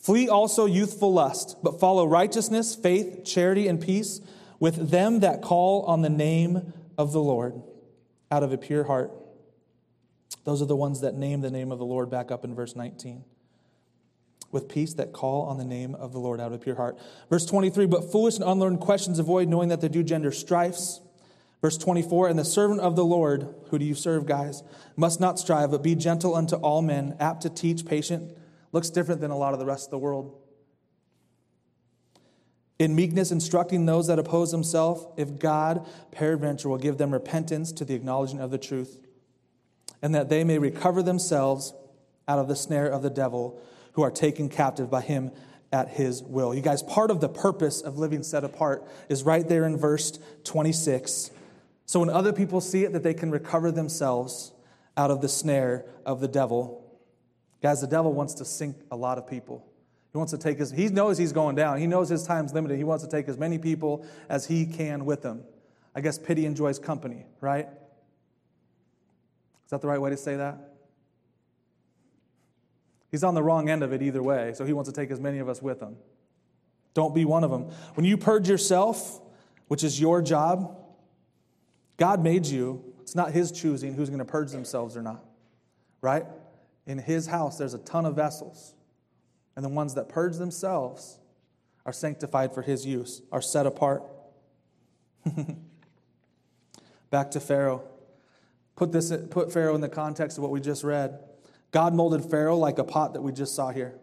Flee 0.00 0.28
also 0.28 0.66
youthful 0.66 1.12
lust, 1.12 1.58
but 1.62 1.78
follow 1.78 2.04
righteousness, 2.04 2.74
faith, 2.74 3.24
charity, 3.24 3.68
and 3.68 3.80
peace 3.80 4.20
with 4.62 4.90
them 4.92 5.18
that 5.18 5.42
call 5.42 5.82
on 5.86 6.02
the 6.02 6.08
name 6.08 6.72
of 6.96 7.10
the 7.10 7.20
Lord 7.20 7.60
out 8.30 8.44
of 8.44 8.52
a 8.52 8.56
pure 8.56 8.84
heart. 8.84 9.10
Those 10.44 10.62
are 10.62 10.66
the 10.66 10.76
ones 10.76 11.00
that 11.00 11.16
name 11.16 11.40
the 11.40 11.50
name 11.50 11.72
of 11.72 11.80
the 11.80 11.84
Lord 11.84 12.08
back 12.08 12.30
up 12.30 12.44
in 12.44 12.54
verse 12.54 12.76
19. 12.76 13.24
With 14.52 14.68
peace 14.68 14.94
that 14.94 15.12
call 15.12 15.46
on 15.46 15.58
the 15.58 15.64
name 15.64 15.96
of 15.96 16.12
the 16.12 16.20
Lord 16.20 16.40
out 16.40 16.46
of 16.46 16.52
a 16.52 16.58
pure 16.58 16.76
heart. 16.76 16.96
Verse 17.28 17.44
23, 17.44 17.86
but 17.86 18.12
foolish 18.12 18.36
and 18.36 18.44
unlearned 18.44 18.78
questions 18.78 19.18
avoid, 19.18 19.48
knowing 19.48 19.68
that 19.68 19.80
they 19.80 19.88
do 19.88 20.04
gender 20.04 20.30
strifes. 20.30 21.00
Verse 21.60 21.76
24, 21.76 22.28
and 22.28 22.38
the 22.38 22.44
servant 22.44 22.82
of 22.82 22.94
the 22.94 23.04
Lord, 23.04 23.52
who 23.70 23.80
do 23.80 23.84
you 23.84 23.96
serve, 23.96 24.26
guys, 24.26 24.62
must 24.94 25.18
not 25.18 25.40
strive, 25.40 25.72
but 25.72 25.82
be 25.82 25.96
gentle 25.96 26.36
unto 26.36 26.54
all 26.54 26.82
men, 26.82 27.16
apt 27.18 27.42
to 27.42 27.50
teach, 27.50 27.84
patient. 27.84 28.30
Looks 28.70 28.90
different 28.90 29.20
than 29.20 29.32
a 29.32 29.36
lot 29.36 29.54
of 29.54 29.58
the 29.58 29.66
rest 29.66 29.88
of 29.88 29.90
the 29.90 29.98
world 29.98 30.38
in 32.82 32.96
meekness 32.96 33.30
instructing 33.30 33.86
those 33.86 34.08
that 34.08 34.18
oppose 34.18 34.50
himself, 34.50 35.06
if 35.16 35.38
God 35.38 35.86
peradventure 36.10 36.68
will 36.68 36.78
give 36.78 36.98
them 36.98 37.12
repentance 37.12 37.70
to 37.70 37.84
the 37.84 37.94
acknowledgement 37.94 38.44
of 38.44 38.50
the 38.50 38.58
truth, 38.58 38.98
and 40.02 40.12
that 40.16 40.28
they 40.28 40.42
may 40.42 40.58
recover 40.58 41.00
themselves 41.00 41.74
out 42.26 42.40
of 42.40 42.48
the 42.48 42.56
snare 42.56 42.88
of 42.88 43.02
the 43.02 43.10
devil, 43.10 43.62
who 43.92 44.02
are 44.02 44.10
taken 44.10 44.48
captive 44.48 44.90
by 44.90 45.00
him 45.00 45.30
at 45.70 45.90
his 45.90 46.24
will. 46.24 46.52
You 46.52 46.60
guys, 46.60 46.82
part 46.82 47.12
of 47.12 47.20
the 47.20 47.28
purpose 47.28 47.82
of 47.82 47.98
living 47.98 48.24
set 48.24 48.42
apart 48.42 48.84
is 49.08 49.22
right 49.22 49.48
there 49.48 49.64
in 49.64 49.76
verse 49.76 50.18
26. 50.42 51.30
So 51.86 52.00
when 52.00 52.10
other 52.10 52.32
people 52.32 52.60
see 52.60 52.84
it, 52.84 52.92
that 52.94 53.04
they 53.04 53.14
can 53.14 53.30
recover 53.30 53.70
themselves 53.70 54.50
out 54.96 55.12
of 55.12 55.20
the 55.20 55.28
snare 55.28 55.86
of 56.04 56.20
the 56.20 56.28
devil. 56.28 56.84
Guys, 57.62 57.80
the 57.80 57.86
devil 57.86 58.12
wants 58.12 58.34
to 58.34 58.44
sink 58.44 58.76
a 58.90 58.96
lot 58.96 59.18
of 59.18 59.28
people. 59.28 59.71
He 60.12 60.18
wants 60.18 60.32
to 60.32 60.38
take 60.38 60.58
his, 60.58 60.70
he 60.70 60.88
knows 60.88 61.16
he's 61.16 61.32
going 61.32 61.56
down. 61.56 61.78
He 61.78 61.86
knows 61.86 62.08
his 62.08 62.24
time's 62.24 62.52
limited. 62.52 62.76
He 62.76 62.84
wants 62.84 63.02
to 63.02 63.10
take 63.10 63.28
as 63.28 63.38
many 63.38 63.58
people 63.58 64.04
as 64.28 64.46
he 64.46 64.66
can 64.66 65.06
with 65.06 65.22
him. 65.22 65.42
I 65.94 66.02
guess 66.02 66.18
pity 66.18 66.44
enjoys 66.44 66.78
company, 66.78 67.24
right? 67.40 67.66
Is 69.64 69.70
that 69.70 69.80
the 69.80 69.88
right 69.88 70.00
way 70.00 70.10
to 70.10 70.16
say 70.16 70.36
that? 70.36 70.72
He's 73.10 73.24
on 73.24 73.34
the 73.34 73.42
wrong 73.42 73.68
end 73.68 73.82
of 73.82 73.92
it 73.92 74.02
either 74.02 74.22
way, 74.22 74.52
so 74.54 74.64
he 74.64 74.72
wants 74.72 74.90
to 74.90 74.94
take 74.94 75.10
as 75.10 75.20
many 75.20 75.38
of 75.38 75.48
us 75.48 75.62
with 75.62 75.80
him. 75.80 75.96
Don't 76.94 77.14
be 77.14 77.24
one 77.24 77.44
of 77.44 77.50
them. 77.50 77.70
When 77.94 78.04
you 78.04 78.16
purge 78.18 78.48
yourself, 78.48 79.20
which 79.68 79.82
is 79.82 79.98
your 79.98 80.20
job, 80.20 80.76
God 81.96 82.22
made 82.22 82.46
you. 82.46 82.84
It's 83.00 83.14
not 83.14 83.32
his 83.32 83.52
choosing 83.52 83.94
who's 83.94 84.08
going 84.08 84.18
to 84.18 84.24
purge 84.24 84.50
themselves 84.50 84.96
or 84.96 85.02
not, 85.02 85.24
right? 86.00 86.24
In 86.86 86.98
his 86.98 87.26
house, 87.26 87.58
there's 87.58 87.74
a 87.74 87.78
ton 87.78 88.04
of 88.04 88.16
vessels. 88.16 88.74
And 89.56 89.64
the 89.64 89.68
ones 89.68 89.94
that 89.94 90.08
purge 90.08 90.36
themselves 90.36 91.18
are 91.84 91.92
sanctified 91.92 92.54
for 92.54 92.62
his 92.62 92.86
use, 92.86 93.22
are 93.30 93.42
set 93.42 93.66
apart. 93.66 94.02
Back 97.10 97.30
to 97.32 97.40
Pharaoh. 97.40 97.82
Put, 98.76 98.92
this, 98.92 99.12
put 99.30 99.52
Pharaoh 99.52 99.74
in 99.74 99.80
the 99.80 99.88
context 99.88 100.38
of 100.38 100.42
what 100.42 100.50
we 100.50 100.60
just 100.60 100.84
read. 100.84 101.18
God 101.70 101.94
molded 101.94 102.24
Pharaoh 102.30 102.56
like 102.56 102.78
a 102.78 102.84
pot 102.84 103.14
that 103.14 103.22
we 103.22 103.32
just 103.32 103.54
saw 103.54 103.70
here. 103.70 103.94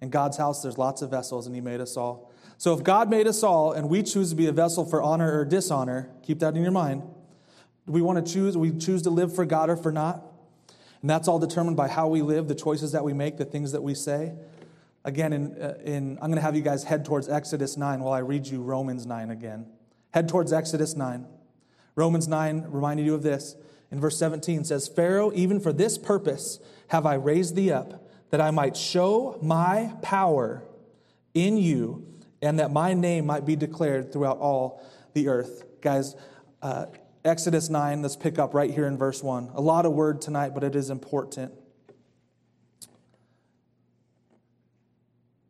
In 0.00 0.10
God's 0.10 0.36
house, 0.36 0.62
there's 0.62 0.76
lots 0.76 1.02
of 1.02 1.10
vessels, 1.10 1.46
and 1.46 1.54
he 1.54 1.60
made 1.60 1.80
us 1.80 1.96
all. 1.96 2.30
So 2.58 2.74
if 2.74 2.82
God 2.82 3.10
made 3.10 3.26
us 3.26 3.42
all, 3.42 3.72
and 3.72 3.88
we 3.88 4.02
choose 4.02 4.30
to 4.30 4.36
be 4.36 4.46
a 4.46 4.52
vessel 4.52 4.84
for 4.84 5.02
honor 5.02 5.38
or 5.38 5.44
dishonor, 5.44 6.10
keep 6.22 6.40
that 6.40 6.56
in 6.56 6.62
your 6.62 6.72
mind. 6.72 7.02
Do 7.86 7.92
we 7.92 8.02
want 8.02 8.24
to 8.24 8.32
choose? 8.32 8.56
We 8.56 8.72
choose 8.72 9.02
to 9.02 9.10
live 9.10 9.34
for 9.34 9.44
God 9.44 9.70
or 9.70 9.76
for 9.76 9.92
not? 9.92 10.22
And 11.00 11.10
that's 11.10 11.28
all 11.28 11.38
determined 11.38 11.76
by 11.76 11.88
how 11.88 12.08
we 12.08 12.22
live, 12.22 12.48
the 12.48 12.54
choices 12.54 12.92
that 12.92 13.04
we 13.04 13.12
make, 13.12 13.36
the 13.36 13.44
things 13.44 13.72
that 13.72 13.82
we 13.82 13.94
say. 13.94 14.32
Again, 15.04 15.32
in, 15.32 15.60
uh, 15.60 15.74
in, 15.84 16.18
I'm 16.22 16.30
going 16.30 16.36
to 16.36 16.40
have 16.40 16.56
you 16.56 16.62
guys 16.62 16.84
head 16.84 17.04
towards 17.04 17.28
Exodus 17.28 17.76
9 17.76 18.00
while 18.00 18.14
I 18.14 18.20
read 18.20 18.46
you 18.46 18.62
Romans 18.62 19.04
9 19.04 19.30
again. 19.30 19.66
Head 20.12 20.28
towards 20.28 20.52
Exodus 20.52 20.96
9. 20.96 21.26
Romans 21.94 22.26
9 22.26 22.66
reminding 22.68 23.04
you 23.04 23.14
of 23.14 23.22
this. 23.22 23.56
In 23.90 24.00
verse 24.00 24.18
17 24.18 24.64
says, 24.64 24.88
Pharaoh, 24.88 25.30
even 25.34 25.60
for 25.60 25.72
this 25.72 25.98
purpose 25.98 26.58
have 26.88 27.04
I 27.04 27.14
raised 27.14 27.54
thee 27.54 27.70
up, 27.70 28.08
that 28.30 28.40
I 28.40 28.50
might 28.50 28.76
show 28.76 29.38
my 29.42 29.94
power 30.02 30.64
in 31.34 31.58
you, 31.58 32.06
and 32.40 32.58
that 32.58 32.72
my 32.72 32.94
name 32.94 33.26
might 33.26 33.44
be 33.44 33.56
declared 33.56 34.12
throughout 34.12 34.38
all 34.38 34.82
the 35.12 35.28
earth. 35.28 35.64
Guys, 35.80 36.16
uh, 36.62 36.86
Exodus 37.24 37.68
9, 37.68 38.02
let's 38.02 38.16
pick 38.16 38.38
up 38.38 38.54
right 38.54 38.70
here 38.70 38.86
in 38.86 38.96
verse 38.96 39.22
1. 39.22 39.50
A 39.54 39.60
lot 39.60 39.86
of 39.86 39.92
word 39.92 40.20
tonight, 40.20 40.54
but 40.54 40.64
it 40.64 40.74
is 40.74 40.90
important. 40.90 41.52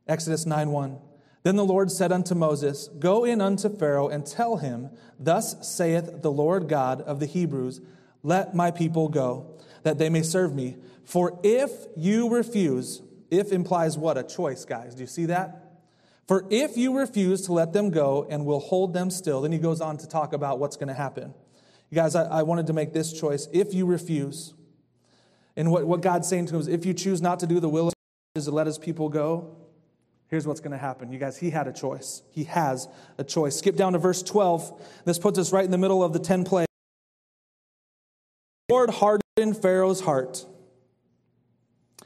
Exodus 0.06 0.46
9 0.46 0.70
1. 0.70 0.98
Then 1.44 1.56
the 1.56 1.64
Lord 1.64 1.90
said 1.90 2.10
unto 2.10 2.34
Moses, 2.34 2.88
Go 2.98 3.24
in 3.24 3.40
unto 3.40 3.68
Pharaoh 3.68 4.08
and 4.08 4.26
tell 4.26 4.56
him, 4.56 4.90
Thus 5.18 5.56
saith 5.66 6.22
the 6.22 6.32
Lord 6.32 6.68
God 6.68 7.02
of 7.02 7.20
the 7.20 7.26
Hebrews, 7.26 7.80
Let 8.22 8.54
my 8.54 8.70
people 8.70 9.08
go, 9.08 9.58
that 9.82 9.98
they 9.98 10.08
may 10.08 10.22
serve 10.22 10.54
me. 10.54 10.76
For 11.04 11.38
if 11.42 11.70
you 11.96 12.30
refuse, 12.30 13.02
if 13.30 13.52
implies 13.52 13.98
what? 13.98 14.16
A 14.16 14.22
choice, 14.22 14.64
guys. 14.64 14.94
Do 14.94 15.02
you 15.02 15.06
see 15.06 15.26
that? 15.26 15.64
For 16.26 16.46
if 16.50 16.76
you 16.78 16.96
refuse 16.98 17.42
to 17.42 17.52
let 17.52 17.74
them 17.74 17.90
go 17.90 18.26
and 18.30 18.46
will 18.46 18.60
hold 18.60 18.94
them 18.94 19.10
still, 19.10 19.42
then 19.42 19.52
he 19.52 19.58
goes 19.58 19.82
on 19.82 19.98
to 19.98 20.08
talk 20.08 20.32
about 20.32 20.58
what's 20.58 20.76
going 20.76 20.88
to 20.88 20.94
happen. 20.94 21.34
You 21.90 21.96
guys, 21.96 22.14
I, 22.14 22.24
I, 22.24 22.42
wanted 22.42 22.66
to 22.68 22.72
make 22.72 22.94
this 22.94 23.12
choice. 23.12 23.46
If 23.52 23.74
you 23.74 23.84
refuse, 23.84 24.54
and 25.54 25.70
what, 25.70 25.86
what 25.86 26.00
God's 26.00 26.26
saying 26.26 26.46
to 26.46 26.54
him 26.54 26.60
is 26.62 26.66
if 26.66 26.86
you 26.86 26.94
choose 26.94 27.20
not 27.20 27.40
to 27.40 27.46
do 27.46 27.60
the 27.60 27.68
will 27.68 27.88
of 27.88 27.94
God, 27.94 28.40
is 28.40 28.46
to 28.46 28.50
let 28.50 28.66
his 28.66 28.78
people 28.78 29.10
go, 29.10 29.54
here's 30.34 30.46
what's 30.46 30.60
going 30.60 30.72
to 30.72 30.78
happen. 30.78 31.12
You 31.12 31.18
guys, 31.18 31.38
he 31.38 31.50
had 31.50 31.68
a 31.68 31.72
choice. 31.72 32.22
He 32.32 32.44
has 32.44 32.88
a 33.18 33.24
choice. 33.24 33.56
Skip 33.56 33.76
down 33.76 33.92
to 33.92 33.98
verse 33.98 34.22
12. 34.22 35.02
This 35.04 35.18
puts 35.18 35.38
us 35.38 35.52
right 35.52 35.64
in 35.64 35.70
the 35.70 35.78
middle 35.78 36.02
of 36.02 36.12
the 36.12 36.18
10 36.18 36.44
plagues. 36.44 36.68
The 38.68 38.74
Lord 38.74 38.90
hardened 38.90 39.56
Pharaoh's 39.62 40.00
heart 40.00 40.44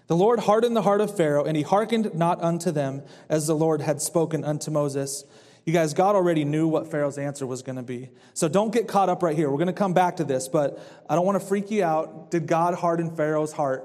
the 0.09 0.17
Lord 0.17 0.41
hardened 0.41 0.75
the 0.75 0.83
heart 0.83 1.03
of 1.03 1.15
Pharaoh, 1.15 1.45
and 1.45 1.55
he 1.55 1.63
hearkened 1.63 2.15
not 2.15 2.43
unto 2.43 2.71
them 2.71 3.03
as 3.29 3.47
the 3.47 3.55
Lord 3.55 3.83
had 3.83 4.01
spoken 4.01 4.43
unto 4.43 4.71
Moses. 4.71 5.25
You 5.67 5.75
guys, 5.75 5.93
God 5.93 6.17
already 6.17 6.47
knew 6.47 6.67
what 6.67 6.91
Pharaoh's 6.91 7.19
answer 7.19 7.47
was 7.47 7.61
going 7.61 7.77
to 7.77 7.83
be. 7.83 8.09
So 8.33 8.49
don't 8.49 8.73
get 8.73 8.89
caught 8.89 9.11
up 9.11 9.23
right 9.23 9.37
here. 9.37 9.51
We're 9.51 9.59
going 9.59 9.67
to 9.67 9.75
come 9.75 9.93
back 9.93 10.17
to 10.17 10.25
this, 10.25 10.49
but 10.49 10.81
I 11.11 11.15
don't 11.15 11.27
want 11.27 11.39
to 11.39 11.47
freak 11.47 11.71
you 11.71 11.85
out. 11.85 12.31
Did 12.31 12.47
God 12.47 12.75
harden 12.75 13.15
Pharaoh's 13.15 13.53
heart? 13.53 13.85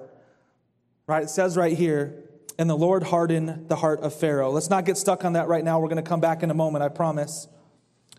Right? 1.07 1.23
It 1.23 1.29
says 1.29 1.57
right 1.57 1.77
here, 1.77 2.22
and 2.57 2.69
the 2.69 2.77
Lord 2.77 3.03
hardened 3.03 3.67
the 3.69 3.75
heart 3.77 4.01
of 4.01 4.13
Pharaoh. 4.13 4.51
Let's 4.51 4.69
not 4.69 4.85
get 4.85 4.97
stuck 4.97 5.25
on 5.25 5.33
that 5.33 5.47
right 5.47 5.63
now. 5.63 5.79
We're 5.79 5.89
going 5.89 6.03
to 6.03 6.07
come 6.07 6.21
back 6.21 6.43
in 6.43 6.51
a 6.51 6.53
moment, 6.53 6.83
I 6.83 6.89
promise. 6.89 7.47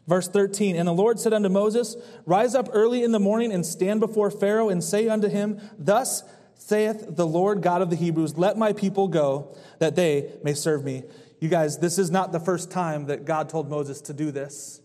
Verse 0.07 0.29
13 0.29 0.77
And 0.77 0.89
the 0.89 0.93
Lord 0.93 1.19
said 1.19 1.33
unto 1.33 1.49
Moses, 1.49 1.97
Rise 2.27 2.55
up 2.55 2.69
early 2.73 3.03
in 3.03 3.13
the 3.13 3.21
morning 3.21 3.53
and 3.53 3.65
stand 3.65 4.01
before 4.01 4.31
Pharaoh 4.31 4.69
and 4.69 4.83
say 4.83 5.09
unto 5.09 5.29
him, 5.29 5.61
Thus 5.79 6.23
saith 6.55 7.17
the 7.17 7.27
Lord 7.27 7.63
God 7.63 7.83
of 7.83 7.91
the 7.91 7.97
Hebrews, 7.97 8.37
Let 8.37 8.57
my 8.59 8.73
people 8.73 9.09
go, 9.09 9.57
that 9.79 9.97
they 9.97 10.33
may 10.43 10.55
serve 10.55 10.85
me. 10.85 11.05
You 11.41 11.49
guys, 11.49 11.79
this 11.79 11.99
is 11.99 12.11
not 12.11 12.33
the 12.33 12.41
first 12.41 12.71
time 12.71 13.07
that 13.07 13.25
God 13.25 13.49
told 13.49 13.69
Moses 13.69 14.01
to 14.03 14.13
do 14.13 14.31
this. 14.31 14.81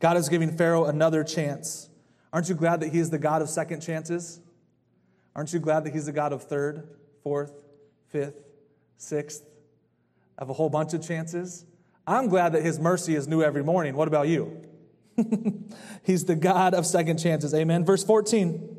God 0.00 0.16
is 0.16 0.28
giving 0.28 0.56
Pharaoh 0.56 0.84
another 0.84 1.24
chance. 1.24 1.88
Aren't 2.32 2.48
you 2.48 2.54
glad 2.54 2.80
that 2.80 2.92
He 2.92 2.98
is 2.98 3.10
the 3.10 3.18
God 3.18 3.42
of 3.42 3.48
second 3.48 3.80
chances? 3.80 4.40
Aren't 5.34 5.52
you 5.52 5.60
glad 5.60 5.84
that 5.84 5.92
He's 5.92 6.06
the 6.06 6.12
God 6.12 6.32
of 6.32 6.44
third, 6.44 6.88
fourth, 7.22 7.64
fifth, 8.08 8.47
sixth, 8.98 9.42
of 10.36 10.50
a 10.50 10.52
whole 10.52 10.68
bunch 10.68 10.92
of 10.92 11.06
chances? 11.06 11.64
I'm 12.06 12.28
glad 12.28 12.52
that 12.52 12.62
His 12.62 12.78
mercy 12.78 13.14
is 13.14 13.26
new 13.26 13.42
every 13.42 13.64
morning. 13.64 13.94
What 13.96 14.08
about 14.08 14.28
you? 14.28 14.62
He's 16.04 16.24
the 16.26 16.36
God 16.36 16.74
of 16.74 16.86
second 16.86 17.18
chances. 17.18 17.54
Amen. 17.54 17.84
Verse 17.84 18.04
14. 18.04 18.76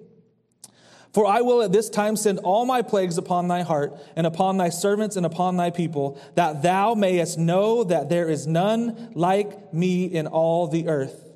For 1.13 1.25
I 1.25 1.41
will 1.41 1.63
at 1.63 1.71
this 1.71 1.89
time 1.89 2.15
send 2.15 2.39
all 2.39 2.65
my 2.65 2.81
plagues 2.81 3.17
upon 3.17 3.47
thy 3.47 3.63
heart, 3.63 3.97
and 4.15 4.27
upon 4.27 4.57
thy 4.57 4.69
servants, 4.69 5.15
and 5.15 5.25
upon 5.25 5.57
thy 5.57 5.71
people, 5.71 6.21
that 6.35 6.61
thou 6.61 6.93
mayest 6.93 7.39
know 7.39 7.83
that 7.83 8.09
there 8.09 8.29
is 8.29 8.45
none 8.45 9.11
like 9.15 9.73
me 9.73 10.05
in 10.05 10.27
all 10.27 10.67
the 10.67 10.87
earth. 10.87 11.28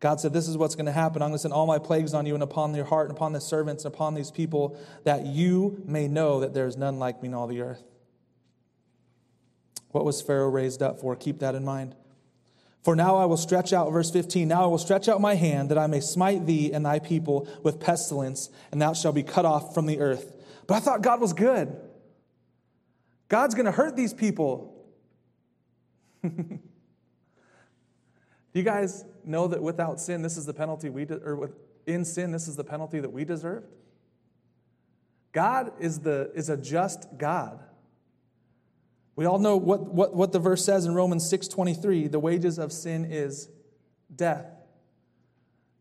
God 0.00 0.18
said, 0.18 0.32
This 0.32 0.48
is 0.48 0.56
what's 0.56 0.74
going 0.74 0.86
to 0.86 0.92
happen. 0.92 1.22
I'm 1.22 1.28
going 1.28 1.36
to 1.36 1.42
send 1.42 1.54
all 1.54 1.66
my 1.66 1.78
plagues 1.78 2.14
on 2.14 2.26
you, 2.26 2.34
and 2.34 2.42
upon 2.42 2.74
your 2.74 2.86
heart, 2.86 3.08
and 3.08 3.16
upon 3.16 3.32
the 3.32 3.40
servants, 3.40 3.84
and 3.84 3.94
upon 3.94 4.14
these 4.14 4.30
people, 4.30 4.78
that 5.04 5.26
you 5.26 5.82
may 5.86 6.08
know 6.08 6.40
that 6.40 6.54
there 6.54 6.66
is 6.66 6.76
none 6.76 6.98
like 6.98 7.22
me 7.22 7.28
in 7.28 7.34
all 7.34 7.46
the 7.46 7.60
earth. 7.60 7.82
What 9.90 10.04
was 10.04 10.22
Pharaoh 10.22 10.48
raised 10.48 10.82
up 10.82 11.00
for? 11.00 11.14
Keep 11.14 11.40
that 11.40 11.54
in 11.54 11.64
mind. 11.64 11.94
For 12.82 12.96
now 12.96 13.16
I 13.16 13.26
will 13.26 13.36
stretch 13.36 13.74
out, 13.74 13.92
verse 13.92 14.10
15, 14.10 14.48
now 14.48 14.64
I 14.64 14.66
will 14.66 14.78
stretch 14.78 15.06
out 15.06 15.20
my 15.20 15.34
hand 15.34 15.70
that 15.70 15.76
I 15.76 15.86
may 15.86 16.00
smite 16.00 16.46
thee 16.46 16.72
and 16.72 16.86
thy 16.86 16.98
people 16.98 17.46
with 17.62 17.78
pestilence, 17.78 18.48
and 18.72 18.80
thou 18.80 18.94
shalt 18.94 19.14
be 19.14 19.22
cut 19.22 19.44
off 19.44 19.74
from 19.74 19.84
the 19.84 20.00
earth. 20.00 20.34
But 20.66 20.76
I 20.76 20.80
thought 20.80 21.02
God 21.02 21.20
was 21.20 21.34
good. 21.34 21.76
God's 23.28 23.54
going 23.54 23.66
to 23.66 23.72
hurt 23.72 23.96
these 23.96 24.14
people. 24.14 24.82
You 28.52 28.62
guys 28.62 29.04
know 29.24 29.48
that 29.48 29.62
without 29.62 30.00
sin, 30.00 30.22
this 30.22 30.36
is 30.36 30.46
the 30.46 30.54
penalty 30.54 30.90
we, 30.90 31.04
de- 31.04 31.22
or 31.22 31.36
with, 31.36 31.52
in 31.86 32.04
sin, 32.04 32.32
this 32.32 32.48
is 32.48 32.56
the 32.56 32.64
penalty 32.64 33.00
that 33.00 33.12
we 33.12 33.24
deserved? 33.24 33.66
God 35.32 35.72
is, 35.78 36.00
the, 36.00 36.30
is 36.34 36.48
a 36.48 36.56
just 36.56 37.06
God. 37.16 37.62
We 39.16 39.26
all 39.26 39.38
know 39.38 39.56
what, 39.56 39.82
what, 39.82 40.14
what 40.14 40.32
the 40.32 40.38
verse 40.38 40.64
says 40.64 40.86
in 40.86 40.94
Romans 40.94 41.30
6.23, 41.30 42.10
the 42.10 42.18
wages 42.18 42.58
of 42.58 42.72
sin 42.72 43.04
is 43.04 43.48
death. 44.14 44.46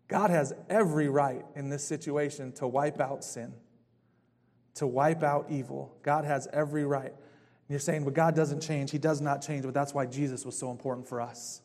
God 0.08 0.30
has 0.30 0.54
every 0.70 1.08
right 1.08 1.46
in 1.56 1.70
this 1.70 1.84
situation 1.84 2.52
to 2.54 2.68
wipe 2.68 3.00
out 3.00 3.24
sin, 3.24 3.54
to 4.76 4.88
wipe 4.88 5.24
out 5.24 5.48
evil. 5.50 5.96
God 6.04 6.26
has 6.26 6.48
every 6.52 6.84
right. 6.84 7.14
And 7.14 7.70
you're 7.70 7.80
saying, 7.80 8.04
but 8.04 8.16
God 8.16 8.36
doesn't 8.36 8.62
change. 8.62 8.92
He 8.92 8.98
does 8.98 9.22
not 9.22 9.42
change, 9.44 9.64
but 9.64 9.74
that's 9.74 9.94
why 9.94 10.08
Jesus 10.08 10.46
was 10.46 10.58
so 10.58 10.72
important 10.72 11.08
for 11.08 11.22
us. 11.22 11.62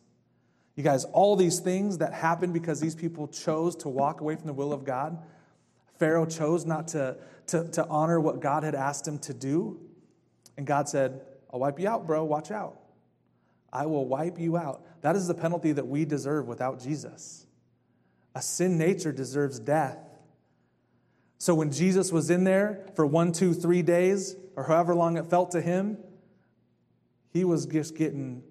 You 0.76 0.82
guys, 0.82 1.04
all 1.04 1.36
these 1.36 1.60
things 1.60 1.98
that 1.98 2.12
happened 2.12 2.52
because 2.52 2.80
these 2.80 2.94
people 2.94 3.28
chose 3.28 3.76
to 3.76 3.88
walk 3.88 4.20
away 4.20 4.36
from 4.36 4.46
the 4.46 4.52
will 4.52 4.72
of 4.72 4.84
God, 4.84 5.18
Pharaoh 5.98 6.26
chose 6.26 6.66
not 6.66 6.88
to, 6.88 7.16
to, 7.48 7.68
to 7.68 7.86
honor 7.86 8.18
what 8.18 8.40
God 8.40 8.64
had 8.64 8.74
asked 8.74 9.06
him 9.06 9.18
to 9.20 9.34
do. 9.34 9.80
And 10.56 10.66
God 10.66 10.88
said, 10.88 11.20
I'll 11.52 11.60
wipe 11.60 11.78
you 11.78 11.88
out, 11.88 12.06
bro. 12.06 12.24
Watch 12.24 12.50
out. 12.50 12.80
I 13.72 13.86
will 13.86 14.06
wipe 14.06 14.38
you 14.38 14.56
out. 14.56 14.84
That 15.02 15.16
is 15.16 15.28
the 15.28 15.34
penalty 15.34 15.72
that 15.72 15.86
we 15.86 16.04
deserve 16.04 16.46
without 16.46 16.80
Jesus. 16.80 17.46
A 18.34 18.42
sin 18.42 18.76
nature 18.76 19.12
deserves 19.12 19.60
death. 19.60 19.98
So 21.38 21.54
when 21.54 21.70
Jesus 21.70 22.10
was 22.10 22.30
in 22.30 22.44
there 22.44 22.86
for 22.96 23.06
one, 23.06 23.30
two, 23.30 23.52
three 23.52 23.82
days, 23.82 24.36
or 24.56 24.64
however 24.64 24.94
long 24.94 25.16
it 25.16 25.26
felt 25.26 25.50
to 25.52 25.60
him, 25.60 25.98
he 27.32 27.44
was 27.44 27.66
just 27.66 27.96
getting 27.96 28.42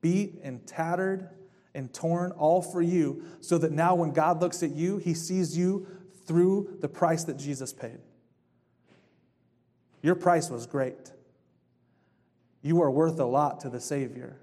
beat 0.00 0.40
and 0.42 0.64
tattered 0.66 1.30
and 1.74 1.92
torn 1.92 2.30
all 2.32 2.62
for 2.62 2.80
you, 2.80 3.24
so 3.40 3.58
that 3.58 3.72
now 3.72 3.94
when 3.94 4.12
God 4.12 4.40
looks 4.40 4.62
at 4.62 4.70
you, 4.70 4.98
he 4.98 5.14
sees 5.14 5.56
you 5.56 5.86
through 6.26 6.78
the 6.80 6.88
price 6.88 7.24
that 7.24 7.36
Jesus 7.36 7.72
paid. 7.72 7.98
Your 10.02 10.14
price 10.14 10.50
was 10.50 10.66
great. 10.66 11.12
You 12.62 12.80
are 12.82 12.90
worth 12.90 13.18
a 13.18 13.24
lot 13.24 13.60
to 13.60 13.68
the 13.68 13.80
Savior. 13.80 14.38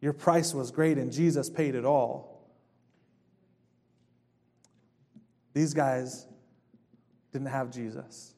Your 0.00 0.12
price 0.12 0.52
was 0.52 0.70
great, 0.70 0.98
and 0.98 1.12
Jesus 1.12 1.48
paid 1.48 1.74
it 1.74 1.84
all. 1.84 2.46
These 5.54 5.72
guys 5.72 6.26
didn't 7.32 7.48
have 7.48 7.70
Jesus. 7.70 8.34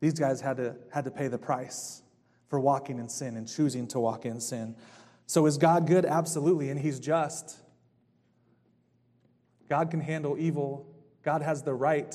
These 0.00 0.14
guys 0.14 0.40
had 0.40 0.56
to, 0.56 0.76
had 0.90 1.04
to 1.04 1.10
pay 1.10 1.28
the 1.28 1.38
price 1.38 2.02
for 2.48 2.58
walking 2.58 2.98
in 2.98 3.08
sin 3.08 3.36
and 3.36 3.48
choosing 3.48 3.86
to 3.88 4.00
walk 4.00 4.26
in 4.26 4.40
sin. 4.40 4.74
So, 5.26 5.46
is 5.46 5.58
God 5.58 5.86
good? 5.86 6.04
Absolutely, 6.04 6.70
and 6.70 6.78
He's 6.78 7.00
just. 7.00 7.58
God 9.68 9.90
can 9.90 10.00
handle 10.00 10.36
evil. 10.38 10.86
God 11.22 11.42
has 11.42 11.62
the 11.62 11.74
right 11.74 12.14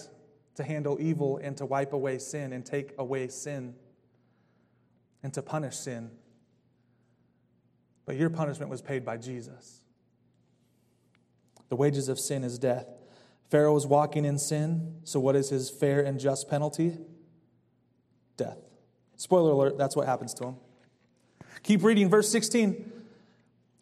to 0.55 0.64
handle 0.64 0.97
evil 0.99 1.39
and 1.41 1.57
to 1.57 1.66
wipe 1.66 1.93
away 1.93 2.18
sin 2.20 2.53
and 2.53 2.66
take 2.66 2.93
away 2.97 3.28
sin 3.28 3.76
and 5.24 5.34
to 5.34 5.41
punish 5.41 5.76
sin. 5.76 6.12
But 8.05 8.16
your 8.16 8.30
punishment 8.30 8.70
was 8.70 8.82
paid 8.82 9.05
by 9.05 9.18
Jesus. 9.18 9.82
The 11.70 11.76
wages 11.76 12.10
of 12.10 12.20
sin 12.20 12.43
is 12.43 12.57
death. 12.57 12.88
Pharaoh 13.49 13.76
is 13.76 13.88
walking 13.88 14.26
in 14.26 14.38
sin, 14.38 14.97
so 15.03 15.20
what 15.20 15.36
is 15.36 15.49
his 15.49 15.70
fair 15.70 16.01
and 16.01 16.20
just 16.20 16.49
penalty? 16.49 16.97
Death. 18.38 18.57
Spoiler 19.16 19.51
alert, 19.51 19.78
that's 19.78 19.95
what 19.95 20.07
happens 20.07 20.34
to 20.36 20.45
him. 20.45 20.55
Keep 21.64 21.84
reading, 21.84 22.10
verse 22.10 22.30
16. 22.32 22.99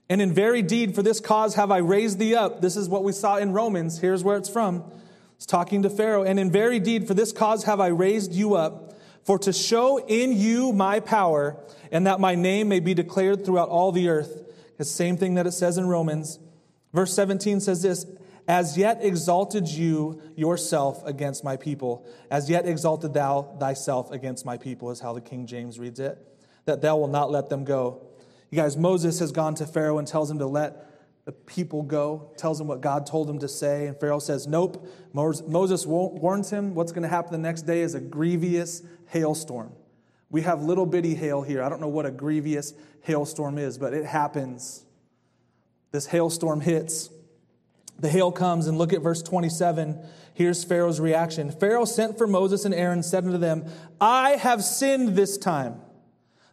And 0.09 0.21
in 0.21 0.33
very 0.33 0.61
deed, 0.61 0.95
for 0.95 1.03
this 1.03 1.19
cause 1.19 1.55
have 1.55 1.69
I 1.69 1.77
raised 1.77 2.19
thee 2.19 2.35
up. 2.35 2.61
This 2.61 2.77
is 2.77 2.87
what 2.87 3.03
we 3.03 3.11
saw 3.11 3.37
in 3.37 3.51
Romans. 3.51 3.99
Here's 3.99 4.23
where 4.23 4.37
it's 4.37 4.49
from. 4.49 4.83
It's 5.35 5.45
talking 5.45 5.83
to 5.83 5.89
Pharaoh. 5.89 6.23
And 6.23 6.39
in 6.39 6.51
very 6.51 6.79
deed, 6.79 7.07
for 7.07 7.13
this 7.13 7.31
cause 7.31 7.65
have 7.65 7.79
I 7.79 7.87
raised 7.87 8.33
you 8.33 8.55
up 8.55 8.87
for 9.27 9.37
to 9.39 9.51
show 9.51 9.97
in 9.97 10.31
you 10.31 10.71
my 10.71 11.01
power, 11.01 11.57
and 11.91 12.07
that 12.07 12.21
my 12.21 12.33
name 12.33 12.69
may 12.69 12.79
be 12.79 12.93
declared 12.93 13.43
throughout 13.45 13.67
all 13.67 13.91
the 13.91 14.07
earth. 14.07 14.41
The 14.77 14.85
same 14.85 15.17
thing 15.17 15.35
that 15.35 15.45
it 15.45 15.51
says 15.51 15.77
in 15.77 15.85
Romans. 15.87 16.39
Verse 16.93 17.13
17 17.13 17.59
says 17.59 17.81
this 17.81 18.05
As 18.47 18.77
yet 18.77 19.03
exalted 19.03 19.67
you 19.67 20.21
yourself 20.37 21.05
against 21.05 21.43
my 21.43 21.57
people, 21.57 22.07
as 22.31 22.49
yet 22.49 22.65
exalted 22.65 23.13
thou 23.13 23.57
thyself 23.59 24.11
against 24.11 24.45
my 24.45 24.55
people, 24.55 24.91
is 24.91 25.01
how 25.01 25.11
the 25.11 25.19
King 25.19 25.45
James 25.45 25.77
reads 25.77 25.99
it, 25.99 26.17
that 26.63 26.81
thou 26.81 26.95
will 26.95 27.09
not 27.09 27.29
let 27.29 27.49
them 27.49 27.65
go. 27.65 28.06
You 28.49 28.55
guys, 28.55 28.77
Moses 28.77 29.19
has 29.19 29.31
gone 29.31 29.55
to 29.55 29.65
Pharaoh 29.65 29.97
and 29.97 30.07
tells 30.07 30.31
him 30.31 30.39
to 30.39 30.47
let 30.47 30.87
the 31.25 31.33
people 31.33 31.83
go, 31.83 32.31
tells 32.37 32.61
him 32.61 32.67
what 32.67 32.79
God 32.79 33.05
told 33.05 33.29
him 33.29 33.39
to 33.39 33.49
say, 33.49 33.87
and 33.87 33.99
Pharaoh 33.99 34.19
says, 34.19 34.47
Nope. 34.47 34.87
Moses 35.13 35.85
warns 35.85 36.49
him 36.49 36.73
what's 36.73 36.93
going 36.93 37.03
to 37.03 37.09
happen 37.09 37.33
the 37.33 37.37
next 37.37 37.63
day 37.63 37.81
is 37.81 37.95
a 37.95 37.99
grievous 37.99 38.81
hailstorm. 39.07 39.73
We 40.29 40.43
have 40.43 40.61
little 40.61 40.85
bitty 40.85 41.15
hail 41.15 41.41
here. 41.41 41.61
I 41.61 41.69
don't 41.69 41.81
know 41.81 41.87
what 41.89 42.05
a 42.05 42.11
grievous 42.11 42.73
hailstorm 43.01 43.57
is, 43.57 43.77
but 43.77 43.93
it 43.93 44.05
happens. 44.05 44.85
This 45.91 46.05
hailstorm 46.05 46.61
hits. 46.61 47.09
The 47.99 48.09
hail 48.09 48.31
comes, 48.31 48.67
and 48.67 48.77
look 48.77 48.93
at 48.93 49.01
verse 49.01 49.21
27. 49.23 49.99
Here's 50.33 50.63
Pharaoh's 50.63 50.99
reaction. 50.99 51.51
Pharaoh 51.51 51.85
sent 51.85 52.17
for 52.17 52.27
Moses 52.27 52.63
and 52.63 52.73
Aaron, 52.73 53.03
said 53.03 53.25
unto 53.25 53.37
them, 53.37 53.65
I 53.99 54.31
have 54.31 54.63
sinned 54.63 55.15
this 55.15 55.37
time. 55.37 55.81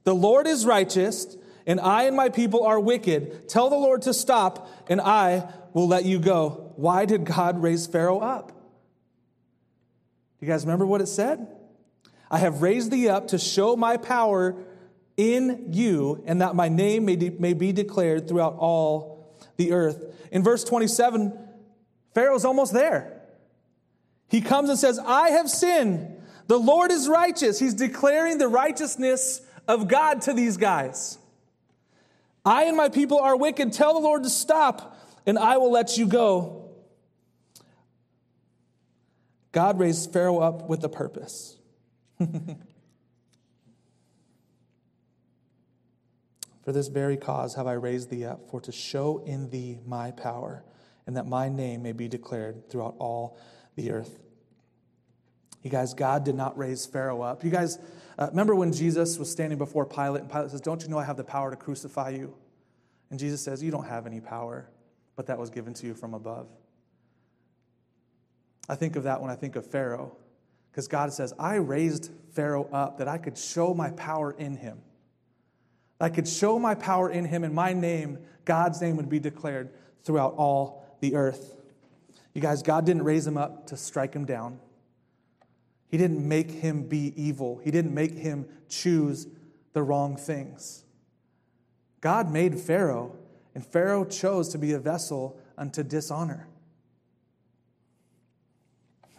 The 0.04 0.14
Lord 0.14 0.46
is 0.46 0.64
righteous, 0.64 1.36
and 1.66 1.80
I 1.80 2.04
and 2.04 2.16
my 2.16 2.28
people 2.28 2.64
are 2.64 2.78
wicked. 2.78 3.48
Tell 3.48 3.70
the 3.70 3.76
Lord 3.76 4.02
to 4.02 4.14
stop, 4.14 4.68
and 4.88 5.00
I 5.00 5.48
will 5.72 5.88
let 5.88 6.04
you 6.04 6.18
go. 6.18 6.72
Why 6.76 7.04
did 7.04 7.24
God 7.24 7.62
raise 7.62 7.86
Pharaoh 7.86 8.20
up? 8.20 8.48
Do 8.48 10.46
you 10.46 10.48
guys 10.48 10.64
remember 10.64 10.86
what 10.86 11.00
it 11.00 11.08
said? 11.08 11.46
I 12.30 12.38
have 12.38 12.62
raised 12.62 12.90
thee 12.90 13.08
up 13.08 13.28
to 13.28 13.38
show 13.38 13.76
my 13.76 13.96
power 13.96 14.56
in 15.16 15.72
you, 15.72 16.22
and 16.26 16.40
that 16.40 16.54
my 16.54 16.68
name 16.68 17.04
may, 17.04 17.16
de- 17.16 17.30
may 17.30 17.54
be 17.54 17.72
declared 17.72 18.28
throughout 18.28 18.56
all 18.58 19.34
the 19.56 19.72
earth. 19.72 20.04
In 20.32 20.42
verse 20.42 20.64
27, 20.64 21.32
Pharaoh's 22.12 22.44
almost 22.44 22.72
there. 22.72 23.22
He 24.28 24.40
comes 24.40 24.68
and 24.68 24.78
says, 24.78 24.98
I 24.98 25.30
have 25.30 25.48
sinned. 25.48 26.22
The 26.46 26.58
Lord 26.58 26.90
is 26.90 27.08
righteous. 27.08 27.58
He's 27.58 27.74
declaring 27.74 28.38
the 28.38 28.48
righteousness 28.48 29.40
of 29.68 29.88
God 29.88 30.22
to 30.22 30.32
these 30.32 30.56
guys. 30.56 31.18
I 32.44 32.64
and 32.64 32.76
my 32.76 32.88
people 32.88 33.18
are 33.18 33.36
wicked. 33.36 33.72
Tell 33.72 33.94
the 33.94 34.00
Lord 34.00 34.24
to 34.24 34.30
stop, 34.30 34.98
and 35.26 35.38
I 35.38 35.56
will 35.56 35.70
let 35.70 35.96
you 35.96 36.06
go. 36.06 36.72
God 39.52 39.78
raised 39.78 40.12
Pharaoh 40.12 40.38
up 40.38 40.68
with 40.68 40.84
a 40.84 40.88
purpose. 40.88 41.56
for 42.18 42.56
this 46.66 46.88
very 46.88 47.16
cause 47.16 47.54
have 47.54 47.66
I 47.66 47.74
raised 47.74 48.10
thee 48.10 48.24
up, 48.24 48.50
for 48.50 48.60
to 48.62 48.72
show 48.72 49.22
in 49.24 49.50
thee 49.50 49.78
my 49.86 50.10
power, 50.10 50.64
and 51.06 51.16
that 51.16 51.26
my 51.26 51.48
name 51.48 51.82
may 51.82 51.92
be 51.92 52.08
declared 52.08 52.68
throughout 52.68 52.96
all 52.98 53.38
the 53.76 53.92
earth. 53.92 54.18
You 55.62 55.70
guys, 55.70 55.94
God 55.94 56.24
did 56.24 56.34
not 56.34 56.58
raise 56.58 56.84
Pharaoh 56.84 57.22
up. 57.22 57.44
You 57.44 57.50
guys, 57.50 57.78
uh, 58.18 58.28
remember 58.30 58.54
when 58.54 58.72
Jesus 58.72 59.18
was 59.18 59.30
standing 59.30 59.58
before 59.58 59.84
Pilate, 59.86 60.22
and 60.22 60.30
Pilate 60.30 60.50
says, 60.50 60.60
Don't 60.60 60.82
you 60.82 60.88
know 60.88 60.98
I 60.98 61.04
have 61.04 61.16
the 61.16 61.24
power 61.24 61.50
to 61.50 61.56
crucify 61.56 62.10
you? 62.10 62.34
And 63.10 63.18
Jesus 63.18 63.42
says, 63.42 63.62
You 63.62 63.70
don't 63.70 63.86
have 63.86 64.06
any 64.06 64.20
power, 64.20 64.68
but 65.16 65.26
that 65.26 65.38
was 65.38 65.50
given 65.50 65.74
to 65.74 65.86
you 65.86 65.94
from 65.94 66.14
above. 66.14 66.48
I 68.68 68.76
think 68.76 68.96
of 68.96 69.02
that 69.04 69.20
when 69.20 69.30
I 69.30 69.34
think 69.34 69.56
of 69.56 69.66
Pharaoh, 69.66 70.16
because 70.70 70.88
God 70.88 71.12
says, 71.12 71.32
I 71.38 71.56
raised 71.56 72.10
Pharaoh 72.32 72.68
up 72.72 72.98
that 72.98 73.08
I 73.08 73.18
could 73.18 73.36
show 73.36 73.74
my 73.74 73.90
power 73.90 74.32
in 74.32 74.56
him. 74.56 74.80
I 76.00 76.08
could 76.08 76.26
show 76.26 76.58
my 76.58 76.74
power 76.74 77.10
in 77.10 77.24
him, 77.24 77.44
and 77.44 77.54
my 77.54 77.72
name, 77.72 78.18
God's 78.44 78.80
name, 78.80 78.96
would 78.96 79.08
be 79.08 79.20
declared 79.20 79.70
throughout 80.02 80.34
all 80.36 80.84
the 81.00 81.14
earth. 81.14 81.56
You 82.32 82.40
guys, 82.40 82.62
God 82.62 82.84
didn't 82.84 83.04
raise 83.04 83.26
him 83.26 83.36
up 83.36 83.68
to 83.68 83.76
strike 83.76 84.14
him 84.14 84.24
down. 84.24 84.58
He 85.94 85.98
didn't 85.98 86.26
make 86.26 86.50
him 86.50 86.82
be 86.82 87.12
evil. 87.14 87.60
He 87.62 87.70
didn't 87.70 87.94
make 87.94 88.14
him 88.14 88.46
choose 88.68 89.28
the 89.74 89.82
wrong 89.84 90.16
things. 90.16 90.82
God 92.00 92.32
made 92.32 92.58
Pharaoh, 92.58 93.14
and 93.54 93.64
Pharaoh 93.64 94.04
chose 94.04 94.48
to 94.48 94.58
be 94.58 94.72
a 94.72 94.80
vessel 94.80 95.38
unto 95.56 95.84
dishonor. 95.84 96.48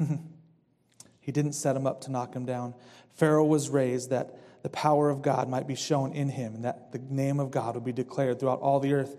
he 1.22 1.32
didn't 1.32 1.54
set 1.54 1.78
him 1.78 1.88
up 1.88 2.02
to 2.02 2.12
knock 2.12 2.36
him 2.36 2.46
down. 2.46 2.74
Pharaoh 3.14 3.46
was 3.46 3.70
raised 3.70 4.10
that 4.10 4.38
the 4.62 4.68
power 4.68 5.10
of 5.10 5.22
God 5.22 5.48
might 5.48 5.68
be 5.68 5.76
shown 5.76 6.12
in 6.12 6.28
him, 6.28 6.56
and 6.56 6.66
that 6.66 6.92
the 6.92 7.00
name 7.00 7.40
of 7.40 7.52
God 7.52 7.76
would 7.76 7.86
be 7.86 7.94
declared 7.94 8.38
throughout 8.38 8.60
all 8.60 8.82
the 8.82 8.92
earth. 8.92 9.16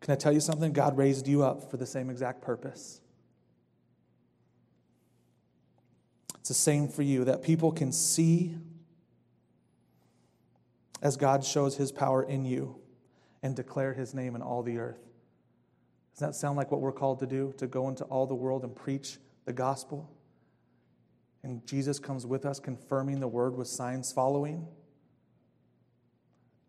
Can 0.00 0.10
I 0.10 0.16
tell 0.16 0.32
you 0.32 0.40
something? 0.40 0.72
God 0.72 0.98
raised 0.98 1.28
you 1.28 1.44
up 1.44 1.70
for 1.70 1.76
the 1.76 1.86
same 1.86 2.10
exact 2.10 2.42
purpose. 2.42 3.00
It's 6.42 6.48
the 6.48 6.54
same 6.54 6.88
for 6.88 7.02
you, 7.02 7.24
that 7.26 7.44
people 7.44 7.70
can 7.70 7.92
see 7.92 8.56
as 11.00 11.16
God 11.16 11.44
shows 11.44 11.76
his 11.76 11.92
power 11.92 12.24
in 12.24 12.44
you 12.44 12.80
and 13.44 13.54
declare 13.54 13.94
his 13.94 14.12
name 14.12 14.34
in 14.34 14.42
all 14.42 14.64
the 14.64 14.78
earth. 14.78 14.98
Does 16.14 16.18
that 16.18 16.34
sound 16.34 16.56
like 16.56 16.72
what 16.72 16.80
we're 16.80 16.90
called 16.90 17.20
to 17.20 17.28
do? 17.28 17.54
To 17.58 17.68
go 17.68 17.88
into 17.88 18.02
all 18.06 18.26
the 18.26 18.34
world 18.34 18.64
and 18.64 18.74
preach 18.74 19.18
the 19.44 19.52
gospel? 19.52 20.10
And 21.44 21.64
Jesus 21.64 22.00
comes 22.00 22.26
with 22.26 22.44
us, 22.44 22.58
confirming 22.58 23.20
the 23.20 23.28
word 23.28 23.56
with 23.56 23.68
signs 23.68 24.10
following. 24.10 24.66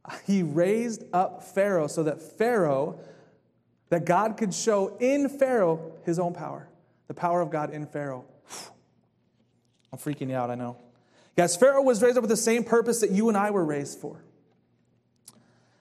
He 0.28 0.44
raised 0.44 1.04
up 1.14 1.42
Pharaoh 1.42 1.88
so 1.88 2.04
that 2.04 2.22
Pharaoh, 2.22 3.00
that 3.90 4.06
God 4.06 4.38
could 4.38 4.54
show 4.54 4.98
in 5.00 5.30
Pharaoh 5.30 5.94
his 6.06 6.20
own 6.20 6.36
power, 6.36 6.70
the 7.08 7.16
power 7.16 7.42
of 7.42 7.50
God 7.50 7.72
in 7.72 7.88
Pharaoh. 7.88 8.26
I'm 9.94 10.00
freaking 10.00 10.30
you 10.30 10.36
out, 10.36 10.50
I 10.50 10.56
know. 10.56 10.76
Guys, 11.38 11.56
Pharaoh 11.56 11.84
was 11.84 12.02
raised 12.02 12.18
up 12.18 12.24
with 12.24 12.30
the 12.32 12.36
same 12.36 12.64
purpose 12.64 13.02
that 13.02 13.12
you 13.12 13.30
and 13.30 13.38
I 13.38 13.52
were 13.52 13.64
raised 13.64 14.00
for 14.00 14.24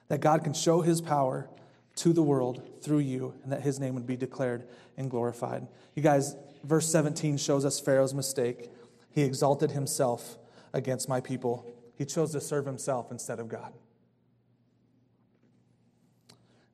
that 0.07 0.21
God 0.21 0.43
can 0.43 0.53
show 0.53 0.81
his 0.81 1.01
power 1.01 1.49
to 1.95 2.13
the 2.13 2.21
world 2.21 2.61
through 2.83 2.99
you, 2.99 3.33
and 3.43 3.51
that 3.51 3.61
his 3.61 3.79
name 3.79 3.95
would 3.95 4.05
be 4.05 4.15
declared 4.15 4.67
and 4.97 5.09
glorified. 5.09 5.65
You 5.95 6.03
guys, 6.03 6.35
verse 6.63 6.87
17 6.91 7.37
shows 7.37 7.65
us 7.65 7.79
Pharaoh's 7.79 8.13
mistake. 8.13 8.69
He 9.09 9.23
exalted 9.23 9.71
himself 9.71 10.37
against 10.73 11.09
my 11.09 11.19
people, 11.19 11.71
he 11.95 12.05
chose 12.05 12.31
to 12.33 12.41
serve 12.41 12.65
himself 12.65 13.11
instead 13.11 13.39
of 13.39 13.47
God. 13.47 13.73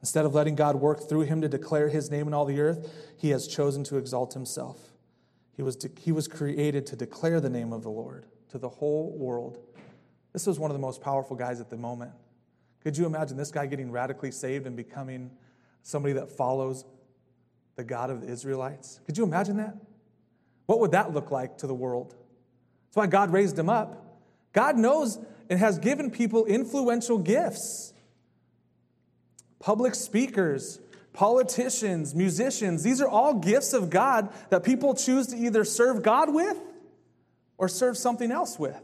Instead 0.02 0.26
of 0.26 0.34
letting 0.34 0.56
God 0.56 0.76
work 0.76 1.08
through 1.08 1.22
him 1.22 1.42
to 1.42 1.50
declare 1.50 1.90
his 1.90 2.10
name 2.10 2.28
in 2.28 2.34
all 2.34 2.46
the 2.46 2.60
earth, 2.60 2.90
he 3.18 3.30
has 3.30 3.48
chosen 3.48 3.84
to 3.86 3.98
exalt 3.98 4.34
himself. 4.34 4.89
He 5.60 5.64
was, 5.64 5.76
to, 5.76 5.90
he 6.00 6.14
was 6.14 6.30
created 6.30 6.86
to 6.86 6.96
declare 6.96 7.42
the 7.42 7.50
name 7.50 7.74
of 7.74 7.84
the 7.84 7.90
Lord 7.90 8.26
to 8.52 8.58
the 8.58 8.70
whole 8.70 9.12
world. 9.18 9.60
This 10.32 10.48
was 10.48 10.58
one 10.58 10.72
of 10.72 10.74
the 10.74 10.80
most 10.80 11.02
powerful 11.02 11.36
guys 11.36 11.60
at 11.60 11.70
the 11.70 11.76
moment. 11.76 12.14
Could 12.82 12.98
you 12.98 13.06
imagine 13.06 13.36
this 13.36 13.52
guy 13.52 13.66
getting 13.66 13.92
radically 13.92 14.32
saved 14.32 14.66
and 14.68 14.78
becoming 14.78 15.30
somebody 15.84 16.14
that 16.14 16.30
follows 16.30 16.86
the 17.76 17.84
God 17.84 18.10
of 18.10 18.22
the 18.22 18.30
Israelites? 18.30 19.02
Could 19.06 19.18
you 19.18 19.26
imagine 19.26 19.58
that? 19.58 19.76
What 20.66 20.80
would 20.80 20.92
that 20.92 21.14
look 21.14 21.30
like 21.30 21.58
to 21.58 21.68
the 21.68 21.76
world? 21.76 22.16
That's 22.86 22.96
why 22.96 23.08
God 23.08 23.34
raised 23.34 23.60
him 23.60 23.70
up. 23.70 24.22
God 24.54 24.78
knows 24.78 25.20
and 25.50 25.60
has 25.60 25.78
given 25.78 26.10
people 26.10 26.46
influential 26.46 27.18
gifts 27.18 27.94
public 29.60 29.94
speakers, 29.94 30.80
politicians, 31.14 32.14
musicians. 32.14 32.84
These 32.84 33.02
are 33.02 33.08
all 33.08 33.34
gifts 33.34 33.74
of 33.74 33.90
God 33.90 34.30
that 34.50 34.64
people 34.64 34.94
choose 34.94 35.28
to 35.28 35.38
either 35.38 35.64
serve 35.64 36.04
God 36.04 36.34
with 36.34 36.58
or 37.58 37.68
serve 37.68 37.98
something 37.98 38.32
else 38.32 38.58
with. 38.58 38.80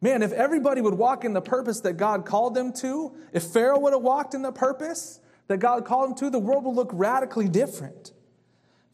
Man, 0.00 0.22
if 0.22 0.32
everybody 0.32 0.80
would 0.80 0.94
walk 0.94 1.24
in 1.24 1.32
the 1.32 1.40
purpose 1.40 1.80
that 1.80 1.92
God 1.94 2.26
called 2.26 2.54
them 2.54 2.72
to, 2.74 3.14
if 3.32 3.44
Pharaoh 3.44 3.78
would 3.78 3.92
have 3.92 4.02
walked 4.02 4.34
in 4.34 4.42
the 4.42 4.50
purpose 4.50 5.20
that 5.46 5.58
God 5.58 5.84
called 5.84 6.10
him 6.10 6.16
to, 6.16 6.30
the 6.30 6.40
world 6.40 6.64
would 6.64 6.74
look 6.74 6.90
radically 6.92 7.48
different. 7.48 8.12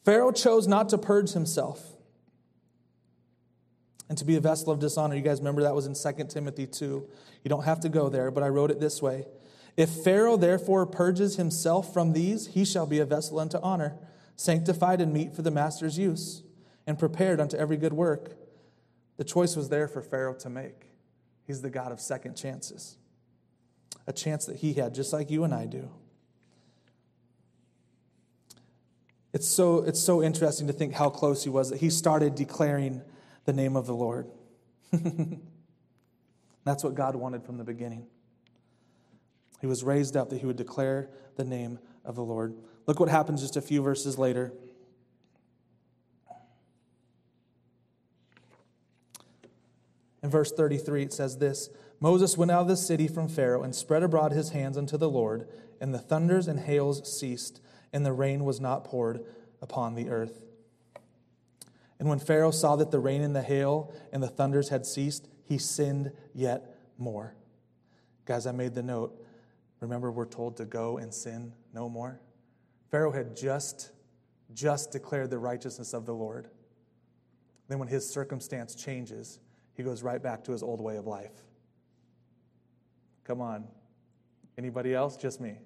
Pharaoh 0.04 0.32
chose 0.32 0.68
not 0.68 0.90
to 0.90 0.98
purge 0.98 1.32
himself 1.32 1.82
and 4.08 4.18
to 4.18 4.24
be 4.24 4.36
a 4.36 4.40
vessel 4.40 4.70
of 4.70 4.80
dishonor. 4.80 5.14
You 5.14 5.22
guys 5.22 5.38
remember 5.38 5.62
that 5.62 5.74
was 5.74 5.86
in 5.86 5.94
2 5.94 6.24
Timothy 6.24 6.66
2. 6.66 7.08
You 7.44 7.48
don't 7.48 7.64
have 7.64 7.80
to 7.80 7.88
go 7.88 8.08
there, 8.08 8.30
but 8.30 8.42
I 8.42 8.48
wrote 8.48 8.70
it 8.70 8.80
this 8.80 9.00
way 9.00 9.26
if 9.78 9.90
Pharaoh 9.90 10.36
therefore 10.36 10.86
purges 10.86 11.36
himself 11.36 11.94
from 11.94 12.12
these, 12.12 12.48
he 12.48 12.64
shall 12.64 12.84
be 12.84 12.98
a 12.98 13.04
vessel 13.04 13.38
unto 13.38 13.58
honor, 13.58 13.96
sanctified 14.34 15.00
and 15.00 15.12
meet 15.12 15.32
for 15.32 15.42
the 15.42 15.52
master's 15.52 15.96
use, 15.96 16.42
and 16.84 16.98
prepared 16.98 17.40
unto 17.40 17.56
every 17.56 17.76
good 17.76 17.92
work. 17.92 18.36
The 19.18 19.24
choice 19.24 19.54
was 19.54 19.68
there 19.68 19.86
for 19.86 20.02
Pharaoh 20.02 20.34
to 20.40 20.50
make. 20.50 20.86
He's 21.46 21.62
the 21.62 21.70
God 21.70 21.92
of 21.92 22.00
second 22.00 22.36
chances, 22.36 22.96
a 24.08 24.12
chance 24.12 24.46
that 24.46 24.56
he 24.56 24.72
had, 24.72 24.96
just 24.96 25.12
like 25.12 25.30
you 25.30 25.44
and 25.44 25.54
I 25.54 25.66
do. 25.66 25.88
It's 29.32 29.46
so, 29.46 29.82
it's 29.82 30.00
so 30.00 30.24
interesting 30.24 30.66
to 30.66 30.72
think 30.72 30.94
how 30.94 31.08
close 31.08 31.44
he 31.44 31.50
was 31.50 31.70
that 31.70 31.78
he 31.78 31.88
started 31.88 32.34
declaring 32.34 33.00
the 33.44 33.52
name 33.52 33.76
of 33.76 33.86
the 33.86 33.94
Lord. 33.94 34.26
That's 36.64 36.82
what 36.82 36.96
God 36.96 37.14
wanted 37.14 37.44
from 37.44 37.58
the 37.58 37.64
beginning. 37.64 38.08
He 39.60 39.66
was 39.66 39.82
raised 39.82 40.16
up 40.16 40.30
that 40.30 40.38
he 40.38 40.46
would 40.46 40.56
declare 40.56 41.10
the 41.36 41.44
name 41.44 41.78
of 42.04 42.14
the 42.14 42.24
Lord. 42.24 42.54
Look 42.86 43.00
what 43.00 43.08
happens 43.08 43.42
just 43.42 43.56
a 43.56 43.60
few 43.60 43.82
verses 43.82 44.18
later. 44.18 44.52
In 50.22 50.30
verse 50.30 50.52
33, 50.52 51.04
it 51.04 51.12
says 51.12 51.38
this 51.38 51.70
Moses 52.00 52.36
went 52.36 52.50
out 52.50 52.62
of 52.62 52.68
the 52.68 52.76
city 52.76 53.08
from 53.08 53.28
Pharaoh 53.28 53.62
and 53.62 53.74
spread 53.74 54.02
abroad 54.02 54.32
his 54.32 54.50
hands 54.50 54.76
unto 54.76 54.96
the 54.96 55.10
Lord, 55.10 55.48
and 55.80 55.92
the 55.94 55.98
thunders 55.98 56.48
and 56.48 56.60
hails 56.60 57.10
ceased, 57.10 57.60
and 57.92 58.04
the 58.04 58.12
rain 58.12 58.44
was 58.44 58.60
not 58.60 58.84
poured 58.84 59.24
upon 59.60 59.94
the 59.94 60.08
earth. 60.08 60.44
And 61.98 62.08
when 62.08 62.20
Pharaoh 62.20 62.52
saw 62.52 62.76
that 62.76 62.90
the 62.90 63.00
rain 63.00 63.22
and 63.22 63.34
the 63.34 63.42
hail 63.42 63.92
and 64.12 64.22
the 64.22 64.28
thunders 64.28 64.68
had 64.68 64.86
ceased, 64.86 65.28
he 65.44 65.58
sinned 65.58 66.12
yet 66.32 66.76
more. 66.96 67.34
Guys, 68.24 68.46
I 68.46 68.52
made 68.52 68.74
the 68.74 68.82
note. 68.82 69.17
Remember, 69.80 70.10
we're 70.10 70.26
told 70.26 70.56
to 70.56 70.64
go 70.64 70.98
and 70.98 71.12
sin 71.12 71.52
no 71.72 71.88
more. 71.88 72.20
Pharaoh 72.90 73.12
had 73.12 73.36
just, 73.36 73.90
just 74.54 74.90
declared 74.90 75.30
the 75.30 75.38
righteousness 75.38 75.92
of 75.92 76.06
the 76.06 76.14
Lord. 76.14 76.48
Then, 77.68 77.78
when 77.78 77.88
his 77.88 78.08
circumstance 78.08 78.74
changes, 78.74 79.38
he 79.74 79.82
goes 79.82 80.02
right 80.02 80.22
back 80.22 80.44
to 80.44 80.52
his 80.52 80.62
old 80.62 80.80
way 80.80 80.96
of 80.96 81.06
life. 81.06 81.32
Come 83.24 83.40
on. 83.40 83.68
Anybody 84.56 84.94
else? 84.94 85.16
Just 85.16 85.40
me. 85.40 85.58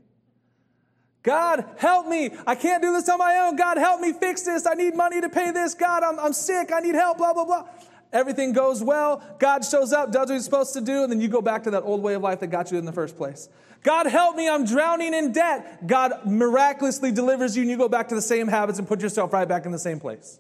God, 1.23 1.65
help 1.79 2.09
me. 2.09 2.31
I 2.47 2.57
can't 2.57 2.83
do 2.83 2.93
this 2.93 3.09
on 3.09 3.19
my 3.19 3.37
own. 3.47 3.55
God, 3.57 3.79
help 3.79 4.01
me 4.01 4.13
fix 4.13 4.43
this. 4.43 4.67
I 4.67 4.75
need 4.75 4.97
money 4.97 5.21
to 5.21 5.29
pay 5.29 5.53
this. 5.53 5.75
God, 5.75 6.03
I'm, 6.03 6.19
I'm 6.19 6.33
sick. 6.33 6.73
I 6.73 6.81
need 6.81 6.97
help, 6.97 7.19
blah, 7.19 7.33
blah, 7.33 7.45
blah. 7.45 7.69
Everything 8.13 8.53
goes 8.53 8.83
well. 8.83 9.23
God 9.39 9.65
shows 9.65 9.93
up, 9.93 10.13
does 10.13 10.29
what 10.29 10.35
he's 10.35 10.45
supposed 10.45 10.75
to 10.75 10.83
do, 10.83 11.03
and 11.03 11.11
then 11.11 11.21
you 11.21 11.29
go 11.29 11.41
back 11.41 11.63
to 11.65 11.71
that 11.71 11.83
old 11.83 12.03
way 12.03 12.15
of 12.15 12.23
life 12.23 12.41
that 12.41 12.49
got 12.49 12.71
you 12.71 12.79
in 12.79 12.85
the 12.85 12.93
first 12.93 13.17
place. 13.17 13.49
God, 13.83 14.07
help 14.07 14.37
me. 14.37 14.49
I'm 14.49 14.67
drowning 14.67 15.15
in 15.15 15.33
debt. 15.33 15.87
God 15.87 16.27
miraculously 16.27 17.11
delivers 17.11 17.57
you, 17.57 17.63
and 17.63 17.71
you 17.71 17.79
go 17.79 17.89
back 17.89 18.09
to 18.09 18.15
the 18.15 18.23
same 18.23 18.49
habits 18.49 18.79
and 18.79 18.87
put 18.87 19.01
yourself 19.01 19.33
right 19.33 19.49
back 19.49 19.65
in 19.65 19.73
the 19.73 19.79
same 19.79 19.99
place. 19.99 20.39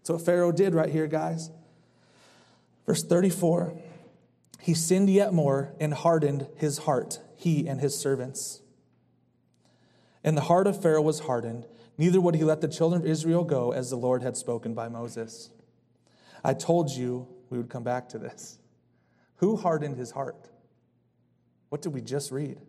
That's 0.00 0.10
what 0.10 0.22
Pharaoh 0.22 0.52
did 0.52 0.74
right 0.74 0.88
here, 0.88 1.06
guys. 1.06 1.50
Verse 2.86 3.04
34 3.04 3.74
He 4.60 4.72
sinned 4.72 5.10
yet 5.10 5.34
more 5.34 5.74
and 5.78 5.92
hardened 5.92 6.46
his 6.56 6.78
heart, 6.78 7.20
he 7.36 7.68
and 7.68 7.80
his 7.80 7.94
servants. 7.96 8.62
And 10.24 10.34
the 10.34 10.42
heart 10.42 10.66
of 10.66 10.80
Pharaoh 10.80 11.02
was 11.02 11.20
hardened, 11.20 11.66
neither 11.98 12.20
would 12.20 12.34
he 12.34 12.42
let 12.42 12.62
the 12.62 12.68
children 12.68 13.02
of 13.02 13.06
Israel 13.06 13.44
go 13.44 13.70
as 13.70 13.90
the 13.90 13.96
Lord 13.96 14.22
had 14.22 14.36
spoken 14.36 14.72
by 14.72 14.88
Moses. 14.88 15.50
I 16.44 16.54
told 16.54 16.90
you 16.90 17.28
we 17.50 17.58
would 17.58 17.70
come 17.70 17.84
back 17.84 18.08
to 18.10 18.18
this. 18.18 18.58
Who 19.36 19.56
hardened 19.56 19.96
his 19.96 20.10
heart? 20.10 20.48
What 21.68 21.82
did 21.82 21.92
we 21.92 22.00
just 22.00 22.30
read? 22.30 22.60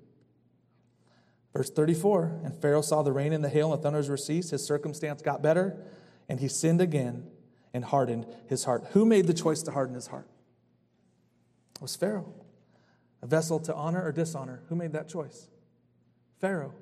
Verse 1.54 1.70
34 1.70 2.42
And 2.44 2.54
Pharaoh 2.62 2.82
saw 2.82 3.02
the 3.02 3.12
rain 3.12 3.34
and 3.34 3.44
the 3.44 3.50
hail 3.50 3.72
and 3.72 3.80
the 3.80 3.84
thunders 3.84 4.10
were 4.10 4.18
ceased. 4.18 4.52
His 4.52 4.66
circumstance 4.66 5.22
got 5.22 5.42
better, 5.42 5.84
and 6.28 6.40
he 6.40 6.48
sinned 6.48 6.82
again 6.82 7.28
and 7.74 7.86
hardened 7.86 8.26
his 8.48 8.66
heart. 8.66 8.88
Who 8.92 9.06
made 9.06 9.28
the 9.28 9.34
choice 9.34 9.62
to 9.64 9.72
harden 9.72 9.96
his 9.96 10.08
heart? 10.08 10.28
It 11.76 11.82
was 11.82 11.96
Pharaoh. 11.96 12.34
A 13.22 13.28
vessel 13.28 13.60
to 13.62 13.76
honor 13.76 14.04
or 14.04 14.12
dishonor. 14.12 14.64
Who 14.70 14.76
made 14.76 14.94
that 14.94 15.10
choice? 15.10 15.50
Pharaoh. 16.40 16.74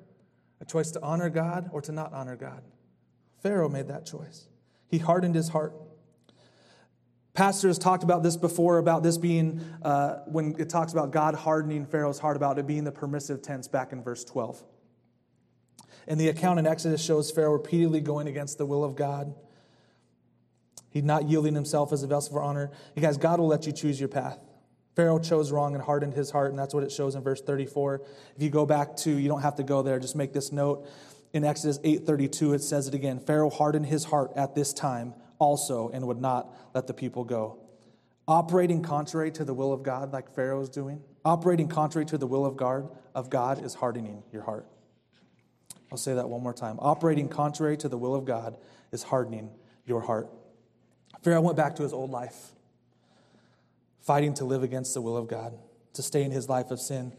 A 0.60 0.64
choice 0.64 0.90
to 0.92 1.02
honor 1.02 1.30
God 1.30 1.70
or 1.72 1.80
to 1.82 1.92
not 1.92 2.12
honor 2.12 2.36
God. 2.36 2.62
Pharaoh 3.42 3.68
made 3.68 3.88
that 3.88 4.06
choice. 4.06 4.48
He 4.88 4.98
hardened 4.98 5.34
his 5.34 5.50
heart. 5.50 5.74
Pastors 7.38 7.78
talked 7.78 8.02
about 8.02 8.24
this 8.24 8.36
before, 8.36 8.78
about 8.78 9.04
this 9.04 9.16
being, 9.16 9.60
uh, 9.82 10.24
when 10.26 10.56
it 10.58 10.68
talks 10.68 10.90
about 10.90 11.12
God 11.12 11.36
hardening 11.36 11.86
Pharaoh's 11.86 12.18
heart, 12.18 12.36
about 12.36 12.58
it 12.58 12.66
being 12.66 12.82
the 12.82 12.90
permissive 12.90 13.42
tense 13.42 13.68
back 13.68 13.92
in 13.92 14.02
verse 14.02 14.24
12. 14.24 14.60
And 16.08 16.18
the 16.20 16.30
account 16.30 16.58
in 16.58 16.66
Exodus 16.66 17.00
shows 17.00 17.30
Pharaoh 17.30 17.52
repeatedly 17.52 18.00
going 18.00 18.26
against 18.26 18.58
the 18.58 18.66
will 18.66 18.82
of 18.82 18.96
God. 18.96 19.36
He's 20.90 21.04
not 21.04 21.28
yielding 21.28 21.54
himself 21.54 21.92
as 21.92 22.02
a 22.02 22.08
vessel 22.08 22.32
for 22.32 22.42
honor. 22.42 22.72
You 22.96 23.02
guys, 23.02 23.16
God 23.16 23.38
will 23.38 23.46
let 23.46 23.66
you 23.66 23.72
choose 23.72 24.00
your 24.00 24.08
path. 24.08 24.40
Pharaoh 24.96 25.20
chose 25.20 25.52
wrong 25.52 25.76
and 25.76 25.84
hardened 25.84 26.14
his 26.14 26.32
heart, 26.32 26.50
and 26.50 26.58
that's 26.58 26.74
what 26.74 26.82
it 26.82 26.90
shows 26.90 27.14
in 27.14 27.22
verse 27.22 27.40
34. 27.40 28.02
If 28.34 28.42
you 28.42 28.50
go 28.50 28.66
back 28.66 28.96
to, 28.96 29.12
you 29.12 29.28
don't 29.28 29.42
have 29.42 29.54
to 29.54 29.62
go 29.62 29.82
there, 29.82 30.00
just 30.00 30.16
make 30.16 30.32
this 30.32 30.50
note. 30.50 30.88
In 31.32 31.44
Exodus 31.44 31.78
8:32, 31.84 32.54
it 32.54 32.64
says 32.64 32.88
it 32.88 32.94
again. 32.94 33.20
Pharaoh 33.20 33.50
hardened 33.50 33.86
his 33.86 34.02
heart 34.02 34.32
at 34.34 34.56
this 34.56 34.72
time 34.72 35.14
also 35.38 35.88
and 35.90 36.06
would 36.06 36.20
not 36.20 36.54
let 36.74 36.86
the 36.86 36.94
people 36.94 37.24
go. 37.24 37.58
Operating 38.26 38.82
contrary 38.82 39.30
to 39.32 39.44
the 39.44 39.54
will 39.54 39.72
of 39.72 39.82
God, 39.82 40.12
like 40.12 40.34
Pharaoh 40.34 40.60
is 40.60 40.68
doing, 40.68 41.02
operating 41.24 41.68
contrary 41.68 42.04
to 42.06 42.18
the 42.18 42.26
will 42.26 42.44
of 42.44 42.56
God, 42.56 42.90
of 43.14 43.30
God 43.30 43.64
is 43.64 43.74
hardening 43.74 44.22
your 44.32 44.42
heart. 44.42 44.66
I'll 45.90 45.98
say 45.98 46.14
that 46.14 46.28
one 46.28 46.42
more 46.42 46.52
time. 46.52 46.76
Operating 46.80 47.28
contrary 47.28 47.76
to 47.78 47.88
the 47.88 47.96
will 47.96 48.14
of 48.14 48.24
God 48.24 48.58
is 48.92 49.04
hardening 49.04 49.50
your 49.86 50.02
heart. 50.02 50.28
Pharaoh 51.22 51.40
went 51.40 51.56
back 51.56 51.76
to 51.76 51.82
his 51.82 51.92
old 51.92 52.10
life 52.10 52.52
fighting 54.08 54.32
to 54.32 54.46
live 54.46 54.62
against 54.62 54.94
the 54.94 55.02
will 55.02 55.18
of 55.18 55.28
God, 55.28 55.52
to 55.92 56.02
stay 56.02 56.22
in 56.22 56.30
his 56.30 56.48
life 56.48 56.70
of 56.70 56.80
sin. 56.80 57.12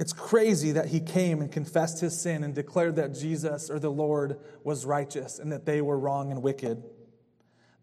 It's 0.00 0.14
crazy 0.14 0.72
that 0.72 0.86
he 0.86 0.98
came 0.98 1.42
and 1.42 1.52
confessed 1.52 2.00
his 2.00 2.18
sin 2.18 2.42
and 2.42 2.54
declared 2.54 2.96
that 2.96 3.14
Jesus 3.14 3.68
or 3.68 3.78
the 3.78 3.90
Lord 3.90 4.40
was 4.64 4.86
righteous 4.86 5.38
and 5.38 5.52
that 5.52 5.66
they 5.66 5.82
were 5.82 5.98
wrong 5.98 6.32
and 6.32 6.42
wicked. 6.42 6.82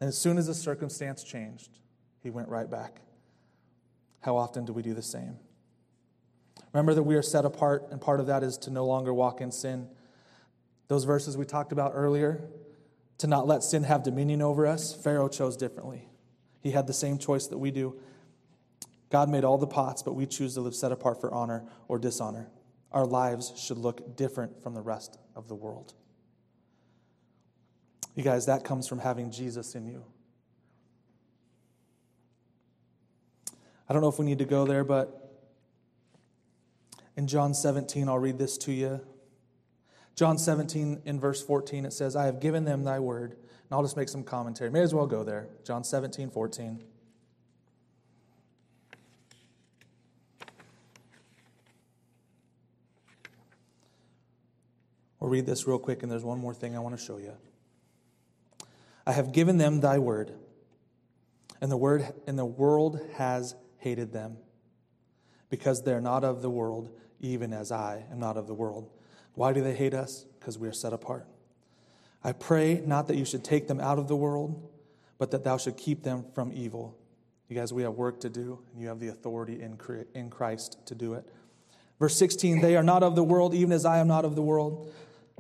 And 0.02 0.08
as 0.08 0.18
soon 0.18 0.40
as 0.40 0.48
the 0.48 0.56
circumstance 0.56 1.24
changed, 1.24 1.78
he 2.24 2.32
went 2.32 2.50
right 2.50 2.70
back. 2.70 3.02
How 4.22 4.36
often 4.36 4.66
do 4.66 4.74
we 4.74 4.82
do 4.82 4.96
the 4.96 5.04
same? 5.04 5.38
Remember 6.74 6.96
that 6.96 7.04
we 7.04 7.16
are 7.16 7.22
set 7.22 7.46
apart, 7.46 7.88
and 7.92 8.02
part 8.02 8.20
of 8.20 8.26
that 8.26 8.42
is 8.44 8.58
to 8.60 8.72
no 8.72 8.86
longer 8.86 9.14
walk 9.14 9.40
in 9.40 9.52
sin. 9.52 9.88
Those 10.88 11.04
verses 11.04 11.38
we 11.38 11.46
talked 11.46 11.72
about 11.72 11.92
earlier, 11.94 12.42
to 13.20 13.28
not 13.28 13.46
let 13.46 13.62
sin 13.62 13.84
have 13.84 14.02
dominion 14.02 14.42
over 14.42 14.66
us, 14.66 14.92
Pharaoh 14.94 15.30
chose 15.30 15.56
differently. 15.56 16.08
He 16.62 16.72
had 16.72 16.88
the 16.88 16.94
same 16.94 17.20
choice 17.20 17.46
that 17.48 17.60
we 17.60 17.70
do. 17.70 18.00
God 19.10 19.30
made 19.30 19.44
all 19.44 19.58
the 19.58 19.68
pots, 19.68 20.04
but 20.04 20.14
we 20.14 20.26
choose 20.26 20.56
to 20.56 20.62
live 20.62 20.76
set 20.76 20.92
apart 20.92 21.22
for 21.22 21.34
honor 21.34 21.64
or 21.88 21.98
dishonor. 21.98 22.50
Our 22.92 23.06
lives 23.06 23.54
should 23.58 23.78
look 23.78 24.16
different 24.16 24.62
from 24.62 24.74
the 24.74 24.82
rest 24.82 25.18
of 25.36 25.48
the 25.48 25.56
world. 25.56 25.94
You 28.16 28.24
guys, 28.24 28.48
that 28.48 28.64
comes 28.64 28.88
from 28.88 29.00
having 29.00 29.32
Jesus 29.32 29.76
in 29.76 29.86
you. 29.86 30.04
I 33.90 33.94
don't 33.94 34.02
know 34.02 34.10
if 34.10 34.20
we 34.20 34.26
need 34.26 34.40
to 34.40 34.46
go 34.46 34.66
there, 34.66 34.84
but 34.84 35.46
in 37.16 37.28
John 37.28 37.54
17, 37.54 38.10
I'll 38.10 38.20
read 38.20 38.38
this 38.38 38.58
to 38.60 38.74
you. 38.74 39.00
John 40.16 40.38
17, 40.38 41.04
in 41.06 41.20
verse 41.20 41.44
14, 41.44 41.86
it 41.86 41.94
says, 41.94 42.16
I 42.16 42.26
have 42.26 42.40
given 42.40 42.66
them 42.66 42.84
thy 42.84 43.00
word 43.00 43.38
and 43.70 43.76
I'll 43.76 43.84
just 43.84 43.98
make 43.98 44.08
some 44.10 44.24
commentary. 44.24 44.72
May 44.72 44.82
as 44.82 44.94
well 44.94 45.06
go 45.06 45.24
there. 45.24 45.50
John 45.66 45.84
17, 45.84 46.30
14. 46.30 46.84
We'll 55.28 55.34
read 55.34 55.46
this 55.46 55.68
real 55.68 55.78
quick, 55.78 56.04
and 56.04 56.10
there's 56.10 56.24
one 56.24 56.40
more 56.40 56.54
thing 56.54 56.74
I 56.74 56.80
want 56.80 56.98
to 56.98 57.04
show 57.04 57.18
you. 57.18 57.34
I 59.06 59.12
have 59.12 59.34
given 59.34 59.58
them 59.58 59.82
thy 59.82 60.00
word, 60.00 60.32
and 61.60 61.70
the 61.70 61.76
word 61.76 62.08
and 62.26 62.40
the 62.40 62.46
world 62.46 63.02
has 63.16 63.54
hated 63.76 64.14
them, 64.14 64.38
because 65.50 65.84
they're 65.84 66.00
not 66.00 66.24
of 66.24 66.42
the 66.42 66.50
world, 66.50 66.98
even 67.20 67.52
as 67.52 67.74
I 67.74 68.06
am 68.10 68.20
not 68.20 68.38
of 68.38 68.48
the 68.48 68.54
world. 68.54 68.90
Why 69.34 69.52
do 69.52 69.62
they 69.62 69.76
hate 69.76 69.94
us? 69.94 70.26
Because 70.40 70.58
we 70.58 70.66
are 70.70 70.74
set 70.74 70.94
apart. 70.94 71.28
I 72.24 72.32
pray 72.32 72.82
not 72.86 73.08
that 73.08 73.18
you 73.18 73.26
should 73.26 73.44
take 73.44 73.68
them 73.68 73.82
out 73.82 74.00
of 74.00 74.08
the 74.08 74.16
world, 74.16 74.72
but 75.18 75.32
that 75.32 75.44
thou 75.44 75.58
should 75.58 75.76
keep 75.76 76.04
them 76.04 76.24
from 76.36 76.54
evil. 76.54 76.98
You 77.50 77.58
guys, 77.58 77.74
we 77.74 77.84
have 77.84 77.96
work 77.96 78.22
to 78.22 78.30
do, 78.30 78.60
and 78.72 78.82
you 78.82 78.88
have 78.88 79.02
the 79.02 79.10
authority 79.10 79.62
in 79.62 80.30
Christ 80.30 80.78
to 80.86 80.96
do 80.96 81.16
it. 81.16 81.28
Verse 82.00 82.16
16, 82.16 82.62
they 82.62 82.78
are 82.78 82.84
not 82.84 83.04
of 83.04 83.16
the 83.16 83.24
world, 83.24 83.54
even 83.54 83.74
as 83.74 83.84
I 83.84 83.98
am 83.98 84.08
not 84.08 84.24
of 84.24 84.36
the 84.36 84.42
world. 84.42 84.94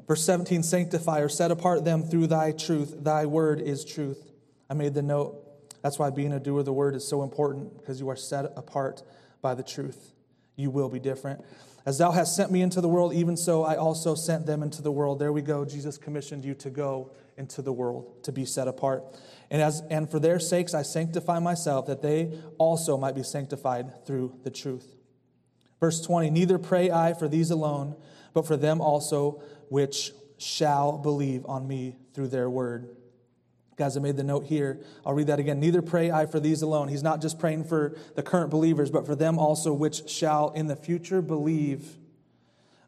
Verse 0.06 0.24
17, 0.24 0.64
sanctify 0.64 1.20
or 1.20 1.30
set 1.30 1.52
apart 1.52 1.84
them 1.84 2.04
through 2.04 2.28
thy 2.28 2.52
truth. 2.52 2.96
Thy 3.04 3.26
word 3.26 3.62
is 3.62 3.84
truth. 3.84 4.32
I 4.70 4.74
made 4.74 4.94
the 4.94 5.02
note. 5.02 5.44
That's 5.82 5.98
why 5.98 6.10
being 6.10 6.34
a 6.34 6.40
doer 6.40 6.60
of 6.60 6.66
the 6.66 6.74
word 6.74 6.96
is 6.96 7.08
so 7.08 7.24
important, 7.24 7.78
because 7.78 8.00
you 8.00 8.10
are 8.10 8.16
set 8.16 8.46
apart 8.56 9.04
by 9.42 9.56
the 9.56 9.64
truth. 9.64 10.14
You 10.56 10.70
will 10.70 10.90
be 10.90 11.00
different. 11.00 11.44
As 11.86 11.98
thou 11.98 12.12
hast 12.12 12.36
sent 12.36 12.52
me 12.52 12.62
into 12.62 12.82
the 12.82 12.90
world, 12.90 13.14
even 13.14 13.38
so 13.38 13.64
I 13.64 13.78
also 13.78 14.14
sent 14.14 14.46
them 14.46 14.62
into 14.62 14.82
the 14.82 14.92
world. 14.92 15.20
There 15.20 15.32
we 15.32 15.42
go. 15.42 15.64
Jesus 15.64 15.98
commissioned 15.98 16.44
you 16.44 16.54
to 16.56 16.70
go 16.70 17.12
into 17.38 17.62
the 17.62 17.72
world, 17.72 18.24
to 18.24 18.34
be 18.34 18.44
set 18.44 18.68
apart. 18.68 19.04
And, 19.50 19.62
as, 19.62 19.82
and 19.90 20.12
for 20.12 20.20
their 20.20 20.40
sakes 20.40 20.74
I 20.74 20.82
sanctify 20.82 21.40
myself, 21.40 21.86
that 21.86 22.02
they 22.02 22.38
also 22.58 22.98
might 22.98 23.16
be 23.16 23.24
sanctified 23.24 24.06
through 24.06 24.38
the 24.44 24.50
truth. 24.50 24.96
Verse 25.80 26.02
20 26.02 26.30
Neither 26.30 26.58
pray 26.58 26.92
I 26.92 27.14
for 27.14 27.30
these 27.30 27.52
alone, 27.52 27.96
but 28.34 28.46
for 28.46 28.58
them 28.58 28.82
also 28.82 29.42
which 29.70 30.12
shall 30.38 30.98
believe 30.98 31.46
on 31.46 31.68
me 31.68 31.96
through 32.14 32.28
their 32.28 32.50
word. 32.50 32.96
Guys, 33.76 33.96
I 33.96 34.00
made 34.00 34.18
the 34.18 34.24
note 34.24 34.46
here. 34.46 34.82
I'll 35.06 35.14
read 35.14 35.28
that 35.28 35.40
again. 35.40 35.60
Neither 35.60 35.84
pray 35.84 36.10
I 36.10 36.26
for 36.26 36.40
these 36.40 36.64
alone. 36.64 36.88
He's 36.88 37.04
not 37.04 37.22
just 37.22 37.38
praying 37.38 37.66
for 37.66 37.96
the 38.16 38.24
current 38.24 38.50
believers, 38.50 38.90
but 38.90 39.06
for 39.06 39.16
them 39.16 39.38
also 39.38 39.72
which 39.72 40.10
shall 40.10 40.50
in 40.52 40.66
the 40.66 40.76
future 40.76 41.22
believe 41.22 41.98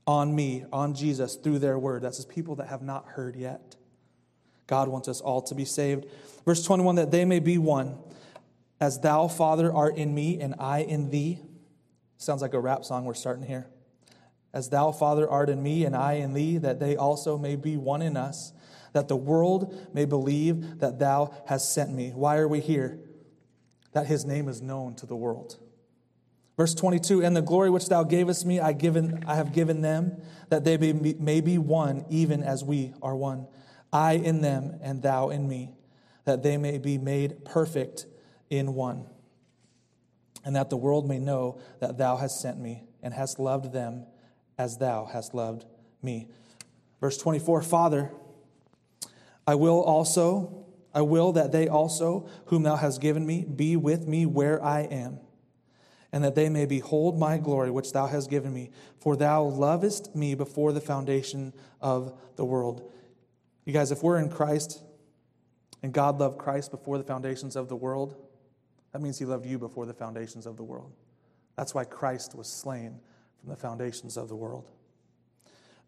on 0.08 0.34
me, 0.34 0.66
on 0.74 0.96
Jesus, 0.96 1.36
through 1.36 1.60
their 1.60 1.78
word. 1.78 2.02
That's 2.02 2.18
his 2.18 2.26
people 2.26 2.56
that 2.56 2.68
have 2.70 2.82
not 2.82 3.06
heard 3.10 3.36
yet. 3.36 3.76
God 4.66 4.88
wants 4.88 5.08
us 5.08 5.22
all 5.22 5.44
to 5.44 5.54
be 5.54 5.66
saved. 5.66 6.06
Verse 6.44 6.64
21 6.64 6.96
that 6.96 7.12
they 7.12 7.26
may 7.26 7.40
be 7.40 7.60
one, 7.60 7.98
as 8.82 9.00
thou, 9.00 9.28
Father, 9.28 9.72
art 9.72 9.98
in 9.98 10.16
me 10.16 10.40
and 10.42 10.56
I 10.58 10.80
in 10.80 11.12
thee. 11.12 11.40
Sounds 12.18 12.42
like 12.42 12.56
a 12.56 12.60
rap 12.60 12.84
song 12.84 13.06
we're 13.06 13.14
starting 13.14 13.46
here. 13.46 13.68
As 14.54 14.70
thou, 14.70 14.91
Father, 14.91 15.30
art 15.30 15.50
in 15.50 15.62
me 15.62 15.86
and 15.86 15.95
I 15.95 16.14
in 16.14 16.34
thee, 16.34 16.58
that 16.58 16.80
they 16.80 16.95
also 16.95 17.38
may 17.38 17.56
be 17.56 17.78
one 17.78 18.02
in 18.02 18.18
us, 18.18 18.54
that 18.93 19.08
the 19.08 19.16
world 19.16 19.89
may 19.93 20.06
believe 20.06 20.80
that 20.80 20.97
thou 20.97 21.34
hast 21.47 21.72
sent 21.72 21.91
me. 21.91 22.12
Why 22.16 22.38
are 22.38 22.47
we 22.47 22.60
here? 22.60 23.00
That 23.91 24.08
his 24.08 24.26
name 24.26 24.47
is 24.47 24.62
known 24.62 24.95
to 24.95 25.06
the 25.06 25.16
world. 25.16 25.58
Verse 26.58 26.74
22 26.74 27.24
And 27.24 27.36
the 27.36 27.41
glory 27.41 27.70
which 27.70 27.88
thou 27.89 28.04
gavest 28.04 28.45
me, 28.45 28.60
I, 28.60 28.74
given, 28.74 29.24
I 29.28 29.36
have 29.36 29.54
given 29.54 29.82
them, 29.82 30.22
that 30.50 30.64
they 30.64 30.78
be, 30.78 30.93
may 30.93 31.41
be 31.41 31.58
one, 31.58 32.06
even 32.10 32.41
as 32.41 32.64
we 32.64 32.93
are 33.02 33.16
one. 33.16 33.47
I 33.93 34.14
in 34.14 34.41
them, 34.41 34.80
and 34.82 35.02
thou 35.02 35.30
in 35.30 35.47
me, 35.47 35.76
that 36.26 36.43
they 36.43 36.58
may 36.58 36.80
be 36.80 36.97
made 36.97 37.45
perfect 37.45 38.08
in 38.50 38.74
one. 38.74 39.06
And 40.43 40.56
that 40.56 40.70
the 40.70 40.78
world 40.78 41.08
may 41.08 41.20
know 41.20 41.60
that 41.80 41.97
thou 42.00 42.18
hast 42.18 42.41
sent 42.41 42.60
me, 42.60 42.84
and 43.04 43.14
hast 43.14 43.39
loved 43.39 43.72
them 43.72 44.06
as 44.60 44.78
thou 44.78 45.05
hast 45.05 45.34
loved 45.34 45.66
me. 46.03 46.28
Verse 47.01 47.18
24 47.18 47.64
Father, 47.64 48.12
I 49.47 49.55
will 49.55 49.82
also, 49.82 50.66
I 50.93 51.01
will 51.01 51.32
that 51.32 51.51
they 51.51 51.68
also, 51.68 52.30
whom 52.47 52.62
thou 52.62 52.76
hast 52.76 53.01
given 53.01 53.26
me, 53.26 53.43
be 53.45 53.76
with 53.76 54.07
me 54.07 54.28
where 54.28 54.64
I 54.64 54.82
am 54.82 55.20
and 56.12 56.24
that 56.24 56.36
they 56.36 56.49
may 56.49 56.66
behold 56.66 57.20
my 57.20 57.38
glory 57.38 57.72
which 57.72 57.91
thou 57.93 58.07
hast 58.07 58.30
given 58.30 58.53
me. 58.53 58.72
For 58.99 59.16
thou 59.16 59.43
lovest 59.43 60.16
me 60.16 60.36
before 60.36 60.74
the 60.74 60.82
foundation 60.82 61.53
of 61.82 62.20
the 62.36 62.45
world. 62.45 62.91
You 63.66 63.74
guys, 63.74 63.91
if 63.91 64.01
we're 64.01 64.18
in 64.18 64.30
Christ 64.30 64.82
and 65.84 65.93
God 65.93 66.20
loved 66.20 66.38
Christ 66.38 66.72
before 66.72 66.97
the 66.97 67.03
foundations 67.03 67.55
of 67.55 67.70
the 67.70 67.76
world, 67.76 68.16
that 68.91 69.01
means 69.01 69.20
he 69.20 69.26
loved 69.26 69.45
you 69.45 69.60
before 69.60 69.86
the 69.86 69.93
foundations 69.93 70.47
of 70.47 70.57
the 70.57 70.64
world. 70.64 70.91
That's 71.55 71.76
why 71.76 71.84
Christ 71.84 72.34
was 72.36 72.47
slain 72.47 72.99
from 73.40 73.50
the 73.50 73.56
foundations 73.56 74.18
of 74.18 74.28
the 74.28 74.36
world. 74.36 74.68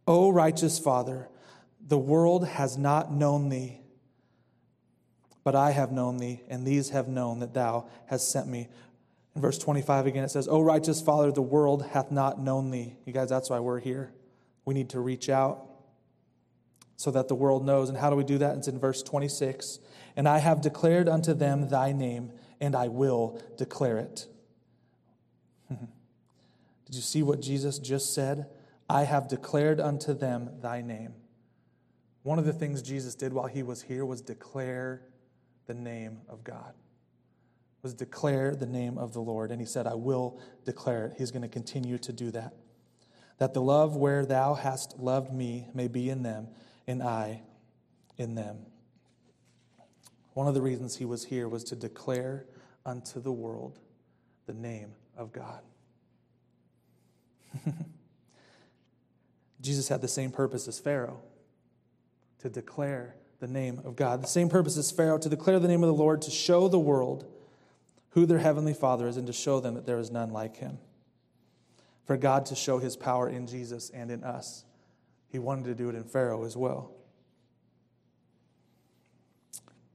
O 0.08 0.30
righteous 0.30 0.80
Father, 0.80 1.30
the 1.86 1.97
world 1.97 2.47
has 2.47 2.78
not 2.78 3.12
known 3.12 3.49
thee, 3.49 3.80
but 5.43 5.56
I 5.56 5.72
have 5.72 5.91
known 5.91 6.18
thee, 6.18 6.41
and 6.47 6.66
these 6.66 6.89
have 6.89 7.08
known 7.08 7.39
that 7.39 7.54
thou 7.54 7.88
hast 8.08 8.32
sent 8.32 8.47
me. 8.47 8.70
In 9.36 9.41
verse 9.41 9.58
25 9.58 10.08
again, 10.08 10.24
it 10.24 10.32
says, 10.32 10.47
O 10.47 10.62
righteous 10.62 11.02
Father, 11.02 11.32
the 11.32 11.41
world 11.41 11.86
hath 11.86 12.12
not 12.12 12.39
known 12.39 12.70
thee. 12.70 12.97
You 13.06 13.14
guys, 13.14 13.30
that's 13.30 13.49
why 13.49 13.60
we're 13.60 13.80
here. 13.80 14.12
We 14.66 14.74
need 14.74 14.89
to 14.89 14.99
reach 14.99 15.30
out 15.30 15.66
so 16.97 17.10
that 17.12 17.28
the 17.28 17.36
world 17.36 17.66
knows. 17.66 17.89
And 17.89 17.97
how 17.97 18.10
do 18.10 18.16
we 18.16 18.24
do 18.24 18.38
that? 18.39 18.58
It's 18.58 18.68
in 18.68 18.78
verse 18.78 19.02
26. 19.02 19.80
And 20.16 20.28
I 20.28 20.38
have 20.38 20.62
declared 20.62 21.10
unto 21.10 21.34
them 21.34 21.70
thy 21.70 21.93
name, 21.93 22.32
and 22.60 22.76
I 22.76 22.89
will 22.89 23.41
declare 23.58 23.97
it. 23.97 24.28
Did 26.92 26.98
you 26.98 27.02
see 27.02 27.24
what 27.24 27.42
Jesus 27.42 27.80
just 27.80 28.14
said? 28.14 28.46
I 28.88 29.06
have 29.06 29.28
declared 29.28 29.80
unto 29.80 30.14
them 30.14 30.52
thy 30.62 30.82
name. 30.82 31.16
One 32.22 32.38
of 32.38 32.46
the 32.46 32.54
things 32.54 32.84
Jesus 32.84 33.16
did 33.16 33.34
while 33.34 33.48
he 33.48 33.64
was 33.64 33.82
here 33.82 34.06
was 34.06 34.22
declare 34.22 35.02
the 35.66 35.74
name 35.74 36.20
of 36.30 36.44
God 36.44 36.76
was 37.82 37.94
declare 37.94 38.56
the 38.56 38.66
name 38.66 38.98
of 38.98 39.14
the 39.14 39.22
Lord. 39.22 39.52
And 39.52 39.60
he 39.60 39.66
said, 39.66 39.88
I 39.88 39.96
will 39.96 40.39
declare 40.66 41.08
it. 41.08 41.14
He's 41.18 41.32
going 41.32 41.42
to 41.42 41.48
continue 41.48 41.98
to 42.00 42.14
do 42.14 42.32
that. 42.32 42.54
That 43.38 43.54
the 43.54 43.62
love 43.62 43.96
where 43.96 44.26
thou 44.26 44.54
hast 44.54 45.00
loved 45.00 45.34
me 45.34 45.68
may 45.74 45.88
be 45.88 46.10
in 46.10 46.22
them, 46.22 46.48
and 46.88 47.02
I 47.02 47.42
in 48.18 48.36
them. 48.36 48.60
One 50.34 50.48
of 50.48 50.54
the 50.54 50.62
reasons 50.62 50.96
he 50.96 51.06
was 51.06 51.26
here 51.26 51.50
was 51.50 51.64
to 51.66 51.76
declare 51.76 52.46
unto 52.86 53.20
the 53.20 53.32
world 53.32 53.80
the 54.46 54.54
name 54.54 54.94
of 55.18 55.32
God. 55.32 55.62
Jesus 59.62 59.88
had 59.88 60.02
the 60.02 60.08
same 60.08 60.32
purpose 60.32 60.68
as 60.68 60.80
Pharaoh 60.80 61.22
to 62.39 62.49
declare 62.49 63.16
the 63.39 63.47
name 63.47 63.82
of 63.86 63.95
God. 63.95 64.24
The 64.24 64.28
same 64.28 64.49
purpose 64.49 64.78
as 64.78 64.91
Pharaoh 64.91 65.18
to 65.20 65.30
declare 65.30 65.60
the 65.60 65.68
name 65.68 65.84
of 65.84 65.88
the 65.88 65.93
Lord, 65.93 66.22
to 66.24 66.32
show 66.32 66.68
the 66.68 66.80
world 66.80 67.26
who 68.12 68.26
their 68.26 68.39
heavenly 68.39 68.74
Father 68.74 69.08
is 69.08 69.18
and 69.18 69.28
to 69.28 69.34
show 69.34 69.60
them 69.60 69.76
that 69.76 69.86
there 69.86 69.97
is 69.97 70.12
none 70.12 70.32
like 70.32 70.58
him. 70.58 70.80
For 72.06 72.18
God 72.18 72.45
to 72.47 72.56
show 72.56 72.80
his 72.80 72.95
power 72.95 73.30
in 73.30 73.47
Jesus 73.47 73.89
and 73.89 74.12
in 74.12 74.24
us. 74.24 74.66
He 75.28 75.39
wanted 75.39 75.66
to 75.66 75.76
do 75.76 75.89
it 75.89 75.95
in 75.95 76.04
Pharaoh 76.04 76.43
as 76.43 76.58
well. 76.58 76.91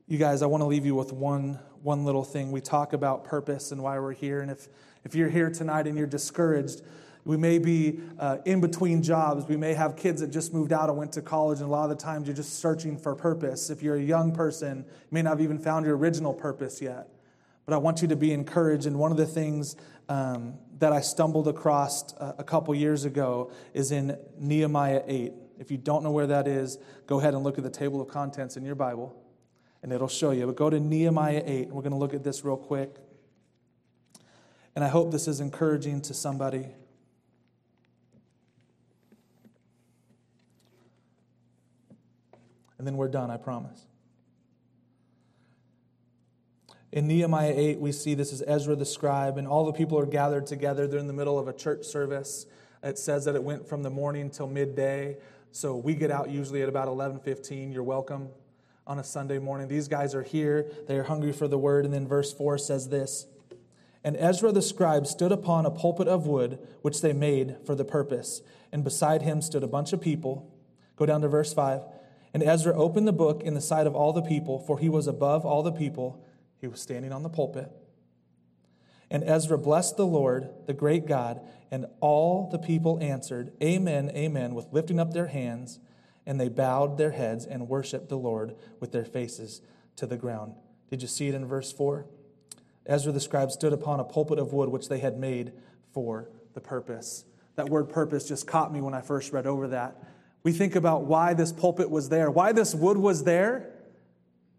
You 0.08 0.18
guys, 0.18 0.40
I 0.40 0.46
want 0.46 0.62
to 0.62 0.66
leave 0.66 0.86
you 0.86 0.94
with 0.94 1.12
one, 1.12 1.58
one 1.82 2.04
little 2.04 2.24
thing. 2.24 2.52
We 2.52 2.60
talk 2.60 2.92
about 2.92 3.24
purpose 3.24 3.72
and 3.72 3.82
why 3.82 3.98
we're 3.98 4.12
here. 4.12 4.40
And 4.40 4.50
if, 4.50 4.68
if 5.04 5.14
you're 5.14 5.28
here 5.28 5.50
tonight 5.50 5.86
and 5.86 5.98
you're 5.98 6.06
discouraged, 6.06 6.80
we 7.26 7.36
may 7.36 7.58
be 7.58 8.00
uh, 8.18 8.38
in 8.46 8.62
between 8.62 9.02
jobs. 9.02 9.46
We 9.46 9.58
may 9.58 9.74
have 9.74 9.96
kids 9.96 10.22
that 10.22 10.28
just 10.28 10.54
moved 10.54 10.72
out 10.72 10.88
and 10.88 10.96
went 10.96 11.12
to 11.12 11.22
college, 11.22 11.58
and 11.58 11.68
a 11.68 11.70
lot 11.70 11.90
of 11.90 11.90
the 11.90 12.02
times 12.02 12.26
you're 12.26 12.36
just 12.36 12.58
searching 12.60 12.96
for 12.96 13.14
purpose. 13.14 13.68
If 13.68 13.82
you're 13.82 13.96
a 13.96 14.02
young 14.02 14.32
person, 14.32 14.78
you 14.88 15.08
may 15.10 15.20
not 15.20 15.30
have 15.30 15.40
even 15.42 15.58
found 15.58 15.84
your 15.84 15.96
original 15.98 16.32
purpose 16.32 16.80
yet 16.80 17.08
but 17.66 17.74
I 17.74 17.78
want 17.78 18.00
you 18.00 18.08
to 18.08 18.16
be 18.16 18.32
encouraged. 18.32 18.86
And 18.86 18.96
one 18.96 19.10
of 19.10 19.18
the 19.18 19.26
things 19.26 19.76
um, 20.08 20.54
that 20.78 20.92
I 20.92 21.00
stumbled 21.00 21.48
across 21.48 22.14
a, 22.14 22.22
uh, 22.22 22.32
a 22.38 22.44
couple 22.44 22.74
years 22.74 23.04
ago 23.04 23.50
is 23.74 23.90
in 23.90 24.16
Nehemiah 24.38 25.02
8. 25.06 25.32
If 25.58 25.70
you 25.70 25.76
don't 25.76 26.04
know 26.04 26.12
where 26.12 26.28
that 26.28 26.46
is, 26.46 26.78
go 27.06 27.18
ahead 27.18 27.34
and 27.34 27.42
look 27.42 27.58
at 27.58 27.64
the 27.64 27.70
table 27.70 28.00
of 28.00 28.08
contents 28.08 28.56
in 28.56 28.64
your 28.64 28.74
Bible, 28.74 29.20
and 29.82 29.92
it'll 29.92 30.06
show 30.06 30.30
you. 30.30 30.46
But 30.46 30.56
go 30.56 30.70
to 30.70 30.78
Nehemiah 30.78 31.42
8. 31.44 31.68
We're 31.68 31.82
going 31.82 31.92
to 31.92 31.98
look 31.98 32.14
at 32.14 32.22
this 32.22 32.44
real 32.44 32.56
quick. 32.56 32.94
And 34.76 34.84
I 34.84 34.88
hope 34.88 35.10
this 35.10 35.26
is 35.26 35.40
encouraging 35.40 36.02
to 36.02 36.14
somebody. 36.14 36.68
And 42.78 42.86
then 42.86 42.96
we're 42.96 43.08
done, 43.08 43.30
I 43.30 43.36
promise. 43.36 43.86
In 46.92 47.06
Nehemiah 47.08 47.52
8, 47.54 47.80
we 47.80 47.92
see 47.92 48.14
this 48.14 48.32
is 48.32 48.42
Ezra 48.46 48.76
the 48.76 48.86
scribe, 48.86 49.38
and 49.38 49.46
all 49.46 49.66
the 49.66 49.72
people 49.72 49.98
are 49.98 50.06
gathered 50.06 50.46
together. 50.46 50.86
They're 50.86 51.00
in 51.00 51.06
the 51.06 51.12
middle 51.12 51.38
of 51.38 51.48
a 51.48 51.52
church 51.52 51.84
service. 51.84 52.46
It 52.82 52.98
says 52.98 53.24
that 53.24 53.34
it 53.34 53.42
went 53.42 53.68
from 53.68 53.82
the 53.82 53.90
morning 53.90 54.30
till 54.30 54.46
midday. 54.46 55.16
So 55.50 55.76
we 55.76 55.94
get 55.94 56.10
out 56.10 56.30
usually 56.30 56.62
at 56.62 56.68
about 56.68 56.88
11:15. 56.88 57.72
You're 57.72 57.82
welcome 57.82 58.28
on 58.86 58.98
a 58.98 59.04
Sunday 59.04 59.38
morning. 59.38 59.68
These 59.68 59.88
guys 59.88 60.14
are 60.14 60.22
here. 60.22 60.70
They 60.86 60.96
are 60.96 61.02
hungry 61.02 61.32
for 61.32 61.48
the 61.48 61.58
word. 61.58 61.84
And 61.84 61.92
then 61.92 62.06
verse 62.06 62.32
4 62.32 62.56
says 62.58 62.88
this 62.88 63.26
And 64.04 64.16
Ezra 64.16 64.52
the 64.52 64.62
scribe 64.62 65.06
stood 65.06 65.32
upon 65.32 65.66
a 65.66 65.70
pulpit 65.70 66.08
of 66.08 66.26
wood, 66.26 66.58
which 66.82 67.00
they 67.00 67.12
made 67.12 67.56
for 67.64 67.74
the 67.74 67.84
purpose. 67.84 68.42
And 68.70 68.84
beside 68.84 69.22
him 69.22 69.42
stood 69.42 69.64
a 69.64 69.68
bunch 69.68 69.92
of 69.92 70.00
people. 70.00 70.52
Go 70.96 71.04
down 71.04 71.20
to 71.22 71.28
verse 71.28 71.52
5. 71.52 71.82
And 72.36 72.42
Ezra 72.42 72.76
opened 72.76 73.08
the 73.08 73.14
book 73.14 73.40
in 73.42 73.54
the 73.54 73.62
sight 73.62 73.86
of 73.86 73.94
all 73.94 74.12
the 74.12 74.20
people, 74.20 74.58
for 74.58 74.78
he 74.78 74.90
was 74.90 75.06
above 75.06 75.46
all 75.46 75.62
the 75.62 75.72
people. 75.72 76.22
He 76.60 76.66
was 76.66 76.82
standing 76.82 77.10
on 77.10 77.22
the 77.22 77.30
pulpit. 77.30 77.72
And 79.10 79.24
Ezra 79.24 79.56
blessed 79.56 79.96
the 79.96 80.06
Lord, 80.06 80.50
the 80.66 80.74
great 80.74 81.06
God, 81.06 81.40
and 81.70 81.86
all 82.00 82.50
the 82.52 82.58
people 82.58 82.98
answered, 83.00 83.52
Amen, 83.62 84.10
Amen, 84.14 84.54
with 84.54 84.70
lifting 84.70 85.00
up 85.00 85.14
their 85.14 85.28
hands, 85.28 85.78
and 86.26 86.38
they 86.38 86.50
bowed 86.50 86.98
their 86.98 87.12
heads 87.12 87.46
and 87.46 87.70
worshiped 87.70 88.10
the 88.10 88.18
Lord 88.18 88.54
with 88.80 88.92
their 88.92 89.06
faces 89.06 89.62
to 89.96 90.06
the 90.06 90.18
ground. 90.18 90.56
Did 90.90 91.00
you 91.00 91.08
see 91.08 91.28
it 91.28 91.34
in 91.34 91.46
verse 91.46 91.72
4? 91.72 92.04
Ezra 92.84 93.12
the 93.12 93.18
scribe 93.20 93.50
stood 93.50 93.72
upon 93.72 93.98
a 93.98 94.04
pulpit 94.04 94.38
of 94.38 94.52
wood 94.52 94.68
which 94.68 94.90
they 94.90 94.98
had 94.98 95.18
made 95.18 95.54
for 95.90 96.28
the 96.52 96.60
purpose. 96.60 97.24
That 97.54 97.70
word 97.70 97.88
purpose 97.88 98.28
just 98.28 98.46
caught 98.46 98.74
me 98.74 98.82
when 98.82 98.92
I 98.92 99.00
first 99.00 99.32
read 99.32 99.46
over 99.46 99.68
that. 99.68 99.96
We 100.46 100.52
think 100.52 100.76
about 100.76 101.06
why 101.06 101.34
this 101.34 101.50
pulpit 101.50 101.90
was 101.90 102.08
there, 102.08 102.30
why 102.30 102.52
this 102.52 102.72
wood 102.72 102.98
was 102.98 103.24
there. 103.24 103.68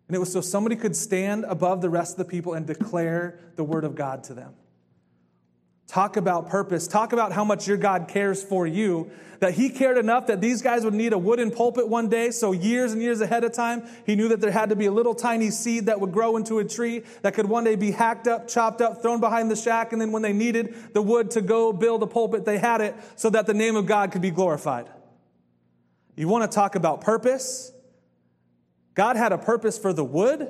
And 0.10 0.18
it 0.18 0.20
was 0.20 0.30
so 0.30 0.42
somebody 0.42 0.76
could 0.76 0.98
stand 0.98 1.46
above 1.46 1.80
the 1.80 1.90
rest 1.90 2.20
of 2.20 2.26
the 2.26 2.30
people 2.30 2.56
and 2.56 2.68
declare 2.68 3.40
the 3.56 3.64
word 3.64 3.86
of 3.86 3.96
God 3.96 4.26
to 4.26 4.34
them. 4.34 4.54
Talk 5.88 6.18
about 6.18 6.50
purpose. 6.50 6.90
Talk 6.90 7.14
about 7.14 7.32
how 7.32 7.46
much 7.46 7.70
your 7.70 7.78
God 7.78 8.10
cares 8.10 8.44
for 8.44 8.68
you. 8.68 9.10
That 9.40 9.54
He 9.54 9.70
cared 9.70 9.98
enough 9.98 10.28
that 10.28 10.42
these 10.42 10.62
guys 10.62 10.84
would 10.84 10.94
need 10.94 11.14
a 11.14 11.18
wooden 11.18 11.52
pulpit 11.52 11.88
one 11.88 12.10
day. 12.10 12.32
So, 12.32 12.52
years 12.52 12.92
and 12.92 13.02
years 13.02 13.22
ahead 13.22 13.46
of 13.46 13.54
time, 13.54 13.88
He 14.06 14.18
knew 14.18 14.28
that 14.28 14.42
there 14.42 14.52
had 14.52 14.72
to 14.72 14.76
be 14.76 14.88
a 14.88 14.92
little 14.92 15.16
tiny 15.16 15.52
seed 15.52 15.86
that 15.86 16.02
would 16.02 16.12
grow 16.12 16.36
into 16.36 16.60
a 16.60 16.66
tree 16.66 17.04
that 17.22 17.34
could 17.34 17.48
one 17.48 17.64
day 17.64 17.78
be 17.78 17.92
hacked 17.92 18.28
up, 18.28 18.50
chopped 18.50 18.82
up, 18.82 19.02
thrown 19.02 19.22
behind 19.22 19.50
the 19.50 19.56
shack. 19.56 19.94
And 19.94 20.02
then, 20.02 20.12
when 20.12 20.22
they 20.22 20.34
needed 20.34 20.94
the 20.94 21.02
wood 21.02 21.32
to 21.32 21.42
go 21.42 21.72
build 21.72 22.04
a 22.04 22.08
pulpit, 22.08 22.44
they 22.44 22.58
had 22.58 22.82
it 22.82 22.94
so 23.16 23.30
that 23.30 23.46
the 23.46 23.54
name 23.54 23.78
of 23.78 23.86
God 23.86 24.12
could 24.12 24.22
be 24.22 24.32
glorified. 24.32 24.90
You 26.18 26.28
want 26.28 26.50
to 26.50 26.54
talk 26.54 26.76
about 26.76 27.02
purpose? 27.02 27.72
God 28.96 29.16
had 29.16 29.32
a 29.32 29.38
purpose 29.38 29.78
for 29.78 29.94
the 29.94 30.04
wood, 30.04 30.50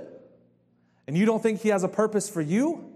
and 1.05 1.17
you 1.17 1.25
don't 1.25 1.43
think 1.43 1.61
He 1.61 1.69
has 1.69 1.83
a 1.83 1.89
purpose 1.89 2.29
for 2.29 2.41
you? 2.41 2.93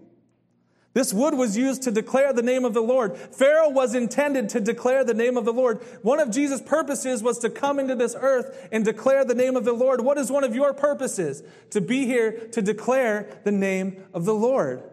This 0.94 1.14
wood 1.14 1.34
was 1.36 1.56
used 1.58 1.84
to 1.84 1.92
declare 1.92 2.34
the 2.34 2.42
name 2.42 2.66
of 2.66 2.74
the 2.74 2.82
Lord. 2.82 3.18
Pharaoh 3.18 3.70
was 3.70 3.96
intended 3.96 4.50
to 4.50 4.60
declare 4.60 5.06
the 5.06 5.14
name 5.14 5.38
of 5.38 5.46
the 5.46 5.54
Lord. 5.54 5.82
One 6.02 6.20
of 6.20 6.32
Jesus' 6.32 6.62
purposes 6.62 7.24
was 7.24 7.40
to 7.40 7.50
come 7.50 7.80
into 7.80 7.96
this 7.96 8.16
earth 8.20 8.68
and 8.74 8.84
declare 8.84 9.24
the 9.24 9.36
name 9.36 9.56
of 9.56 9.64
the 9.64 9.72
Lord. 9.72 10.02
What 10.02 10.18
is 10.18 10.30
one 10.30 10.44
of 10.44 10.54
your 10.54 10.74
purposes? 10.74 11.44
To 11.70 11.80
be 11.80 12.06
here 12.06 12.32
to 12.52 12.62
declare 12.62 13.40
the 13.46 13.54
name 13.54 14.04
of 14.14 14.26
the 14.26 14.34
Lord. 14.34 14.84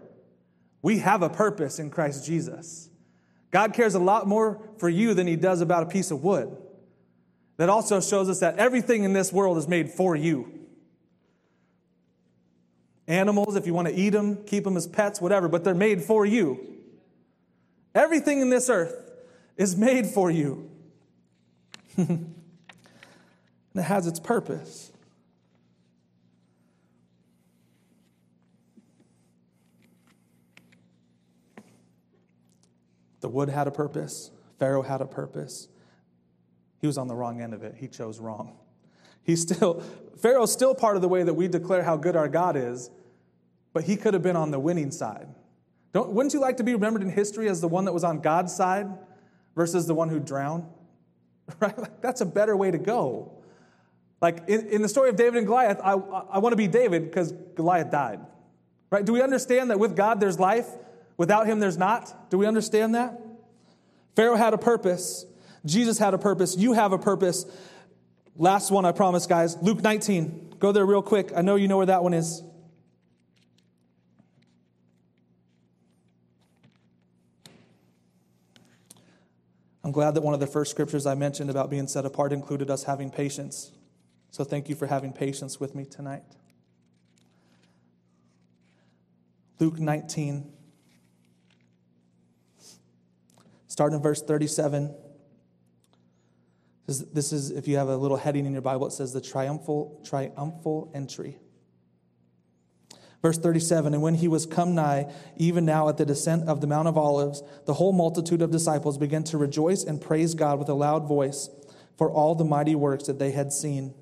We 0.83 0.99
have 0.99 1.23
a 1.23 1.29
purpose 1.29 1.81
in 1.81 1.91
Christ 1.91 2.25
Jesus. 2.25 2.89
God 3.51 3.73
cares 3.73 3.97
a 3.97 4.01
lot 4.01 4.29
more 4.29 4.61
for 4.79 4.89
you 4.89 5.15
than 5.15 5.27
he 5.27 5.35
does 5.35 5.61
about 5.61 5.83
a 5.83 5.87
piece 5.87 6.13
of 6.13 6.23
wood. 6.23 6.57
That 7.59 7.69
also 7.69 8.01
shows 8.01 8.31
us 8.31 8.41
that 8.41 8.57
everything 8.57 9.05
in 9.05 9.13
this 9.13 9.33
world 9.33 9.59
is 9.59 9.69
made 9.69 9.91
for 9.91 10.17
you. 10.17 10.53
Animals, 13.09 13.57
if 13.57 13.67
you 13.67 13.75
want 13.75 13.89
to 13.89 13.95
eat 13.95 14.11
them, 14.11 14.45
keep 14.45 14.65
them 14.65 14.77
as 14.77 14.87
pets, 14.87 15.21
whatever, 15.21 15.49
but 15.49 15.65
they're 15.65 15.75
made 15.75 16.03
for 16.03 16.25
you. 16.25 16.77
Everything 17.95 18.41
in 18.41 18.49
this 18.51 18.69
earth 18.71 18.95
is 19.57 19.77
made 19.77 20.07
for 20.07 20.31
you. 20.31 20.71
and 21.97 22.35
it 23.75 23.83
has 23.83 24.07
its 24.07 24.21
purpose. 24.21 24.93
The 33.21 33.29
wood 33.29 33.49
had 33.49 33.67
a 33.67 33.73
purpose, 33.73 34.31
Pharaoh 34.61 34.83
had 34.83 35.01
a 35.01 35.07
purpose. 35.07 35.67
He 36.81 36.87
was 36.87 36.99
on 36.99 37.09
the 37.09 37.15
wrong 37.15 37.41
end 37.41 37.55
of 37.55 37.63
it. 37.63 37.75
He 37.77 37.89
chose 37.89 38.21
wrong. 38.21 38.57
He's 39.23 39.43
still, 39.43 39.83
Pharaoh's 40.17 40.53
still 40.53 40.75
part 40.75 40.97
of 40.97 41.03
the 41.03 41.09
way 41.09 41.23
that 41.23 41.35
we 41.35 41.49
declare 41.49 41.83
how 41.83 41.97
good 41.97 42.17
our 42.17 42.29
God 42.29 42.57
is, 42.57 42.91
but 43.73 43.85
he 43.85 43.97
could 43.97 44.15
have 44.15 44.23
been 44.23 44.37
on 44.37 44.51
the 44.51 44.59
winning 44.59 44.91
side. 44.91 45.29
Don't, 45.93 46.11
wouldn't 46.11 46.35
you 46.35 46.41
like 46.41 46.57
to 46.59 46.65
be 46.65 46.73
remembered 46.73 47.03
in 47.03 47.11
history 47.11 47.49
as 47.49 47.61
the 47.61 47.69
one 47.69 47.85
that 47.87 47.93
was 47.93 48.05
on 48.05 48.21
God's 48.21 48.55
side 48.55 48.89
versus 49.55 49.87
the 49.87 49.95
one 49.95 50.09
who 50.09 50.21
drowned? 50.21 50.65
Right? 51.61 51.79
Like, 51.79 52.03
that's 52.03 52.21
a 52.21 52.27
better 52.27 52.55
way 52.55 52.71
to 52.71 52.77
go. 52.77 53.33
Like 54.21 54.45
in, 54.49 54.69
in 54.69 54.83
the 54.83 54.89
story 54.89 55.09
of 55.09 55.17
David 55.17 55.37
and 55.39 55.47
Goliath, 55.47 55.81
I, 55.83 55.93
I 55.93 56.39
want 56.39 56.53
to 56.53 56.57
be 56.57 56.67
David 56.67 57.05
because 57.05 57.33
Goliath 57.55 57.91
died. 57.91 58.21
Right? 58.91 59.05
Do 59.05 59.13
we 59.13 59.23
understand 59.23 59.71
that 59.71 59.79
with 59.79 59.97
God 59.97 60.21
there's 60.21 60.39
life? 60.39 60.67
Without 61.17 61.47
him 61.47 61.61
there's 61.61 61.79
not? 61.79 62.31
Do 62.31 62.39
we 62.39 62.47
understand 62.47 62.95
that? 62.95 63.21
Pharaoh 64.15 64.37
had 64.37 64.55
a 64.55 64.59
purpose. 64.59 65.27
Jesus 65.65 65.99
had 65.99 66.15
a 66.15 66.19
purpose. 66.19 66.57
You 66.57 66.73
have 66.73 66.93
a 66.93 66.99
purpose. 66.99 67.45
Last 68.37 68.71
one, 68.71 68.85
I 68.85 68.93
promise, 68.93 69.27
guys. 69.27 69.57
Luke 69.63 69.83
19. 69.83 70.55
Go 70.59 70.73
there 70.73 70.87
real 70.87 71.03
quick. 71.03 71.33
I 71.37 71.43
know 71.43 71.57
you 71.57 71.69
know 71.69 71.77
where 71.77 71.87
that 71.87 72.03
one 72.03 72.15
is. 72.15 72.43
I'm 79.85 79.93
glad 79.93 80.15
that 80.15 80.23
one 80.23 80.35
of 80.35 80.41
the 80.41 80.47
first 80.47 80.71
scriptures 80.71 81.07
I 81.07 81.15
mentioned 81.15 81.49
about 81.49 81.71
being 81.71 81.89
set 81.89 82.05
apart 82.05 82.33
included 82.33 82.71
us 82.71 82.85
having 82.85 83.11
patience. 83.11 83.73
So 84.31 84.45
thank 84.45 84.69
you 84.69 84.75
for 84.75 84.87
having 84.87 85.13
patience 85.13 85.59
with 85.59 85.75
me 85.75 85.85
tonight. 85.87 86.25
Luke 89.59 89.79
19, 89.79 90.53
starting 93.67 93.97
in 93.97 94.03
verse 94.03 94.21
37. 94.23 94.95
This 96.89 97.35
is, 97.35 97.51
if 97.51 97.69
you 97.69 97.77
have 97.77 97.89
a 97.89 97.97
little 97.97 98.17
heading 98.17 98.47
in 98.47 98.53
your 98.53 98.63
Bible, 98.63 98.87
it 98.87 98.93
says 98.93 99.13
the 99.13 99.21
triumphal, 99.21 100.01
triumphal 100.05 100.91
entry. 100.95 101.39
Verse 103.21 103.37
37 103.37 103.93
And 103.93 104.03
when 104.03 104.15
he 104.15 104.27
was 104.27 104.47
come 104.47 104.75
nigh, 104.75 105.13
even 105.37 105.67
now 105.67 105.91
at 105.91 105.99
the 105.99 106.07
descent 106.07 106.49
of 106.49 106.63
the 106.63 106.67
Mount 106.67 106.89
of 106.89 106.97
Olives, 106.97 107.43
the 107.67 107.75
whole 107.75 107.93
multitude 107.93 108.41
of 108.41 108.51
disciples 108.51 108.97
began 108.97 109.23
to 109.25 109.37
rejoice 109.37 109.85
and 109.85 110.01
praise 110.01 110.33
God 110.33 110.59
with 110.59 110.71
a 110.71 110.75
loud 110.75 111.07
voice 111.07 111.51
for 111.99 112.11
all 112.11 112.35
the 112.35 112.45
mighty 112.45 112.75
works 112.75 113.05
that 113.05 113.19
they 113.19 113.33
had 113.33 113.53
seen, 113.53 113.93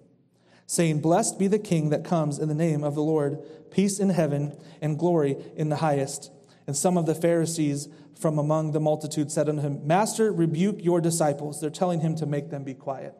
saying, 0.66 1.00
Blessed 1.00 1.40
be 1.40 1.48
the 1.48 1.58
King 1.58 1.90
that 1.90 2.04
comes 2.04 2.38
in 2.38 2.48
the 2.48 2.54
name 2.54 2.84
of 2.84 2.94
the 2.94 3.02
Lord, 3.02 3.38
peace 3.72 3.98
in 3.98 4.10
heaven 4.10 4.56
and 4.80 4.96
glory 4.96 5.36
in 5.56 5.70
the 5.70 5.76
highest. 5.76 6.30
And 6.68 6.76
some 6.76 6.96
of 6.96 7.06
the 7.06 7.14
Pharisees 7.16 7.88
from 8.18 8.38
among 8.38 8.72
the 8.72 8.80
multitude 8.80 9.30
said 9.30 9.48
unto 9.48 9.62
him, 9.62 9.86
Master, 9.86 10.32
rebuke 10.32 10.82
your 10.82 11.00
disciples. 11.00 11.60
They're 11.60 11.70
telling 11.70 12.00
him 12.00 12.16
to 12.16 12.26
make 12.26 12.50
them 12.50 12.64
be 12.64 12.74
quiet. 12.74 13.14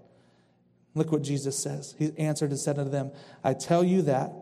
Look 0.95 1.13
what 1.13 1.23
Jesus 1.23 1.59
says. 1.59 1.95
He 1.99 2.13
answered 2.17 2.51
and 2.51 2.59
said 2.59 2.79
unto 2.79 2.91
them, 2.91 3.13
I 3.45 3.53
tell 3.53 3.85
you 3.85 4.03
that 4.03 4.33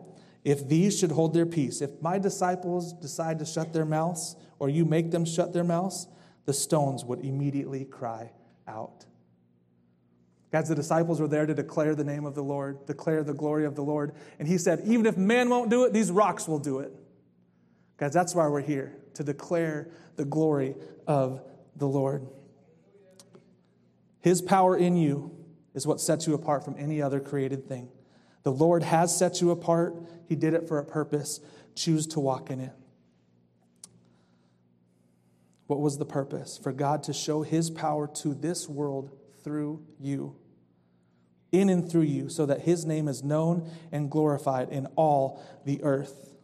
if 0.45 0.67
these 0.67 0.97
should 0.97 1.11
hold 1.11 1.33
their 1.33 1.45
peace, 1.45 1.81
if 1.81 2.01
my 2.01 2.17
disciples 2.19 2.93
decide 2.93 3.39
to 3.39 3.45
shut 3.45 3.73
their 3.73 3.85
mouths, 3.85 4.35
or 4.59 4.69
you 4.69 4.85
make 4.85 5.11
them 5.11 5.25
shut 5.25 5.51
their 5.51 5.63
mouths, 5.63 6.07
the 6.45 6.53
stones 6.53 7.03
would 7.03 7.19
immediately 7.19 7.83
cry 7.83 8.31
out. 8.67 9.05
Guys, 10.51 10.69
the 10.69 10.75
disciples 10.75 11.19
were 11.19 11.27
there 11.27 11.45
to 11.45 11.53
declare 11.53 11.95
the 11.95 12.03
name 12.05 12.25
of 12.25 12.35
the 12.35 12.43
Lord, 12.43 12.85
declare 12.85 13.23
the 13.23 13.33
glory 13.33 13.65
of 13.65 13.75
the 13.75 13.81
Lord. 13.81 14.13
And 14.39 14.47
he 14.47 14.57
said, 14.57 14.83
even 14.85 15.05
if 15.05 15.17
man 15.17 15.49
won't 15.49 15.69
do 15.69 15.83
it, 15.83 15.91
these 15.91 16.11
rocks 16.11 16.47
will 16.47 16.59
do 16.59 16.79
it. 16.79 16.93
Guys, 17.97 18.13
that's 18.13 18.33
why 18.33 18.47
we're 18.47 18.61
here, 18.61 18.95
to 19.15 19.23
declare 19.23 19.89
the 20.15 20.25
glory 20.25 20.75
of 21.07 21.41
the 21.75 21.87
Lord. 21.87 22.27
His 24.21 24.41
power 24.41 24.75
in 24.75 24.95
you 24.95 25.31
is 25.73 25.85
what 25.85 26.01
sets 26.01 26.25
you 26.25 26.33
apart 26.33 26.63
from 26.63 26.75
any 26.77 27.01
other 27.01 27.19
created 27.19 27.67
thing. 27.67 27.89
The 28.43 28.51
Lord 28.51 28.83
has 28.83 29.15
set 29.15 29.41
you 29.41 29.51
apart, 29.51 29.95
He 30.27 30.35
did 30.35 30.53
it 30.53 30.67
for 30.67 30.79
a 30.79 30.85
purpose. 30.85 31.41
Choose 31.75 32.07
to 32.07 32.19
walk 32.19 32.49
in 32.49 32.59
it. 32.59 32.71
What 35.67 35.79
was 35.79 35.97
the 35.97 36.05
purpose? 36.05 36.57
For 36.57 36.71
God 36.71 37.03
to 37.03 37.13
show 37.13 37.41
His 37.41 37.69
power 37.69 38.07
to 38.07 38.33
this 38.33 38.69
world 38.69 39.11
through 39.43 39.83
you, 39.99 40.35
in 41.51 41.69
and 41.69 41.89
through 41.89 42.01
you, 42.01 42.29
so 42.29 42.45
that 42.45 42.61
His 42.61 42.85
name 42.85 43.07
is 43.07 43.23
known 43.23 43.69
and 43.91 44.09
glorified 44.09 44.69
in 44.69 44.85
all 44.95 45.43
the 45.65 45.83
earth. 45.83 46.34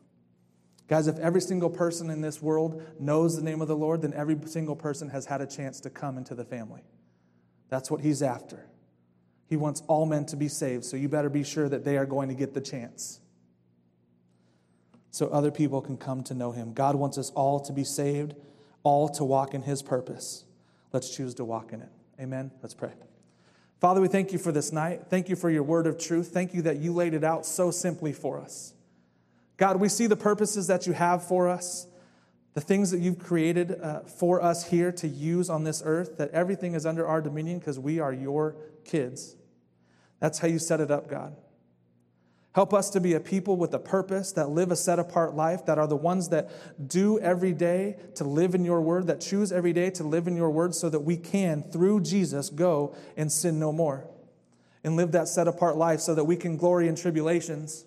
Guys, 0.92 1.08
if 1.08 1.18
every 1.20 1.40
single 1.40 1.70
person 1.70 2.10
in 2.10 2.20
this 2.20 2.42
world 2.42 2.84
knows 3.00 3.38
the 3.38 3.42
name 3.42 3.62
of 3.62 3.70
the 3.70 3.76
Lord, 3.78 4.02
then 4.02 4.14
every 4.14 4.38
single 4.48 4.76
person 4.76 5.08
has 5.08 5.26
had 5.26 5.40
a 5.40 5.48
chance 5.48 5.80
to 5.80 5.90
come 5.90 6.18
into 6.18 6.36
the 6.36 6.44
family. 6.44 6.82
That's 7.70 7.90
what 7.90 8.02
He's 8.02 8.22
after. 8.22 8.68
He 9.48 9.56
wants 9.56 9.84
all 9.88 10.06
men 10.06 10.26
to 10.26 10.36
be 10.36 10.50
saved, 10.50 10.84
so 10.84 10.98
you 10.98 11.08
better 11.08 11.30
be 11.30 11.46
sure 11.46 11.70
that 11.70 11.86
they 11.86 11.96
are 11.96 12.06
going 12.06 12.28
to 12.28 12.36
get 12.36 12.54
the 12.54 12.60
chance. 12.60 13.22
So 15.12 15.28
other 15.28 15.50
people 15.50 15.80
can 15.80 15.96
come 15.96 16.24
to 16.24 16.34
know 16.34 16.52
him. 16.52 16.74
God 16.74 16.98
wants 16.98 17.18
us 17.18 17.30
all 17.36 17.62
to 17.62 17.72
be 17.72 17.86
saved, 17.86 18.36
all 18.84 19.08
to 19.08 19.24
walk 19.24 19.54
in 19.54 19.62
his 19.62 19.82
purpose. 19.82 20.44
Let's 20.92 21.16
choose 21.16 21.34
to 21.36 21.46
walk 21.46 21.72
in 21.72 21.82
it. 21.82 21.90
Amen. 22.20 22.52
Let's 22.62 22.74
pray. 22.74 22.92
Father, 23.80 24.02
we 24.02 24.10
thank 24.10 24.34
you 24.34 24.40
for 24.40 24.52
this 24.52 24.74
night. 24.74 25.04
Thank 25.10 25.30
you 25.30 25.38
for 25.38 25.50
your 25.50 25.64
word 25.64 25.88
of 25.88 25.98
truth. 25.98 26.32
Thank 26.34 26.54
you 26.54 26.64
that 26.64 26.80
you 26.80 26.92
laid 26.92 27.14
it 27.14 27.24
out 27.24 27.46
so 27.46 27.72
simply 27.72 28.12
for 28.12 28.42
us. 28.42 28.74
God, 29.62 29.80
we 29.80 29.90
see 29.90 30.08
the 30.08 30.16
purposes 30.16 30.66
that 30.66 30.88
you 30.88 30.94
have 30.94 31.24
for 31.24 31.48
us, 31.48 31.86
the 32.56 32.62
things 32.62 32.90
that 32.90 33.00
you've 33.00 33.20
created 33.20 33.80
uh, 33.80 34.00
for 34.00 34.42
us 34.42 34.68
here 34.68 34.92
to 34.94 35.08
use 35.08 35.52
on 35.52 35.66
this 35.66 35.84
earth, 35.86 36.18
that 36.18 36.32
everything 36.32 36.74
is 36.74 36.84
under 36.84 37.06
our 37.06 37.22
dominion 37.22 37.60
because 37.60 37.78
we 37.78 38.00
are 38.00 38.12
your 38.12 38.56
kids. 38.86 39.36
That's 40.20 40.40
how 40.40 40.48
you 40.48 40.58
set 40.58 40.80
it 40.80 40.90
up, 40.90 41.08
God. 41.08 41.36
Help 42.56 42.74
us 42.74 42.90
to 42.90 43.00
be 43.00 43.14
a 43.14 43.20
people 43.20 43.56
with 43.56 43.72
a 43.76 43.78
purpose 43.78 44.32
that 44.32 44.50
live 44.50 44.72
a 44.72 44.76
set 44.76 44.98
apart 44.98 45.36
life, 45.36 45.64
that 45.68 45.78
are 45.78 45.88
the 45.88 45.96
ones 45.96 46.30
that 46.30 46.50
do 46.90 47.20
every 47.20 47.54
day 47.54 47.98
to 48.16 48.24
live 48.24 48.56
in 48.56 48.66
your 48.66 48.82
word, 48.82 49.06
that 49.06 49.22
choose 49.22 49.52
every 49.52 49.74
day 49.74 49.92
to 49.92 50.04
live 50.04 50.28
in 50.28 50.36
your 50.36 50.50
word 50.50 50.74
so 50.74 50.90
that 50.90 51.02
we 51.02 51.18
can, 51.18 51.62
through 51.62 52.02
Jesus, 52.02 52.50
go 52.50 52.96
and 53.16 53.32
sin 53.32 53.60
no 53.60 53.72
more 53.72 54.08
and 54.84 54.96
live 54.96 55.12
that 55.12 55.28
set 55.28 55.48
apart 55.48 55.78
life 55.78 56.00
so 56.00 56.16
that 56.16 56.24
we 56.24 56.36
can 56.36 56.58
glory 56.58 56.88
in 56.88 56.96
tribulations, 56.96 57.86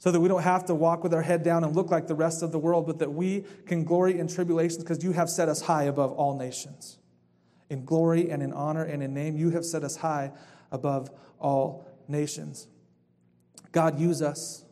so 0.00 0.10
that 0.10 0.18
we 0.18 0.28
don't 0.28 0.42
have 0.42 0.64
to 0.64 0.74
walk 0.74 1.04
with 1.04 1.12
our 1.12 1.20
head 1.20 1.42
down 1.42 1.62
and 1.62 1.76
look 1.76 1.90
like 1.90 2.06
the 2.06 2.14
rest 2.14 2.42
of 2.42 2.52
the 2.52 2.58
world, 2.58 2.86
but 2.86 2.98
that 2.98 3.12
we 3.12 3.44
can 3.66 3.84
glory 3.84 4.18
in 4.18 4.26
tribulations 4.26 4.82
because 4.82 5.04
you 5.04 5.12
have 5.12 5.28
set 5.28 5.46
us 5.48 5.60
high 5.60 5.84
above 5.84 6.10
all 6.12 6.36
nations. 6.36 6.96
In 7.68 7.84
glory 7.84 8.30
and 8.30 8.42
in 8.42 8.50
honor 8.54 8.82
and 8.82 9.02
in 9.02 9.12
name, 9.12 9.36
you 9.36 9.50
have 9.50 9.64
set 9.64 9.84
us 9.84 9.96
high 9.96 10.32
above 10.72 11.10
all 11.38 11.86
nations. 12.08 12.66
God, 13.72 14.00
use 14.00 14.22
us. 14.22 14.64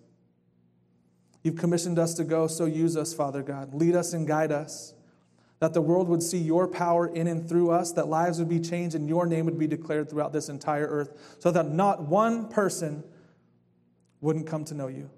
You've 1.43 1.57
commissioned 1.57 1.99
us 1.99 2.15
to 2.15 2.25
go, 2.25 2.47
so 2.47 2.65
use 2.65 2.97
us, 2.97 3.13
Father 3.13 3.43
God. 3.43 3.75
Lead 3.75 3.95
us 3.95 4.15
and 4.15 4.27
guide 4.27 4.51
us. 4.51 4.95
That 5.61 5.75
the 5.75 5.83
world 5.83 6.09
would 6.09 6.23
see 6.23 6.39
your 6.39 6.67
power 6.67 7.07
in 7.07 7.27
and 7.27 7.47
through 7.47 7.71
us, 7.71 7.93
that 7.93 8.09
lives 8.09 8.39
would 8.39 8.49
be 8.49 8.61
changed 8.61 8.97
and 8.97 9.07
your 9.07 9.27
name 9.27 9.45
would 9.45 9.59
be 9.59 9.67
declared 9.67 10.09
throughout 10.09 10.33
this 10.33 10.49
entire 10.49 10.87
earth, 10.87 11.37
so 11.39 11.51
that 11.51 11.69
not 11.69 12.05
one 12.05 12.49
person 12.49 13.05
wouldn't 14.23 14.47
come 14.47 14.65
to 14.65 14.75
know 14.75 14.87
you. 14.87 15.11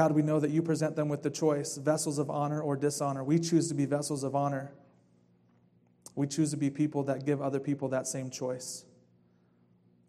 God, 0.00 0.12
we 0.12 0.22
know 0.22 0.40
that 0.40 0.50
you 0.50 0.62
present 0.62 0.96
them 0.96 1.10
with 1.10 1.22
the 1.22 1.28
choice 1.28 1.76
vessels 1.76 2.18
of 2.18 2.30
honor 2.30 2.62
or 2.62 2.74
dishonor. 2.74 3.22
We 3.22 3.38
choose 3.38 3.68
to 3.68 3.74
be 3.74 3.84
vessels 3.84 4.24
of 4.24 4.34
honor. 4.34 4.72
We 6.14 6.26
choose 6.26 6.52
to 6.52 6.56
be 6.56 6.70
people 6.70 7.02
that 7.02 7.26
give 7.26 7.42
other 7.42 7.60
people 7.60 7.90
that 7.90 8.06
same 8.06 8.30
choice. 8.30 8.86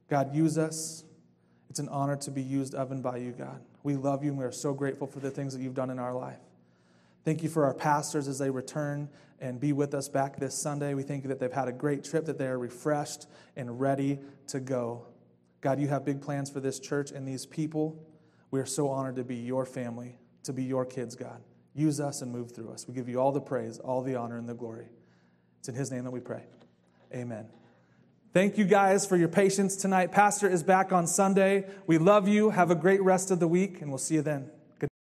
God, 0.10 0.34
use 0.34 0.58
us. 0.58 1.04
It's 1.70 1.80
an 1.80 1.90
honor 1.90 2.16
to 2.16 2.32
be 2.32 2.42
used 2.42 2.74
of 2.74 2.94
and 2.94 3.04
by 3.04 3.18
you, 3.18 3.32
God. 3.32 3.60
We 3.84 3.98
love 3.98 4.24
you 4.24 4.30
and 4.30 4.40
we 4.40 4.46
are 4.46 4.52
so 4.54 4.74
grateful 4.74 5.08
for 5.08 5.20
the 5.20 5.30
things 5.30 5.54
that 5.54 5.62
you've 5.62 5.76
done 5.76 5.90
in 5.90 6.00
our 6.00 6.14
life. 6.14 6.40
Thank 7.26 7.44
you 7.44 7.50
for 7.50 7.66
our 7.66 7.74
pastors 7.74 8.30
as 8.30 8.40
they 8.40 8.50
return 8.50 9.10
and 9.42 9.60
be 9.60 9.74
with 9.74 9.94
us 9.94 10.08
back 10.08 10.38
this 10.38 10.56
Sunday. 10.56 10.94
We 10.94 11.04
thank 11.04 11.26
you 11.26 11.28
that 11.28 11.40
they've 11.42 11.52
had 11.52 11.68
a 11.68 11.74
great 11.74 12.06
trip, 12.06 12.24
that 12.28 12.38
they 12.38 12.48
are 12.48 12.58
refreshed 12.58 13.28
and 13.58 13.78
ready 13.78 14.20
to 14.48 14.62
go. 14.62 15.08
God, 15.60 15.82
you 15.82 15.90
have 15.90 16.06
big 16.06 16.22
plans 16.22 16.50
for 16.50 16.62
this 16.62 16.80
church 16.80 17.12
and 17.12 17.28
these 17.28 17.46
people. 17.46 18.02
We 18.52 18.60
are 18.60 18.66
so 18.66 18.90
honored 18.90 19.16
to 19.16 19.24
be 19.24 19.38
your 19.38 19.66
family, 19.66 20.18
to 20.44 20.54
be 20.54 20.64
your 20.64 20.86
kids, 20.86 21.16
God. 21.16 21.42
Use 21.74 22.02
us 22.02 22.22
and 22.22 22.32
move 22.32 22.52
through 22.52 22.72
us. 22.72 22.88
We 22.88 22.94
give 22.94 23.08
you 23.08 23.20
all 23.20 23.32
the 23.32 23.42
praise, 23.42 23.80
all 23.80 24.02
the 24.02 24.16
honor, 24.16 24.38
and 24.38 24.48
the 24.48 24.54
glory. 24.54 24.90
It's 25.60 25.70
in 25.70 25.76
His 25.76 25.90
name 25.90 26.04
that 26.04 26.12
we 26.12 26.20
pray. 26.20 26.44
Amen. 27.14 27.48
Thank 28.34 28.58
you 28.58 28.66
guys 28.66 29.06
for 29.06 29.18
your 29.18 29.28
patience 29.28 29.76
tonight. 29.76 30.12
Pastor 30.12 30.50
is 30.50 30.64
back 30.64 30.92
on 30.92 31.08
Sunday. 31.08 31.66
We 31.88 31.98
love 31.98 32.28
you. 32.28 32.50
Have 32.50 32.72
a 32.72 32.76
great 32.76 33.02
rest 33.02 33.32
of 33.32 33.40
the 33.40 33.48
week, 33.48 33.82
and 33.82 33.90
we'll 33.90 33.98
see 33.98 34.16
you 34.16 34.22
then. 34.22 34.50